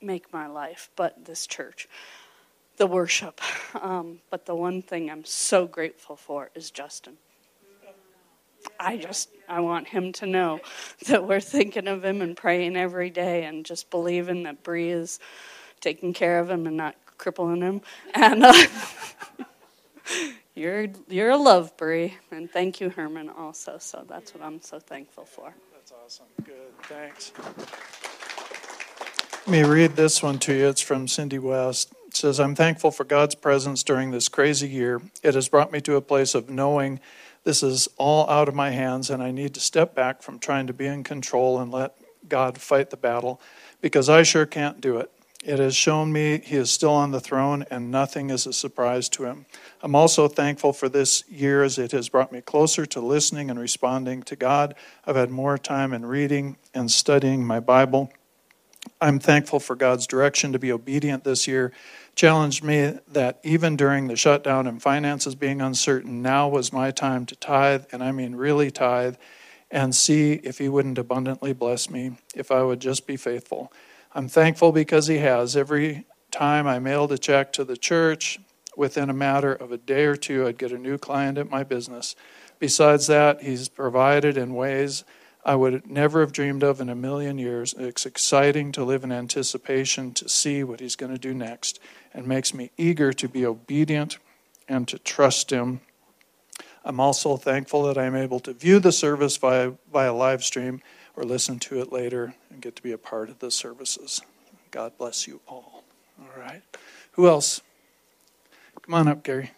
make 0.00 0.32
my 0.32 0.46
life. 0.46 0.90
But 0.96 1.24
this 1.24 1.46
church, 1.46 1.88
the 2.76 2.86
worship. 2.86 3.40
Um, 3.74 4.20
but 4.30 4.46
the 4.46 4.54
one 4.54 4.82
thing 4.82 5.10
I'm 5.10 5.24
so 5.24 5.66
grateful 5.66 6.16
for 6.16 6.50
is 6.54 6.70
Justin. 6.70 7.18
I 8.78 8.96
just 8.96 9.30
I 9.48 9.60
want 9.60 9.88
him 9.88 10.12
to 10.14 10.26
know 10.26 10.60
that 11.06 11.26
we're 11.26 11.40
thinking 11.40 11.88
of 11.88 12.04
him 12.04 12.22
and 12.22 12.36
praying 12.36 12.76
every 12.76 13.10
day 13.10 13.44
and 13.44 13.64
just 13.64 13.90
believing 13.90 14.44
that 14.44 14.62
Bree 14.62 14.90
is 14.90 15.18
taking 15.80 16.12
care 16.12 16.38
of 16.38 16.50
him 16.50 16.66
and 16.66 16.76
not 16.76 16.96
crippling 17.16 17.62
him. 17.62 17.80
And 18.14 18.44
uh, 18.44 18.52
you're 20.58 20.86
you're 21.08 21.30
a 21.30 21.36
love, 21.36 21.76
Bree, 21.76 22.14
and 22.30 22.50
thank 22.50 22.80
you, 22.80 22.90
Herman, 22.90 23.30
also. 23.30 23.78
So 23.78 24.04
that's 24.08 24.34
what 24.34 24.42
I'm 24.42 24.60
so 24.60 24.78
thankful 24.78 25.24
for. 25.24 25.54
That's 25.72 25.92
awesome. 25.92 26.26
Good. 26.44 26.76
Thanks. 26.82 27.32
Let 29.46 29.52
me 29.52 29.62
read 29.62 29.96
this 29.96 30.22
one 30.22 30.38
to 30.40 30.52
you. 30.52 30.68
It's 30.68 30.82
from 30.82 31.08
Cindy 31.08 31.38
West. 31.38 31.92
It 32.06 32.16
says, 32.16 32.38
I'm 32.38 32.54
thankful 32.54 32.90
for 32.90 33.04
God's 33.04 33.34
presence 33.34 33.82
during 33.82 34.10
this 34.10 34.28
crazy 34.28 34.68
year. 34.68 35.00
It 35.22 35.34
has 35.34 35.48
brought 35.48 35.72
me 35.72 35.80
to 35.82 35.96
a 35.96 36.02
place 36.02 36.34
of 36.34 36.50
knowing 36.50 37.00
this 37.44 37.62
is 37.62 37.88
all 37.96 38.28
out 38.28 38.48
of 38.48 38.54
my 38.54 38.70
hands 38.70 39.08
and 39.08 39.22
I 39.22 39.30
need 39.30 39.54
to 39.54 39.60
step 39.60 39.94
back 39.94 40.20
from 40.20 40.38
trying 40.38 40.66
to 40.66 40.74
be 40.74 40.86
in 40.86 41.02
control 41.02 41.58
and 41.60 41.72
let 41.72 41.94
God 42.28 42.58
fight 42.58 42.90
the 42.90 42.98
battle 42.98 43.40
because 43.80 44.10
I 44.10 44.22
sure 44.22 44.44
can't 44.44 44.82
do 44.82 44.98
it. 44.98 45.10
It 45.48 45.60
has 45.60 45.74
shown 45.74 46.12
me 46.12 46.42
he 46.44 46.56
is 46.56 46.70
still 46.70 46.92
on 46.92 47.10
the 47.10 47.20
throne 47.20 47.64
and 47.70 47.90
nothing 47.90 48.28
is 48.28 48.46
a 48.46 48.52
surprise 48.52 49.08
to 49.08 49.24
him. 49.24 49.46
I'm 49.80 49.94
also 49.94 50.28
thankful 50.28 50.74
for 50.74 50.90
this 50.90 51.24
year 51.26 51.62
as 51.62 51.78
it 51.78 51.92
has 51.92 52.10
brought 52.10 52.30
me 52.30 52.42
closer 52.42 52.84
to 52.84 53.00
listening 53.00 53.48
and 53.48 53.58
responding 53.58 54.22
to 54.24 54.36
God. 54.36 54.74
I've 55.06 55.16
had 55.16 55.30
more 55.30 55.56
time 55.56 55.94
in 55.94 56.04
reading 56.04 56.58
and 56.74 56.90
studying 56.90 57.46
my 57.46 57.60
Bible. 57.60 58.12
I'm 59.00 59.18
thankful 59.18 59.58
for 59.58 59.74
God's 59.74 60.06
direction 60.06 60.52
to 60.52 60.58
be 60.58 60.70
obedient 60.70 61.24
this 61.24 61.48
year. 61.48 61.72
Challenged 62.14 62.62
me 62.62 62.98
that 63.08 63.40
even 63.42 63.74
during 63.74 64.08
the 64.08 64.16
shutdown 64.16 64.66
and 64.66 64.82
finances 64.82 65.34
being 65.34 65.62
uncertain, 65.62 66.20
now 66.20 66.46
was 66.46 66.74
my 66.74 66.90
time 66.90 67.24
to 67.24 67.34
tithe, 67.34 67.86
and 67.90 68.04
I 68.04 68.12
mean 68.12 68.36
really 68.36 68.70
tithe, 68.70 69.16
and 69.70 69.94
see 69.94 70.34
if 70.44 70.58
He 70.58 70.68
wouldn't 70.68 70.98
abundantly 70.98 71.54
bless 71.54 71.88
me 71.88 72.18
if 72.34 72.50
I 72.50 72.62
would 72.62 72.80
just 72.80 73.06
be 73.06 73.16
faithful. 73.16 73.72
I'm 74.18 74.26
thankful 74.26 74.72
because 74.72 75.06
He 75.06 75.18
has. 75.18 75.56
Every 75.56 76.04
time 76.32 76.66
I 76.66 76.80
mailed 76.80 77.12
a 77.12 77.18
check 77.18 77.52
to 77.52 77.62
the 77.62 77.76
church, 77.76 78.40
within 78.76 79.10
a 79.10 79.14
matter 79.14 79.52
of 79.52 79.70
a 79.70 79.78
day 79.78 80.06
or 80.06 80.16
two, 80.16 80.44
I'd 80.44 80.58
get 80.58 80.72
a 80.72 80.76
new 80.76 80.98
client 80.98 81.38
at 81.38 81.48
my 81.48 81.62
business. 81.62 82.16
Besides 82.58 83.06
that, 83.06 83.42
He's 83.42 83.68
provided 83.68 84.36
in 84.36 84.54
ways 84.54 85.04
I 85.44 85.54
would 85.54 85.88
never 85.88 86.18
have 86.18 86.32
dreamed 86.32 86.64
of 86.64 86.80
in 86.80 86.88
a 86.88 86.96
million 86.96 87.38
years. 87.38 87.76
It's 87.78 88.06
exciting 88.06 88.72
to 88.72 88.82
live 88.82 89.04
in 89.04 89.12
anticipation 89.12 90.12
to 90.14 90.28
see 90.28 90.64
what 90.64 90.80
He's 90.80 90.96
going 90.96 91.12
to 91.12 91.18
do 91.18 91.32
next 91.32 91.78
and 92.12 92.26
makes 92.26 92.52
me 92.52 92.72
eager 92.76 93.12
to 93.12 93.28
be 93.28 93.46
obedient 93.46 94.18
and 94.68 94.88
to 94.88 94.98
trust 94.98 95.50
Him. 95.50 95.80
I'm 96.84 96.98
also 96.98 97.36
thankful 97.36 97.84
that 97.84 97.96
I'm 97.96 98.16
able 98.16 98.40
to 98.40 98.52
view 98.52 98.80
the 98.80 98.90
service 98.90 99.36
via, 99.36 99.74
via 99.92 100.12
live 100.12 100.42
stream 100.42 100.82
or 101.18 101.24
listen 101.24 101.58
to 101.58 101.80
it 101.80 101.90
later 101.90 102.32
and 102.48 102.62
get 102.62 102.76
to 102.76 102.82
be 102.82 102.92
a 102.92 102.98
part 102.98 103.28
of 103.28 103.40
the 103.40 103.50
services. 103.50 104.20
God 104.70 104.96
bless 104.96 105.26
you 105.26 105.40
all. 105.48 105.82
All 106.20 106.40
right. 106.40 106.62
Who 107.12 107.26
else? 107.26 107.60
Come 108.82 108.94
on 108.94 109.08
up, 109.08 109.24
Gary. 109.24 109.50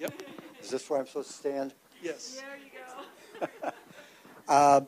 Yep. 0.00 0.22
Is 0.60 0.70
this 0.70 0.90
where 0.90 0.98
I'm 0.98 1.06
supposed 1.06 1.28
to 1.28 1.34
stand? 1.34 1.72
Yes. 2.02 2.42
There 2.42 2.58
you 3.40 3.48
go. 3.62 3.70
uh, 4.52 4.80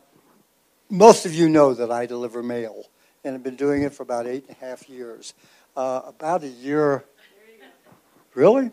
most 0.90 1.24
of 1.24 1.32
you 1.32 1.48
know 1.48 1.72
that 1.72 1.92
I 1.92 2.06
deliver 2.06 2.42
mail, 2.42 2.86
and 3.22 3.36
I've 3.36 3.44
been 3.44 3.54
doing 3.54 3.84
it 3.84 3.94
for 3.94 4.02
about 4.02 4.26
eight 4.26 4.48
and 4.48 4.56
a 4.60 4.64
half 4.66 4.88
years. 4.88 5.34
Uh, 5.76 6.02
about 6.04 6.42
a 6.42 6.48
year. 6.48 7.04
Really? 8.34 8.72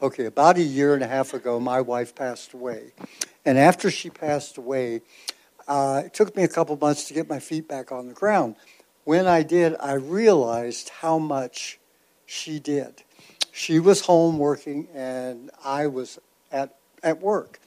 Okay, 0.00 0.26
about 0.26 0.56
a 0.58 0.62
year 0.62 0.94
and 0.94 1.02
a 1.02 1.08
half 1.08 1.34
ago, 1.34 1.58
my 1.58 1.80
wife 1.80 2.14
passed 2.14 2.52
away. 2.52 2.92
And 3.44 3.58
after 3.58 3.90
she 3.90 4.10
passed 4.10 4.56
away, 4.56 5.00
uh, 5.66 6.02
it 6.06 6.14
took 6.14 6.36
me 6.36 6.44
a 6.44 6.48
couple 6.48 6.76
months 6.76 7.08
to 7.08 7.14
get 7.14 7.28
my 7.28 7.40
feet 7.40 7.66
back 7.66 7.90
on 7.90 8.06
the 8.06 8.14
ground. 8.14 8.54
When 9.02 9.26
I 9.26 9.42
did, 9.42 9.74
I 9.80 9.94
realized 9.94 10.90
how 11.00 11.18
much 11.18 11.80
she 12.26 12.60
did. 12.60 13.02
She 13.50 13.80
was 13.80 14.02
home 14.02 14.38
working, 14.38 14.86
and 14.94 15.50
I 15.64 15.88
was 15.88 16.20
at, 16.52 16.76
at 17.02 17.20
work. 17.20 17.58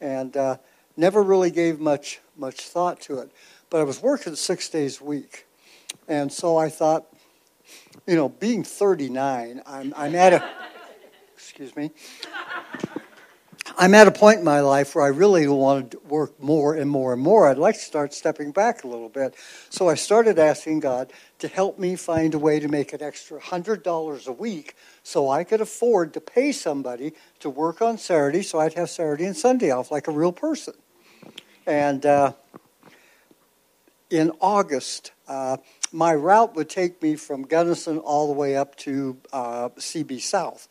And 0.00 0.34
uh, 0.38 0.56
never 0.96 1.22
really 1.22 1.50
gave 1.50 1.80
much, 1.80 2.20
much 2.34 2.62
thought 2.62 2.98
to 3.02 3.18
it. 3.18 3.30
But 3.68 3.82
I 3.82 3.84
was 3.84 4.00
working 4.00 4.36
six 4.36 4.70
days 4.70 5.02
a 5.02 5.04
week. 5.04 5.46
And 6.08 6.32
so 6.32 6.56
I 6.56 6.70
thought, 6.70 7.04
you 8.06 8.16
know, 8.16 8.30
being 8.30 8.64
39, 8.64 9.60
I'm, 9.66 9.92
I'm 9.94 10.14
at 10.14 10.32
a, 10.32 10.50
excuse 11.56 11.76
me, 11.76 11.92
I'm 13.78 13.94
at 13.94 14.08
a 14.08 14.10
point 14.10 14.40
in 14.40 14.44
my 14.44 14.58
life 14.58 14.96
where 14.96 15.04
I 15.04 15.08
really 15.08 15.46
wanted 15.46 15.92
to 15.92 16.00
work 16.00 16.42
more 16.42 16.74
and 16.74 16.90
more 16.90 17.12
and 17.12 17.22
more. 17.22 17.46
I'd 17.46 17.58
like 17.58 17.76
to 17.76 17.80
start 17.80 18.12
stepping 18.12 18.50
back 18.50 18.82
a 18.82 18.88
little 18.88 19.08
bit. 19.08 19.36
So 19.70 19.88
I 19.88 19.94
started 19.94 20.36
asking 20.36 20.80
God 20.80 21.12
to 21.38 21.46
help 21.46 21.78
me 21.78 21.94
find 21.94 22.34
a 22.34 22.40
way 22.40 22.58
to 22.58 22.66
make 22.66 22.92
an 22.92 23.04
extra 23.04 23.40
$100 23.40 24.26
a 24.26 24.32
week 24.32 24.74
so 25.04 25.30
I 25.30 25.44
could 25.44 25.60
afford 25.60 26.12
to 26.14 26.20
pay 26.20 26.50
somebody 26.50 27.12
to 27.38 27.48
work 27.48 27.80
on 27.80 27.98
Saturday 27.98 28.42
so 28.42 28.58
I'd 28.58 28.74
have 28.74 28.90
Saturday 28.90 29.26
and 29.26 29.36
Sunday 29.36 29.70
off 29.70 29.92
like 29.92 30.08
a 30.08 30.12
real 30.12 30.32
person. 30.32 30.74
And 31.68 32.04
uh, 32.04 32.32
in 34.10 34.32
August, 34.40 35.12
uh, 35.28 35.58
my 35.92 36.16
route 36.16 36.56
would 36.56 36.68
take 36.68 37.00
me 37.00 37.14
from 37.14 37.42
Gunnison 37.42 37.98
all 37.98 38.26
the 38.26 38.34
way 38.34 38.56
up 38.56 38.74
to 38.78 39.18
uh, 39.32 39.68
CB 39.68 40.20
South. 40.20 40.66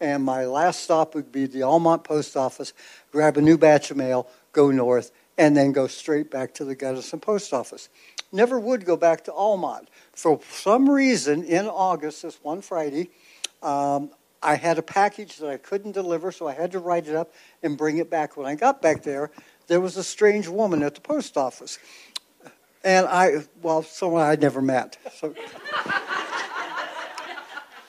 And 0.00 0.22
my 0.24 0.44
last 0.44 0.80
stop 0.80 1.14
would 1.14 1.30
be 1.30 1.46
the 1.46 1.62
Almont 1.62 2.04
Post 2.04 2.36
Office, 2.36 2.72
grab 3.12 3.36
a 3.36 3.40
new 3.40 3.56
batch 3.56 3.90
of 3.90 3.96
mail, 3.96 4.28
go 4.52 4.70
north, 4.70 5.12
and 5.38 5.56
then 5.56 5.72
go 5.72 5.86
straight 5.86 6.30
back 6.30 6.54
to 6.54 6.64
the 6.64 6.74
Gunnison 6.74 7.20
Post 7.20 7.52
Office. 7.52 7.88
Never 8.32 8.58
would 8.58 8.84
go 8.84 8.96
back 8.96 9.24
to 9.24 9.32
Almont. 9.32 9.88
For 10.12 10.40
some 10.50 10.90
reason, 10.90 11.44
in 11.44 11.66
August, 11.66 12.22
this 12.22 12.38
one 12.42 12.60
Friday, 12.60 13.10
um, 13.62 14.10
I 14.42 14.56
had 14.56 14.76
a 14.78 14.82
package 14.82 15.38
that 15.38 15.48
I 15.48 15.56
couldn't 15.56 15.92
deliver, 15.92 16.30
so 16.30 16.46
I 16.46 16.52
had 16.52 16.72
to 16.72 16.78
write 16.78 17.08
it 17.08 17.14
up 17.16 17.32
and 17.62 17.78
bring 17.78 17.96
it 17.98 18.10
back. 18.10 18.36
When 18.36 18.46
I 18.46 18.54
got 18.56 18.82
back 18.82 19.02
there, 19.02 19.30
there 19.68 19.80
was 19.80 19.96
a 19.96 20.04
strange 20.04 20.48
woman 20.48 20.82
at 20.82 20.94
the 20.94 21.00
post 21.00 21.36
office. 21.36 21.78
And 22.82 23.06
I, 23.06 23.44
well, 23.62 23.82
someone 23.82 24.22
I'd 24.22 24.42
never 24.42 24.60
met. 24.60 24.98
So, 25.18 25.34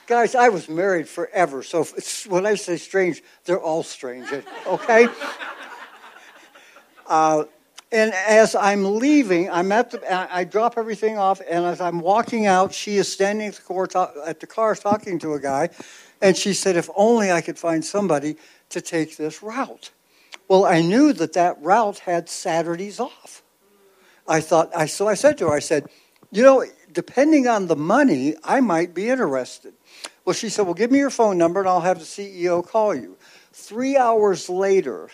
guys, 0.07 0.35
I 0.35 0.49
was 0.49 0.69
married 0.69 1.07
forever, 1.07 1.63
so 1.63 1.83
when 2.27 2.45
I 2.45 2.55
say 2.55 2.77
strange, 2.77 3.23
they're 3.45 3.61
all 3.61 3.83
strange, 3.83 4.27
okay? 4.67 5.07
Uh, 7.07 7.43
and 7.91 8.11
as 8.13 8.55
I'm 8.55 8.97
leaving, 8.97 9.47
I'm 9.51 9.71
at 9.71 9.91
the, 9.91 10.11
I 10.11 10.39
I 10.39 10.43
drop 10.43 10.75
everything 10.75 11.19
off, 11.19 11.39
and 11.47 11.63
as 11.63 11.79
I'm 11.79 11.99
walking 11.99 12.47
out, 12.47 12.73
she 12.73 12.97
is 12.97 13.11
standing 13.11 13.49
at 13.49 13.53
the, 13.53 13.61
car, 13.61 14.11
at 14.25 14.39
the 14.39 14.47
car 14.47 14.73
talking 14.73 15.19
to 15.19 15.33
a 15.33 15.39
guy, 15.39 15.69
and 16.19 16.35
she 16.35 16.53
said, 16.53 16.77
if 16.77 16.89
only 16.95 17.31
I 17.31 17.41
could 17.41 17.59
find 17.59 17.85
somebody 17.85 18.37
to 18.69 18.81
take 18.81 19.17
this 19.17 19.43
route. 19.43 19.91
Well, 20.47 20.65
I 20.65 20.81
knew 20.81 21.13
that 21.13 21.33
that 21.33 21.61
route 21.61 21.99
had 21.99 22.27
Saturdays 22.27 22.99
off. 22.99 23.43
I 24.27 24.41
thought, 24.41 24.75
I, 24.75 24.87
so 24.87 25.07
I 25.07 25.13
said 25.13 25.37
to 25.37 25.47
her, 25.47 25.53
I 25.53 25.59
said, 25.59 25.85
you 26.31 26.43
know, 26.43 26.65
depending 26.95 27.47
on 27.47 27.67
the 27.67 27.75
money, 27.75 28.35
I 28.43 28.61
might 28.61 28.95
be 28.95 29.09
interested. 29.09 29.73
Well, 30.25 30.33
she 30.33 30.49
said, 30.49 30.63
well, 30.63 30.73
give 30.73 30.89
me 30.89 30.97
your 30.97 31.11
phone 31.11 31.37
number 31.37 31.59
and 31.59 31.69
I'll 31.69 31.81
have 31.81 31.99
the 31.99 32.05
CEO 32.05 32.65
call 32.67 32.95
you. 32.95 33.17
Three 33.53 33.95
hours 33.95 34.49
later, 34.49 35.09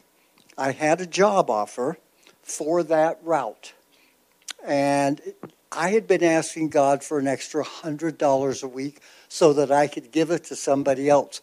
I 0.58 0.72
had 0.72 1.02
a 1.02 1.06
job 1.06 1.50
offer 1.50 1.98
for 2.42 2.84
that 2.84 3.20
route. 3.24 3.74
And 4.66 5.22
I 5.72 5.90
had 5.90 6.08
been 6.08 6.24
asking 6.24 6.70
God 6.70 7.04
for 7.04 7.20
an 7.20 7.28
extra 7.28 7.64
$100 7.64 8.64
a 8.64 8.68
week 8.68 9.02
so 9.28 9.54
that 9.54 9.72
I 9.72 9.88
could 9.88 10.12
give 10.12 10.32
it 10.32 10.44
to 10.46 10.56
somebody 10.56 11.10
else. 11.10 11.42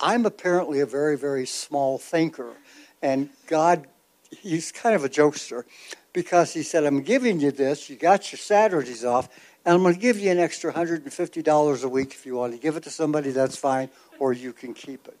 I'm 0.00 0.26
apparently 0.26 0.80
a 0.80 0.86
very, 0.86 1.16
very 1.16 1.46
small 1.46 1.98
thinker. 1.98 2.54
And 3.00 3.30
God, 3.46 3.86
He's 4.30 4.72
kind 4.72 4.94
of 4.94 5.04
a 5.04 5.08
jokester 5.08 5.64
because 6.12 6.52
He 6.52 6.62
said, 6.62 6.84
I'm 6.84 7.02
giving 7.02 7.40
you 7.40 7.52
this. 7.52 7.88
You 7.88 7.96
got 7.96 8.32
your 8.32 8.38
Saturdays 8.38 9.04
off, 9.04 9.28
and 9.64 9.74
I'm 9.74 9.82
going 9.82 9.94
to 9.94 10.00
give 10.00 10.18
you 10.18 10.30
an 10.30 10.38
extra 10.38 10.72
$150 10.72 11.84
a 11.84 11.88
week 11.88 12.12
if 12.12 12.26
you 12.26 12.34
want 12.36 12.52
to 12.52 12.58
give 12.58 12.76
it 12.76 12.82
to 12.84 12.90
somebody, 12.90 13.30
that's 13.30 13.56
fine, 13.56 13.90
or 14.18 14.32
you 14.32 14.52
can 14.52 14.74
keep 14.74 15.06
it. 15.06 15.16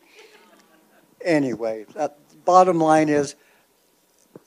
Anyway, 1.24 1.86
that, 1.94 2.18
bottom 2.44 2.78
line 2.78 3.08
is, 3.08 3.36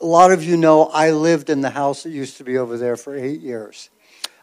a 0.01 0.05
lot 0.05 0.31
of 0.31 0.43
you 0.43 0.57
know 0.57 0.85
I 0.85 1.11
lived 1.11 1.49
in 1.49 1.61
the 1.61 1.69
house 1.69 2.03
that 2.03 2.09
used 2.09 2.37
to 2.37 2.43
be 2.43 2.57
over 2.57 2.77
there 2.77 2.97
for 2.97 3.15
eight 3.15 3.39
years. 3.39 3.89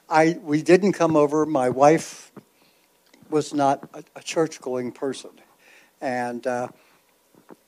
I 0.09 0.39
we 0.43 0.63
didn't 0.63 0.93
come 0.93 1.17
over. 1.17 1.45
My 1.45 1.69
wife 1.69 2.33
was 3.29 3.53
not 3.53 3.89
a, 3.93 4.03
a 4.17 4.23
church 4.23 4.61
going 4.61 4.93
person, 4.93 5.31
and 6.01 6.47
uh, 6.47 6.69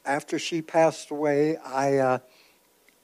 after 0.04 0.38
she 0.38 0.62
passed 0.62 1.10
away, 1.10 1.56
I, 1.58 1.96
uh, 1.98 2.18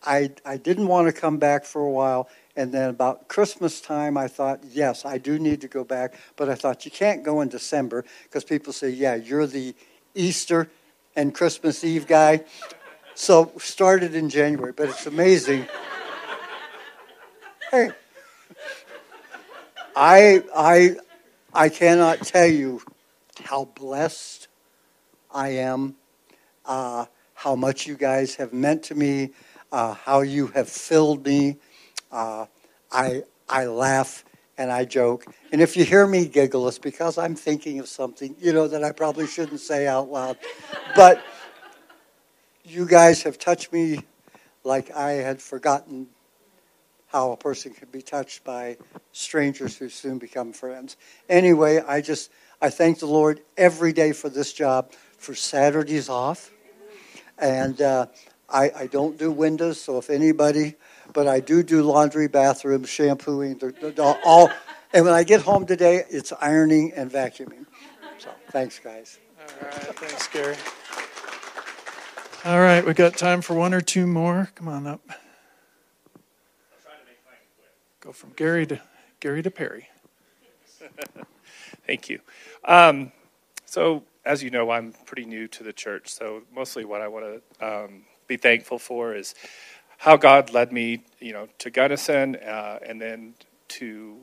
I 0.02 0.32
I 0.44 0.56
didn't 0.56 0.86
want 0.86 1.06
to 1.06 1.12
come 1.18 1.38
back 1.38 1.64
for 1.64 1.82
a 1.82 1.90
while. 1.90 2.28
And 2.60 2.72
then 2.72 2.90
about 2.90 3.26
Christmas 3.26 3.80
time, 3.80 4.18
I 4.18 4.28
thought, 4.28 4.60
yes, 4.70 5.06
I 5.06 5.16
do 5.16 5.38
need 5.38 5.62
to 5.62 5.66
go 5.66 5.82
back. 5.82 6.12
But 6.36 6.50
I 6.50 6.54
thought 6.54 6.84
you 6.84 6.90
can't 6.90 7.22
go 7.22 7.40
in 7.40 7.48
December 7.48 8.04
because 8.24 8.44
people 8.44 8.74
say, 8.74 8.90
yeah, 8.90 9.14
you're 9.14 9.46
the 9.46 9.74
Easter 10.14 10.68
and 11.16 11.34
Christmas 11.34 11.82
Eve 11.84 12.06
guy. 12.06 12.44
So 13.14 13.50
started 13.56 14.14
in 14.14 14.28
January, 14.28 14.72
but 14.72 14.90
it's 14.90 15.06
amazing. 15.06 15.64
hey, 17.70 17.92
I 19.96 20.42
I 20.54 20.96
I 21.54 21.70
cannot 21.70 22.18
tell 22.26 22.46
you 22.46 22.82
how 23.42 23.64
blessed 23.64 24.48
I 25.32 25.48
am, 25.48 25.94
uh, 26.66 27.06
how 27.32 27.56
much 27.56 27.86
you 27.86 27.94
guys 27.96 28.34
have 28.34 28.52
meant 28.52 28.82
to 28.82 28.94
me, 28.94 29.30
uh, 29.72 29.94
how 29.94 30.20
you 30.20 30.48
have 30.48 30.68
filled 30.68 31.24
me. 31.24 31.56
Uh, 32.10 32.46
I 32.90 33.22
I 33.48 33.66
laugh 33.66 34.24
and 34.58 34.70
I 34.70 34.84
joke, 34.84 35.24
and 35.52 35.60
if 35.60 35.76
you 35.76 35.84
hear 35.84 36.06
me 36.06 36.26
giggle, 36.26 36.68
it's 36.68 36.78
because 36.78 37.16
I'm 37.16 37.34
thinking 37.34 37.78
of 37.78 37.88
something 37.88 38.36
you 38.40 38.52
know 38.52 38.68
that 38.68 38.84
I 38.84 38.92
probably 38.92 39.26
shouldn't 39.26 39.60
say 39.60 39.86
out 39.86 40.10
loud, 40.10 40.36
but 40.94 41.22
you 42.64 42.86
guys 42.86 43.22
have 43.22 43.38
touched 43.38 43.72
me 43.72 44.00
like 44.64 44.94
I 44.94 45.12
had 45.12 45.40
forgotten 45.40 46.08
how 47.06 47.32
a 47.32 47.36
person 47.36 47.72
can 47.72 47.88
be 47.88 48.02
touched 48.02 48.44
by 48.44 48.76
strangers 49.12 49.76
who 49.76 49.88
soon 49.88 50.18
become 50.18 50.52
friends. 50.52 50.96
Anyway, 51.28 51.80
I 51.80 52.00
just 52.00 52.30
I 52.60 52.70
thank 52.70 53.00
the 53.00 53.06
Lord 53.06 53.40
every 53.56 53.92
day 53.92 54.12
for 54.12 54.28
this 54.28 54.52
job, 54.52 54.92
for 55.18 55.34
Saturdays 55.34 56.08
off, 56.08 56.50
and 57.38 57.80
uh, 57.80 58.06
I, 58.48 58.70
I 58.76 58.86
don't 58.86 59.18
do 59.18 59.32
windows. 59.32 59.80
So 59.80 59.98
if 59.98 60.10
anybody, 60.10 60.76
but 61.12 61.26
I 61.28 61.40
do 61.40 61.62
do 61.62 61.82
laundry, 61.82 62.28
bathrooms, 62.28 62.88
shampooing, 62.88 63.58
the, 63.58 63.72
the, 63.72 64.18
all. 64.24 64.50
And 64.92 65.04
when 65.04 65.14
I 65.14 65.22
get 65.22 65.42
home 65.42 65.66
today, 65.66 66.04
it's 66.08 66.32
ironing 66.40 66.92
and 66.94 67.10
vacuuming. 67.10 67.66
So 68.18 68.30
thanks, 68.50 68.78
guys. 68.78 69.18
All 69.38 69.66
right, 69.66 69.98
thanks, 69.98 70.28
Gary. 70.28 70.56
All 72.44 72.60
right, 72.60 72.84
we 72.84 72.94
got 72.94 73.16
time 73.16 73.42
for 73.42 73.54
one 73.54 73.74
or 73.74 73.80
two 73.80 74.06
more. 74.06 74.50
Come 74.54 74.68
on 74.68 74.86
up. 74.86 75.00
Go 78.00 78.12
from 78.12 78.30
Gary 78.30 78.66
to 78.66 78.80
Gary 79.20 79.42
to 79.42 79.50
Perry. 79.50 79.88
Thank 81.86 82.08
you. 82.08 82.20
Um, 82.64 83.12
so, 83.66 84.04
as 84.24 84.42
you 84.42 84.50
know, 84.50 84.70
I'm 84.70 84.94
pretty 85.04 85.26
new 85.26 85.48
to 85.48 85.62
the 85.62 85.72
church. 85.72 86.08
So, 86.08 86.42
mostly 86.54 86.84
what 86.84 87.02
I 87.02 87.08
want 87.08 87.42
to 87.60 87.66
um, 87.66 88.04
be 88.26 88.38
thankful 88.38 88.78
for 88.78 89.14
is 89.14 89.34
how 90.00 90.16
God 90.16 90.50
led 90.50 90.72
me, 90.72 91.02
you 91.18 91.34
know, 91.34 91.46
to 91.58 91.68
Gunnison, 91.68 92.34
uh, 92.36 92.78
and 92.86 92.98
then 92.98 93.34
to 93.68 94.16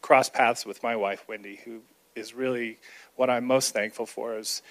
cross 0.00 0.28
paths 0.28 0.66
with 0.66 0.82
my 0.82 0.96
wife 0.96 1.24
Wendy, 1.28 1.60
who 1.64 1.82
is 2.16 2.34
really 2.34 2.80
what 3.14 3.30
I'm 3.30 3.44
most 3.44 3.72
thankful 3.72 4.04
for. 4.04 4.36
Is 4.36 4.62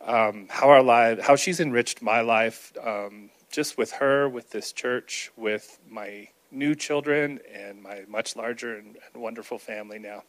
um, 0.00 0.46
how 0.48 0.70
our 0.70 0.82
life, 0.82 1.20
how 1.20 1.36
she's 1.36 1.60
enriched 1.60 2.00
my 2.00 2.22
life, 2.22 2.72
um, 2.82 3.28
just 3.52 3.76
with 3.76 3.92
her, 3.92 4.26
with 4.26 4.48
this 4.48 4.72
church, 4.72 5.30
with 5.36 5.78
my 5.86 6.28
new 6.50 6.74
children, 6.74 7.38
and 7.54 7.82
my 7.82 8.04
much 8.08 8.36
larger 8.36 8.78
and, 8.78 8.96
and 9.12 9.22
wonderful 9.22 9.58
family 9.58 9.98
now. 9.98 10.22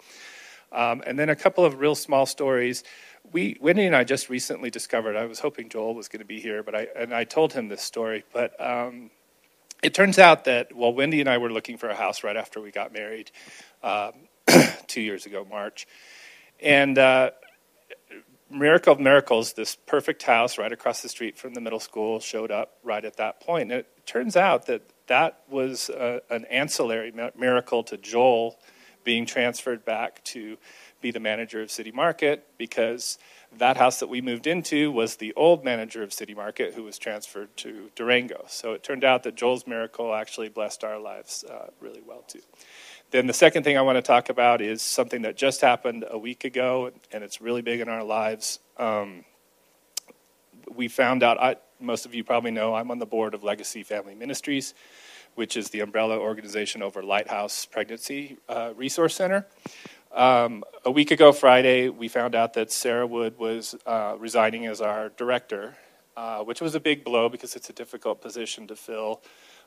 Um, 0.74 1.02
and 1.08 1.18
then 1.18 1.30
a 1.30 1.36
couple 1.36 1.64
of 1.64 1.80
real 1.80 1.96
small 1.96 2.26
stories. 2.26 2.84
We, 3.32 3.56
Wendy 3.62 3.86
and 3.86 3.96
I 3.96 4.04
just 4.04 4.30
recently 4.30 4.70
discovered. 4.70 5.16
I 5.16 5.28
was 5.28 5.40
hoping 5.40 5.70
Joel 5.70 5.96
was 5.96 6.10
going 6.10 6.20
to 6.20 6.26
be 6.26 6.42
here, 6.42 6.62
but 6.62 6.76
I 6.76 6.88
and 6.94 7.14
I 7.14 7.24
told 7.24 7.54
him 7.54 7.70
this 7.70 7.82
story. 7.82 8.26
But 8.34 8.60
um, 8.60 9.12
it 9.82 9.94
turns 9.94 10.20
out 10.20 10.46
that 10.46 10.74
while 10.74 10.94
Wendy 10.94 11.20
and 11.22 11.30
I 11.30 11.38
were 11.38 11.52
looking 11.52 11.78
for 11.78 11.90
a 11.90 11.96
house 11.96 12.24
right 12.24 12.38
after 12.38 12.62
we 12.62 12.72
got 12.72 12.94
married, 12.94 13.32
um, 13.84 14.14
two 14.88 15.02
years 15.02 15.26
ago, 15.26 15.46
March, 15.50 15.88
and 16.62 16.98
uh, 16.98 17.32
miracle 18.50 18.94
of 18.94 19.00
miracles, 19.00 19.54
this 19.54 19.76
perfect 19.76 20.24
house 20.24 20.58
right 20.58 20.72
across 20.72 21.02
the 21.02 21.10
street 21.10 21.38
from 21.38 21.54
the 21.54 21.62
middle 21.62 21.80
school 21.80 22.20
showed 22.20 22.52
up 22.52 22.78
right 22.84 23.06
at 23.06 23.18
that 23.18 23.40
point. 23.40 23.72
And 23.72 23.82
it 23.82 23.88
turns 24.06 24.36
out 24.36 24.68
that 24.68 24.84
that 25.08 25.42
was 25.50 25.90
uh, 25.90 26.20
an 26.30 26.46
ancillary 26.46 27.12
miracle 27.36 27.84
to 27.86 27.98
Joel 27.98 28.60
being 29.04 29.26
transferred 29.26 29.84
back 29.84 30.24
to 30.24 30.58
be 31.02 31.12
the 31.12 31.20
manager 31.20 31.62
of 31.62 31.72
City 31.72 31.92
Market 31.92 32.46
because 32.58 33.18
that 33.58 33.78
house 33.78 34.00
that 34.00 34.08
we 34.08 34.22
moved 34.22 34.48
into 34.48 34.92
was 34.92 35.18
the 35.18 35.34
old 35.36 35.64
manager 35.64 36.04
of 36.04 36.14
City 36.14 36.34
Market 36.34 36.74
who 36.74 36.84
was 36.84 36.98
transferred 36.98 37.56
to 37.58 37.90
Durango. 37.96 38.46
So 38.48 38.74
it 38.74 38.84
turned 38.84 39.04
out 39.04 39.24
that 39.24 39.36
Joel's 39.36 39.68
miracle 39.68 40.14
actually 40.14 40.50
blessed 40.50 40.84
our 40.84 41.00
lives 41.00 41.44
uh, 41.44 41.68
really 41.80 42.02
well 42.06 42.24
too. 42.28 42.42
Then 43.12 43.28
the 43.28 43.34
second 43.34 43.64
thing 43.64 43.78
I 43.78 43.82
want 43.82 43.98
to 43.98 44.02
talk 44.02 44.30
about 44.30 44.62
is 44.62 44.82
something 44.82 45.24
that 45.24 45.36
just 45.36 45.60
happened 45.60 46.06
a 46.10 46.18
week 46.18 46.46
ago, 46.46 46.92
and 47.12 47.24
it's 47.26 47.42
really 47.42 47.62
big 47.62 47.82
in 47.82 47.90
our 47.90 48.06
lives. 48.06 48.60
Um, 48.78 49.26
we 50.74 50.88
found 50.88 51.22
out, 51.22 51.38
I, 51.38 51.58
most 51.82 52.06
of 52.06 52.16
you 52.16 52.24
probably 52.24 52.52
know, 52.52 52.74
I'm 52.74 52.90
on 52.90 53.00
the 53.00 53.06
board 53.06 53.34
of 53.34 53.44
Legacy 53.44 53.84
Family 53.84 54.16
Ministries, 54.16 54.74
which 55.36 55.58
is 55.58 55.70
the 55.72 55.82
umbrella 55.82 56.18
organization 56.18 56.82
over 56.82 57.04
Lighthouse 57.04 57.66
Pregnancy 57.66 58.38
uh, 58.48 58.72
Resource 58.78 59.16
Center. 59.16 59.46
Um, 60.14 60.64
a 60.84 60.92
week 60.92 61.12
ago, 61.12 61.32
Friday, 61.32 61.90
we 61.90 62.08
found 62.08 62.36
out 62.36 62.54
that 62.54 62.72
Sarah 62.72 63.08
Wood 63.08 63.38
was 63.38 63.76
uh, 63.86 64.16
resigning 64.20 64.66
as 64.66 64.82
our 64.82 65.10
director, 65.10 65.76
uh, 66.18 66.40
which 66.44 66.60
was 66.60 66.76
a 66.76 66.80
big 66.80 67.04
blow 67.04 67.30
because 67.30 67.56
it's 67.56 67.70
a 67.70 67.74
difficult 67.74 68.22
position 68.22 68.68
to 68.68 68.76
fill 68.76 69.22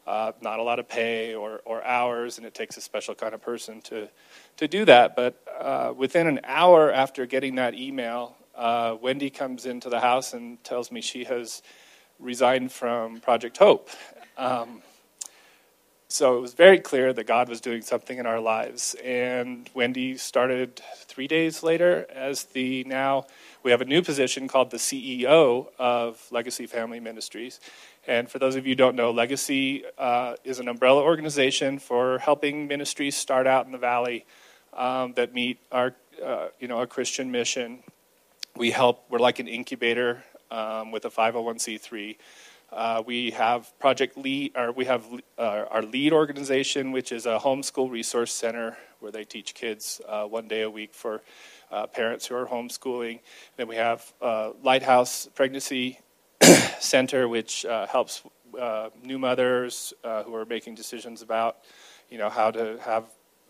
uh, 0.07 0.33
not 0.43 0.59
a 0.59 0.63
lot 0.63 0.79
of 0.79 0.89
pay 0.89 1.35
or, 1.35 1.63
or 1.65 1.83
hours, 1.85 2.39
and 2.39 2.47
it 2.47 2.55
takes 2.55 2.77
a 2.77 2.81
special 2.81 3.15
kind 3.15 3.35
of 3.35 3.41
person 3.41 3.81
to, 3.83 4.09
to 4.57 4.69
do 4.69 4.85
that. 4.85 5.17
But 5.17 5.43
uh, 5.59 5.95
within 5.97 6.27
an 6.27 6.41
hour 6.45 6.93
after 6.93 7.27
getting 7.27 7.55
that 7.57 7.75
email, 7.75 8.37
uh, 8.55 8.97
Wendy 9.01 9.31
comes 9.31 9.67
into 9.67 9.89
the 9.89 10.01
house 10.01 10.35
and 10.35 10.63
tells 10.63 10.93
me 10.93 11.01
she 11.01 11.25
has 11.25 11.63
resigned 12.19 12.71
from 12.71 13.21
Project 13.21 13.57
Hope. 13.57 13.89
Um, 14.37 14.83
so 16.15 16.39
it 16.39 16.41
was 16.41 16.55
very 16.55 16.79
clear 16.79 17.13
that 17.13 17.27
God 17.27 17.49
was 17.49 17.61
doing 17.61 17.83
something 17.83 18.19
in 18.19 18.25
our 18.25 18.39
lives. 18.39 18.95
And 19.03 19.69
Wendy 19.75 20.17
started 20.17 20.81
three 20.95 21.27
days 21.27 21.65
later 21.65 22.07
as 22.15 22.45
the 22.45 22.85
now, 22.85 23.27
we 23.65 23.73
have 23.73 23.81
a 23.81 23.85
new 23.85 24.01
position 24.01 24.47
called 24.47 24.71
the 24.71 24.77
CEO 24.77 25.67
of 25.77 26.25
Legacy 26.31 26.67
Family 26.67 27.01
Ministries. 27.01 27.59
And 28.07 28.31
for 28.31 28.39
those 28.39 28.55
of 28.55 28.65
you 28.65 28.71
who 28.71 28.77
don't 28.77 28.95
know, 28.95 29.11
Legacy 29.11 29.83
uh, 29.99 30.37
is 30.45 30.61
an 30.61 30.69
umbrella 30.69 31.03
organization 31.03 31.81
for 31.81 32.21
helping 32.21 32.69
ministries 32.69 33.17
start 33.17 33.49
out 33.49 33.67
in 33.67 33.73
the 33.73 33.79
valley 33.79 34.25
um, 34.73 35.15
that 35.15 35.35
meet 35.35 35.59
our, 35.73 35.97
uh, 36.25 36.47
you 36.61 36.69
know, 36.69 36.81
a 36.81 36.87
Christian 36.87 37.33
mission. 37.33 37.81
We 38.55 38.71
help. 38.71 39.05
We're 39.11 39.19
like 39.19 39.41
an 39.41 39.49
incubator 39.49 40.23
um, 40.53 40.93
with 40.93 41.07
a 41.07 41.11
501c3. 41.11 42.15
Uh, 42.73 43.03
we 43.07 43.31
have 43.31 43.73
Project 43.79 44.17
Lead, 44.17 44.53
or 44.57 44.73
we 44.73 44.85
have 44.85 45.05
uh, 45.39 45.65
our 45.71 45.83
lead 45.83 46.13
organization, 46.13 46.93
which 46.93 47.13
is 47.13 47.27
a 47.27 47.39
homeschool 47.39 47.91
resource 47.91 48.33
center 48.33 48.77
where 49.01 49.13
they 49.13 49.25
teach 49.25 49.55
kids 49.55 50.01
uh, 50.09 50.25
one 50.25 50.49
day 50.49 50.63
a 50.63 50.71
week 50.71 50.93
for 50.95 51.23
uh, 51.71 51.87
parents 51.87 52.27
who 52.27 52.35
are 52.35 52.47
homeschooling. 52.47 53.21
Then 53.57 53.69
we 53.69 53.77
have 53.77 54.13
Lighthouse 54.63 55.29
Pregnancy 55.35 56.01
center, 56.81 57.29
which 57.29 57.65
uh, 57.65 57.87
helps 57.87 58.23
uh, 58.59 58.91
new 59.03 59.19
mothers 59.19 59.93
uh, 60.03 60.23
who 60.23 60.35
are 60.35 60.45
making 60.45 60.75
decisions 60.75 61.23
about, 61.23 61.59
you 62.11 62.19
know, 62.19 62.29
how 62.29 62.51
to 62.51 62.79
have 62.81 63.05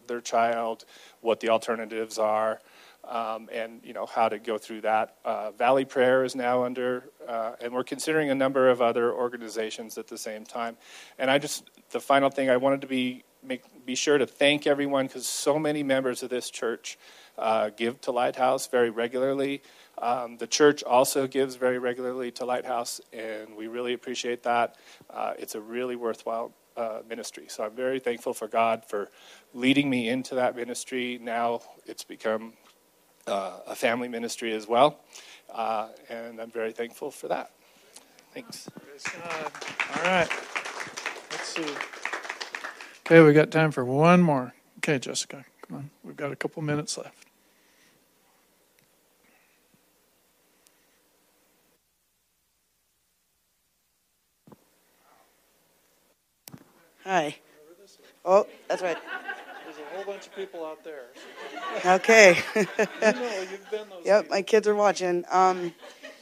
their 0.07 0.21
child, 0.21 0.85
what 1.21 1.41
the 1.41 1.49
alternatives 1.49 2.19
are, 2.19 2.61
um, 3.09 3.49
and 3.53 3.81
you 3.85 3.93
know 3.93 4.07
how 4.07 4.29
to 4.29 4.39
go 4.39 4.59
through 4.59 4.83
that. 4.83 5.17
Uh, 5.25 5.51
Valley 5.53 5.85
Prayer 5.85 6.25
is 6.25 6.35
now 6.35 6.65
under, 6.65 7.11
uh, 7.27 7.53
and 7.61 7.73
we're 7.73 7.85
considering 7.85 8.31
a 8.31 8.35
number 8.35 8.69
of 8.69 8.81
other 8.81 9.13
organizations 9.13 9.99
at 9.99 10.09
the 10.09 10.19
same 10.19 10.45
time. 10.45 10.77
And 11.19 11.31
I 11.31 11.39
just, 11.39 11.69
the 11.91 12.01
final 12.01 12.31
thing 12.31 12.51
I 12.51 12.57
wanted 12.57 12.81
to 12.83 12.87
be 12.87 13.25
make, 13.43 13.63
be 13.85 13.95
sure 13.95 14.19
to 14.19 14.27
thank 14.27 14.67
everyone 14.67 15.07
because 15.07 15.27
so 15.27 15.59
many 15.59 15.83
members 15.83 16.23
of 16.23 16.31
this 16.31 16.51
church 16.51 16.99
uh, 17.39 17.71
give 17.77 18.01
to 18.03 18.13
Lighthouse 18.13 18.67
very 18.67 18.91
regularly. 18.91 19.63
Um, 19.99 20.39
the 20.39 20.47
church 20.47 20.83
also 20.83 21.27
gives 21.27 21.57
very 21.57 21.79
regularly 21.79 22.31
to 22.33 22.45
Lighthouse, 22.45 23.01
and 23.13 23.57
we 23.57 23.67
really 23.67 23.93
appreciate 23.93 24.43
that. 24.45 24.77
Uh, 25.11 25.35
it's 25.39 25.55
a 25.55 25.61
really 25.61 25.97
worthwhile 25.97 26.53
uh, 26.77 27.01
ministry. 27.09 27.47
So 27.49 27.65
I'm 27.65 27.77
very 27.77 28.01
thankful 28.01 28.35
for 28.35 28.49
God 28.49 28.85
for 28.85 29.11
leading 29.53 29.89
me 29.89 30.09
into 30.09 30.35
that 30.37 30.57
ministry. 30.57 31.19
Now 31.23 31.61
it's 31.87 32.03
become 32.03 32.55
uh, 33.27 33.59
a 33.66 33.75
family 33.75 34.09
ministry 34.09 34.53
as 34.53 34.66
well, 34.66 34.99
uh, 35.53 35.89
and 36.09 36.41
I'm 36.41 36.51
very 36.51 36.72
thankful 36.72 37.11
for 37.11 37.29
that. 37.29 37.51
Thanks. 38.33 38.68
All 39.97 40.03
right. 40.03 40.29
Let's 41.31 41.49
see. 41.49 41.75
Okay, 43.07 43.20
we 43.22 43.33
got 43.33 43.51
time 43.51 43.70
for 43.70 43.85
one 43.85 44.22
more. 44.22 44.55
Okay, 44.79 44.99
Jessica, 44.99 45.45
come 45.66 45.79
on. 45.79 45.91
We've 46.03 46.16
got 46.16 46.33
a 46.33 46.37
couple 46.37 46.62
minutes 46.62 46.99
left. 46.99 47.27
Hi. 57.05 57.37
Oh, 58.25 58.47
that's 58.68 58.83
right. 58.83 58.97
Whole 60.05 60.13
bunch 60.13 60.27
of 60.27 60.37
people 60.37 60.67
out 60.67 60.85
there. 60.85 61.07
Okay. 61.87 62.39
You 62.55 62.67
know, 63.13 63.47
you've 63.51 63.71
been 63.71 63.89
those 63.89 64.05
yep, 64.05 64.29
my 64.29 64.43
kids 64.43 64.69
are 64.69 64.75
watching. 64.75 65.25
Um, 65.31 65.75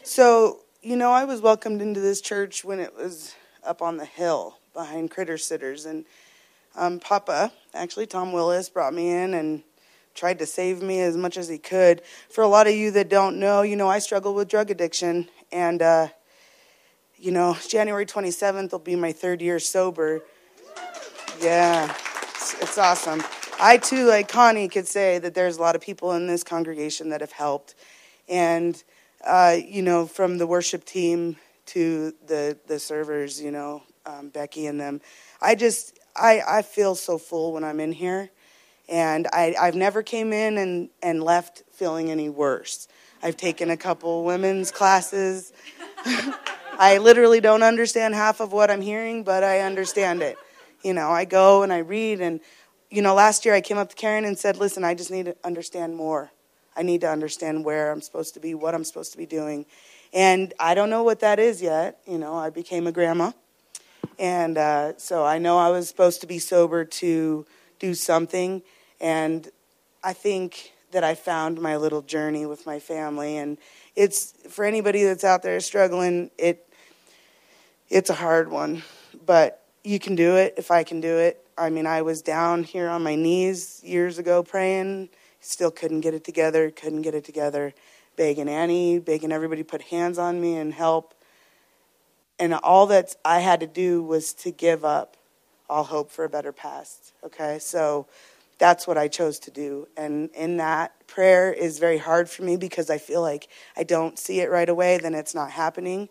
so, 0.03 0.61
you 0.83 0.97
know, 0.97 1.11
I 1.11 1.25
was 1.25 1.41
welcomed 1.41 1.83
into 1.83 2.01
this 2.01 2.21
church 2.21 2.65
when 2.65 2.79
it 2.79 2.97
was 2.97 3.35
up 3.65 3.83
on 3.83 3.97
the 3.97 4.05
hill 4.05 4.59
behind 4.73 5.11
Critter 5.11 5.37
Sitters. 5.37 5.85
And 5.85 6.05
um, 6.77 7.01
Papa, 7.01 7.53
actually, 7.75 8.07
Tom 8.07 8.33
Willis, 8.33 8.69
brought 8.69 8.95
me 8.95 9.11
in 9.11 9.35
and 9.35 9.63
tried 10.15 10.39
to 10.41 10.47
save 10.47 10.81
me 10.81 11.01
as 11.01 11.17
much 11.17 11.37
as 11.37 11.49
he 11.49 11.59
could. 11.59 12.03
For 12.31 12.43
a 12.43 12.49
lot 12.49 12.67
of 12.67 12.75
you 12.75 12.93
that 12.93 13.09
don't 13.09 13.39
know, 13.39 13.63
you 13.63 13.77
know, 13.77 13.89
I 13.89 13.99
struggle 13.99 14.35
with 14.35 14.49
drug 14.49 14.71
addiction. 14.71 15.29
And, 15.51 15.83
uh, 15.83 16.09
you 17.17 17.33
know, 17.33 17.57
January 17.69 18.07
27th 18.07 18.71
will 18.71 18.79
be 18.79 18.95
my 18.95 19.13
third 19.13 19.43
year 19.43 19.59
sober. 19.59 20.23
Yeah, 21.41 21.95
it's, 22.35 22.55
it's 22.61 22.79
awesome. 22.79 23.23
I 23.63 23.77
too, 23.77 24.09
like 24.09 24.27
Connie, 24.27 24.67
could 24.67 24.89
say 24.89 25.21
that 25.21 25.35
there's 25.35 25.57
a 25.57 25.61
lot 25.61 25.77
of 25.77 25.81
people 25.81 26.11
in 26.15 26.27
this 26.27 26.43
congregation 26.43 27.11
that 27.11 27.21
have 27.21 27.31
helped, 27.31 27.77
and 28.29 28.83
uh, 29.25 29.57
you 29.65 29.83
know, 29.83 30.05
from 30.05 30.39
the 30.39 30.49
worship 30.49 30.85
team 30.85 31.37
to 31.67 32.13
the 32.27 32.59
the 32.67 32.81
servers, 32.81 33.41
you 33.41 33.53
know, 33.53 33.85
um, 34.05 34.31
Becky 34.31 34.67
and 34.67 34.81
them. 34.81 35.01
I 35.41 35.55
just 35.55 35.97
I 36.17 36.43
I 36.45 36.63
feel 36.63 36.97
so 36.97 37.19
full 37.19 37.53
when 37.53 37.63
I'm 37.63 37.79
in 37.79 37.93
here, 37.93 38.31
and 38.89 39.29
I 39.33 39.55
I've 39.61 39.77
never 39.77 40.03
came 40.03 40.33
in 40.33 40.59
and 40.59 40.89
and 41.01 41.23
left 41.23 41.63
feeling 41.71 42.11
any 42.11 42.29
worse. 42.29 42.89
I've 43.23 43.37
taken 43.37 43.71
a 43.71 43.77
couple 43.77 44.25
women's 44.25 44.73
classes. 44.73 45.53
I 46.81 46.99
literally 46.99 47.41
don't 47.41 47.63
understand 47.63 48.17
half 48.17 48.41
of 48.41 48.53
what 48.53 48.73
I'm 48.73 48.81
hearing, 48.81 49.23
but 49.23 49.45
I 49.45 49.61
understand 49.61 50.21
it. 50.21 50.37
You 50.83 50.95
know, 50.95 51.11
I 51.11 51.27
go 51.27 51.63
and 51.63 51.73
I 51.73 51.79
read, 51.79 52.21
and, 52.21 52.41
you 52.93 53.01
know, 53.01 53.15
last 53.15 53.47
year 53.47 53.55
I 53.55 53.63
came 53.63 53.79
up 53.79 53.89
to 53.89 53.97
Karen 53.97 54.27
and 54.27 54.39
said, 54.39 54.59
listen, 54.59 54.85
I 54.85 54.93
just 54.95 55.11
need 55.11 55.25
to 55.25 55.37
understand 55.43 55.97
more. 55.97 56.31
I 56.77 56.83
need 56.83 57.01
to 57.01 57.09
understand 57.09 57.65
where 57.65 57.91
I'm 57.91 58.03
supposed 58.03 58.35
to 58.35 58.41
be, 58.41 58.55
what 58.55 58.75
I'm 58.75 58.85
supposed 58.85 59.13
to 59.13 59.19
be 59.19 59.25
doing. 59.25 59.65
And 60.13 60.53
I 60.61 60.75
don't 60.75 60.91
know 60.91 61.03
what 61.03 61.21
that 61.21 61.39
is 61.39 61.63
yet. 61.63 62.01
You 62.07 62.19
know, 62.19 62.35
I 62.35 62.51
became 62.51 62.87
a 62.87 62.93
grandma. 62.93 63.33
And 64.19 64.59
uh, 64.59 64.99
so 64.99 65.25
I 65.25 65.39
know 65.39 65.57
I 65.57 65.71
was 65.71 65.89
supposed 65.89 66.21
to 66.21 66.27
be 66.27 66.39
sober 66.39 66.85
to 66.85 67.47
do 67.79 67.95
something. 67.95 68.61
And 69.01 69.49
I 70.05 70.13
think 70.13 70.73
that 70.91 71.03
I 71.03 71.15
found 71.15 71.63
my 71.63 71.79
little 71.79 72.03
journey 72.03 72.45
with 72.45 72.67
my 72.67 72.79
family. 72.79 73.39
And 73.39 73.57
it's 73.97 74.35
for 74.51 74.67
anybody 74.67 75.03
that's 75.03 75.25
out 75.25 75.43
there 75.43 75.59
struggling, 75.61 76.31
it 76.37 76.69
it's 77.89 78.11
a 78.11 78.15
hard 78.15 78.51
one. 78.51 78.83
But 79.25 79.63
you 79.83 79.99
can 79.99 80.15
do 80.15 80.37
it 80.37 80.55
if 80.59 80.71
I 80.71 80.85
can 80.85 81.01
do 81.01 81.17
it. 81.17 81.42
I 81.63 81.71
mean, 81.71 81.87
I 81.87 82.03
was 82.03 82.23
down 82.23 82.65
here 82.65 82.89
on 82.89 83.05
my 83.05 83.15
knees 83.15 83.81
years 83.85 84.19
ago 84.19 84.43
praying, 84.43 85.11
still 85.41 85.71
couldn't 85.71 86.01
get 86.01 86.13
it 86.13 86.25
together, 86.25 86.71
couldn't 86.71 87.03
get 87.03 87.15
it 87.15 87.25
together, 87.25 87.73
begging 88.17 88.49
Annie, 88.49 88.99
begging 88.99 89.31
everybody 89.31 89.63
put 89.63 89.83
hands 89.83 90.19
on 90.19 90.41
me 90.41 90.57
and 90.57 90.75
help. 90.75 91.15
And 92.39 92.53
all 92.53 92.87
that 92.89 93.15
I 93.25 93.39
had 93.39 93.61
to 93.61 93.69
do 93.69 94.03
was 94.03 94.33
to 94.35 94.51
give 94.51 94.85
up 94.85 95.17
all 95.71 95.85
hope 95.85 96.11
for 96.11 96.25
a 96.25 96.29
better 96.29 96.51
past. 96.51 97.13
Okay, 97.25 97.61
so 97.61 98.07
that's 98.59 98.87
what 98.87 98.99
I 98.99 99.07
chose 99.07 99.39
to 99.41 99.53
do. 99.53 99.87
And 99.97 100.31
in 100.31 100.57
that, 100.57 101.07
prayer 101.07 101.53
is 101.53 101.79
very 101.79 101.99
hard 101.99 102.29
for 102.29 102.43
me 102.43 102.57
because 102.57 102.91
I 102.91 102.99
feel 102.99 103.23
like 103.23 103.47
I 103.77 103.85
don't 103.85 104.19
see 104.19 104.41
it 104.41 104.51
right 104.51 104.69
away, 104.69 104.99
then 104.99 105.15
it's 105.15 105.35
not 105.35 105.53
happening. 105.53 106.09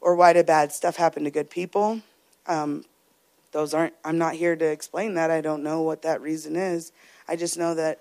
Or 0.00 0.16
why 0.16 0.32
did 0.32 0.46
bad 0.46 0.72
stuff 0.72 0.96
happen 0.96 1.22
to 1.24 1.30
good 1.30 1.48
people? 1.48 2.00
Um, 2.46 2.84
those 3.54 3.72
aren't. 3.72 3.94
I'm 4.04 4.18
not 4.18 4.34
here 4.34 4.56
to 4.56 4.64
explain 4.64 5.14
that. 5.14 5.30
I 5.30 5.40
don't 5.40 5.62
know 5.62 5.80
what 5.80 6.02
that 6.02 6.20
reason 6.20 6.56
is. 6.56 6.92
I 7.28 7.36
just 7.36 7.56
know 7.56 7.74
that 7.76 8.00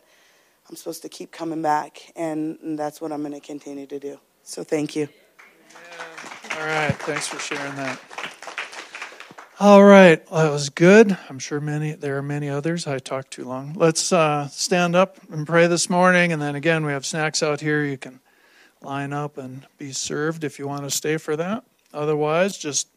I'm 0.67 0.75
supposed 0.75 1.03
to 1.03 1.09
keep 1.09 1.31
coming 1.31 1.61
back, 1.61 2.11
and, 2.15 2.57
that's 2.77 2.99
what 2.99 3.11
I'm 3.11 3.21
going 3.21 3.33
to 3.33 3.39
continue 3.39 3.85
to 3.85 3.99
do. 3.99 4.19
So 4.41 4.63
thank 4.63 4.95
you. 4.95 5.07
All 6.55 6.65
right. 6.65 6.95
Thanks 6.95 7.27
for 7.27 7.37
sharing 7.37 7.75
that. 7.75 7.99
All 9.59 9.83
right. 9.83 10.19
Well, 10.31 10.43
that 10.43 10.51
was 10.51 10.69
good. 10.69 11.15
I'm 11.29 11.37
sure 11.37 11.61
many 11.61 11.93
there 11.93 12.17
are 12.17 12.23
many 12.23 12.49
others. 12.49 12.87
I 12.87 12.97
talked 12.97 13.31
too 13.31 13.45
long. 13.45 13.73
Let's 13.73 14.11
uh, 14.11 14.47
stand 14.47 14.95
up 14.95 15.19
and 15.31 15.45
pray 15.45 15.67
this 15.67 15.87
morning, 15.87 16.33
and 16.33 16.41
then 16.41 16.55
again 16.55 16.83
we 16.83 16.91
have 16.91 17.05
snacks 17.05 17.43
out 17.43 17.61
here. 17.61 17.85
You 17.85 17.97
can 17.97 18.19
line 18.81 19.13
up 19.13 19.37
and 19.37 19.67
be 19.77 19.91
served 19.91 20.43
if 20.43 20.57
you 20.57 20.67
want 20.67 20.83
to 20.83 20.89
stay 20.89 21.17
for 21.17 21.35
that. 21.35 21.63
Otherwise, 21.93 22.57
just 22.57 22.87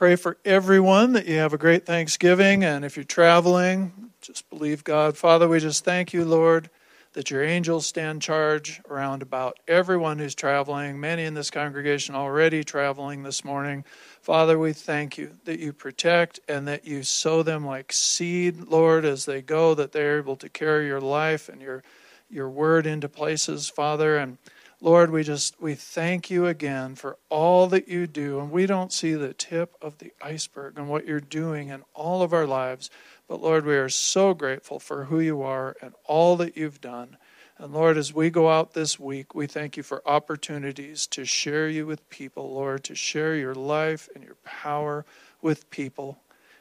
pray 0.00 0.16
for 0.16 0.38
everyone 0.46 1.12
that 1.12 1.26
you 1.26 1.36
have 1.36 1.52
a 1.52 1.58
great 1.58 1.84
Thanksgiving. 1.84 2.64
And 2.64 2.86
if 2.86 2.96
you're 2.96 3.04
traveling, 3.04 4.12
just 4.22 4.48
believe 4.48 4.82
God. 4.82 5.14
Father, 5.14 5.46
we 5.46 5.60
just 5.60 5.84
thank 5.84 6.14
you, 6.14 6.24
Lord, 6.24 6.70
that 7.12 7.30
your 7.30 7.44
angels 7.44 7.84
stand 7.86 8.22
charge 8.22 8.80
around 8.88 9.20
about 9.20 9.58
everyone 9.68 10.18
who's 10.18 10.34
traveling, 10.34 10.98
many 10.98 11.24
in 11.24 11.34
this 11.34 11.50
congregation 11.50 12.14
already 12.14 12.64
traveling 12.64 13.24
this 13.24 13.44
morning. 13.44 13.84
Father, 14.22 14.58
we 14.58 14.72
thank 14.72 15.18
you 15.18 15.36
that 15.44 15.60
you 15.60 15.74
protect 15.74 16.40
and 16.48 16.66
that 16.66 16.86
you 16.86 17.02
sow 17.02 17.42
them 17.42 17.66
like 17.66 17.92
seed, 17.92 18.68
Lord, 18.68 19.04
as 19.04 19.26
they 19.26 19.42
go, 19.42 19.74
that 19.74 19.92
they're 19.92 20.16
able 20.16 20.36
to 20.36 20.48
carry 20.48 20.86
your 20.86 21.02
life 21.02 21.50
and 21.50 21.60
your 21.60 21.82
your 22.30 22.48
word 22.48 22.86
into 22.86 23.08
places, 23.08 23.68
Father. 23.68 24.16
And 24.16 24.38
Lord, 24.82 25.10
we 25.10 25.24
just 25.24 25.60
we 25.60 25.74
thank 25.74 26.30
you 26.30 26.46
again 26.46 26.94
for 26.94 27.18
all 27.28 27.66
that 27.66 27.86
you 27.86 28.06
do 28.06 28.40
and 28.40 28.50
we 28.50 28.64
don't 28.64 28.92
see 28.92 29.12
the 29.12 29.34
tip 29.34 29.74
of 29.82 29.98
the 29.98 30.12
iceberg 30.22 30.78
and 30.78 30.88
what 30.88 31.06
you're 31.06 31.20
doing 31.20 31.68
in 31.68 31.82
all 31.92 32.22
of 32.22 32.32
our 32.32 32.46
lives. 32.46 32.88
But 33.28 33.42
Lord, 33.42 33.66
we 33.66 33.76
are 33.76 33.90
so 33.90 34.32
grateful 34.32 34.78
for 34.78 35.04
who 35.04 35.20
you 35.20 35.42
are 35.42 35.76
and 35.82 35.92
all 36.06 36.36
that 36.38 36.56
you've 36.56 36.80
done. 36.80 37.18
And 37.58 37.74
Lord, 37.74 37.98
as 37.98 38.14
we 38.14 38.30
go 38.30 38.48
out 38.48 38.72
this 38.72 38.98
week, 38.98 39.34
we 39.34 39.46
thank 39.46 39.76
you 39.76 39.82
for 39.82 40.00
opportunities 40.08 41.06
to 41.08 41.26
share 41.26 41.68
you 41.68 41.86
with 41.86 42.08
people, 42.08 42.54
Lord, 42.54 42.82
to 42.84 42.94
share 42.94 43.36
your 43.36 43.54
life 43.54 44.08
and 44.14 44.24
your 44.24 44.36
power 44.46 45.04
with 45.42 45.68
people. 45.68 46.18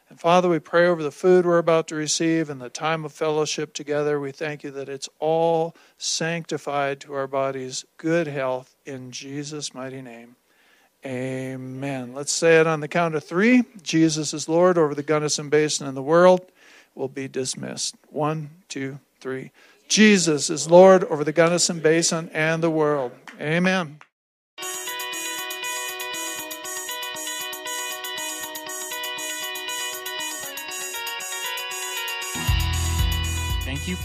And 0.09 0.19
Father, 0.19 0.49
we 0.49 0.57
pray 0.57 0.87
over 0.87 1.03
the 1.03 1.11
food 1.11 1.45
we're 1.45 1.59
about 1.59 1.87
to 1.89 1.95
receive 1.95 2.49
and 2.49 2.59
the 2.59 2.69
time 2.69 3.05
of 3.05 3.13
fellowship 3.13 3.73
together. 3.73 4.19
We 4.19 4.31
thank 4.31 4.63
you 4.63 4.71
that 4.71 4.89
it's 4.89 5.07
all 5.19 5.75
sanctified 5.99 6.99
to 7.01 7.13
our 7.13 7.27
bodies' 7.27 7.85
good 7.97 8.25
health 8.25 8.75
in 8.85 9.11
Jesus' 9.11 9.73
mighty 9.73 10.01
name. 10.01 10.35
Amen. 11.05 12.13
Let's 12.13 12.33
say 12.33 12.59
it 12.59 12.67
on 12.67 12.79
the 12.81 12.87
count 12.87 13.15
of 13.15 13.23
three. 13.23 13.63
Jesus 13.83 14.33
is 14.33 14.49
Lord 14.49 14.77
over 14.77 14.95
the 14.95 15.03
Gunnison 15.03 15.49
Basin 15.49 15.87
and 15.87 15.95
the 15.95 16.01
world. 16.01 16.41
Will 16.95 17.07
be 17.07 17.27
dismissed. 17.27 17.95
One, 18.09 18.49
two, 18.67 18.99
three. 19.21 19.51
Jesus 19.87 20.49
is 20.49 20.69
Lord 20.69 21.03
over 21.05 21.23
the 21.23 21.31
Gunnison 21.31 21.79
Basin 21.79 22.29
and 22.33 22.61
the 22.61 22.69
world. 22.69 23.11
Amen. 23.39 23.99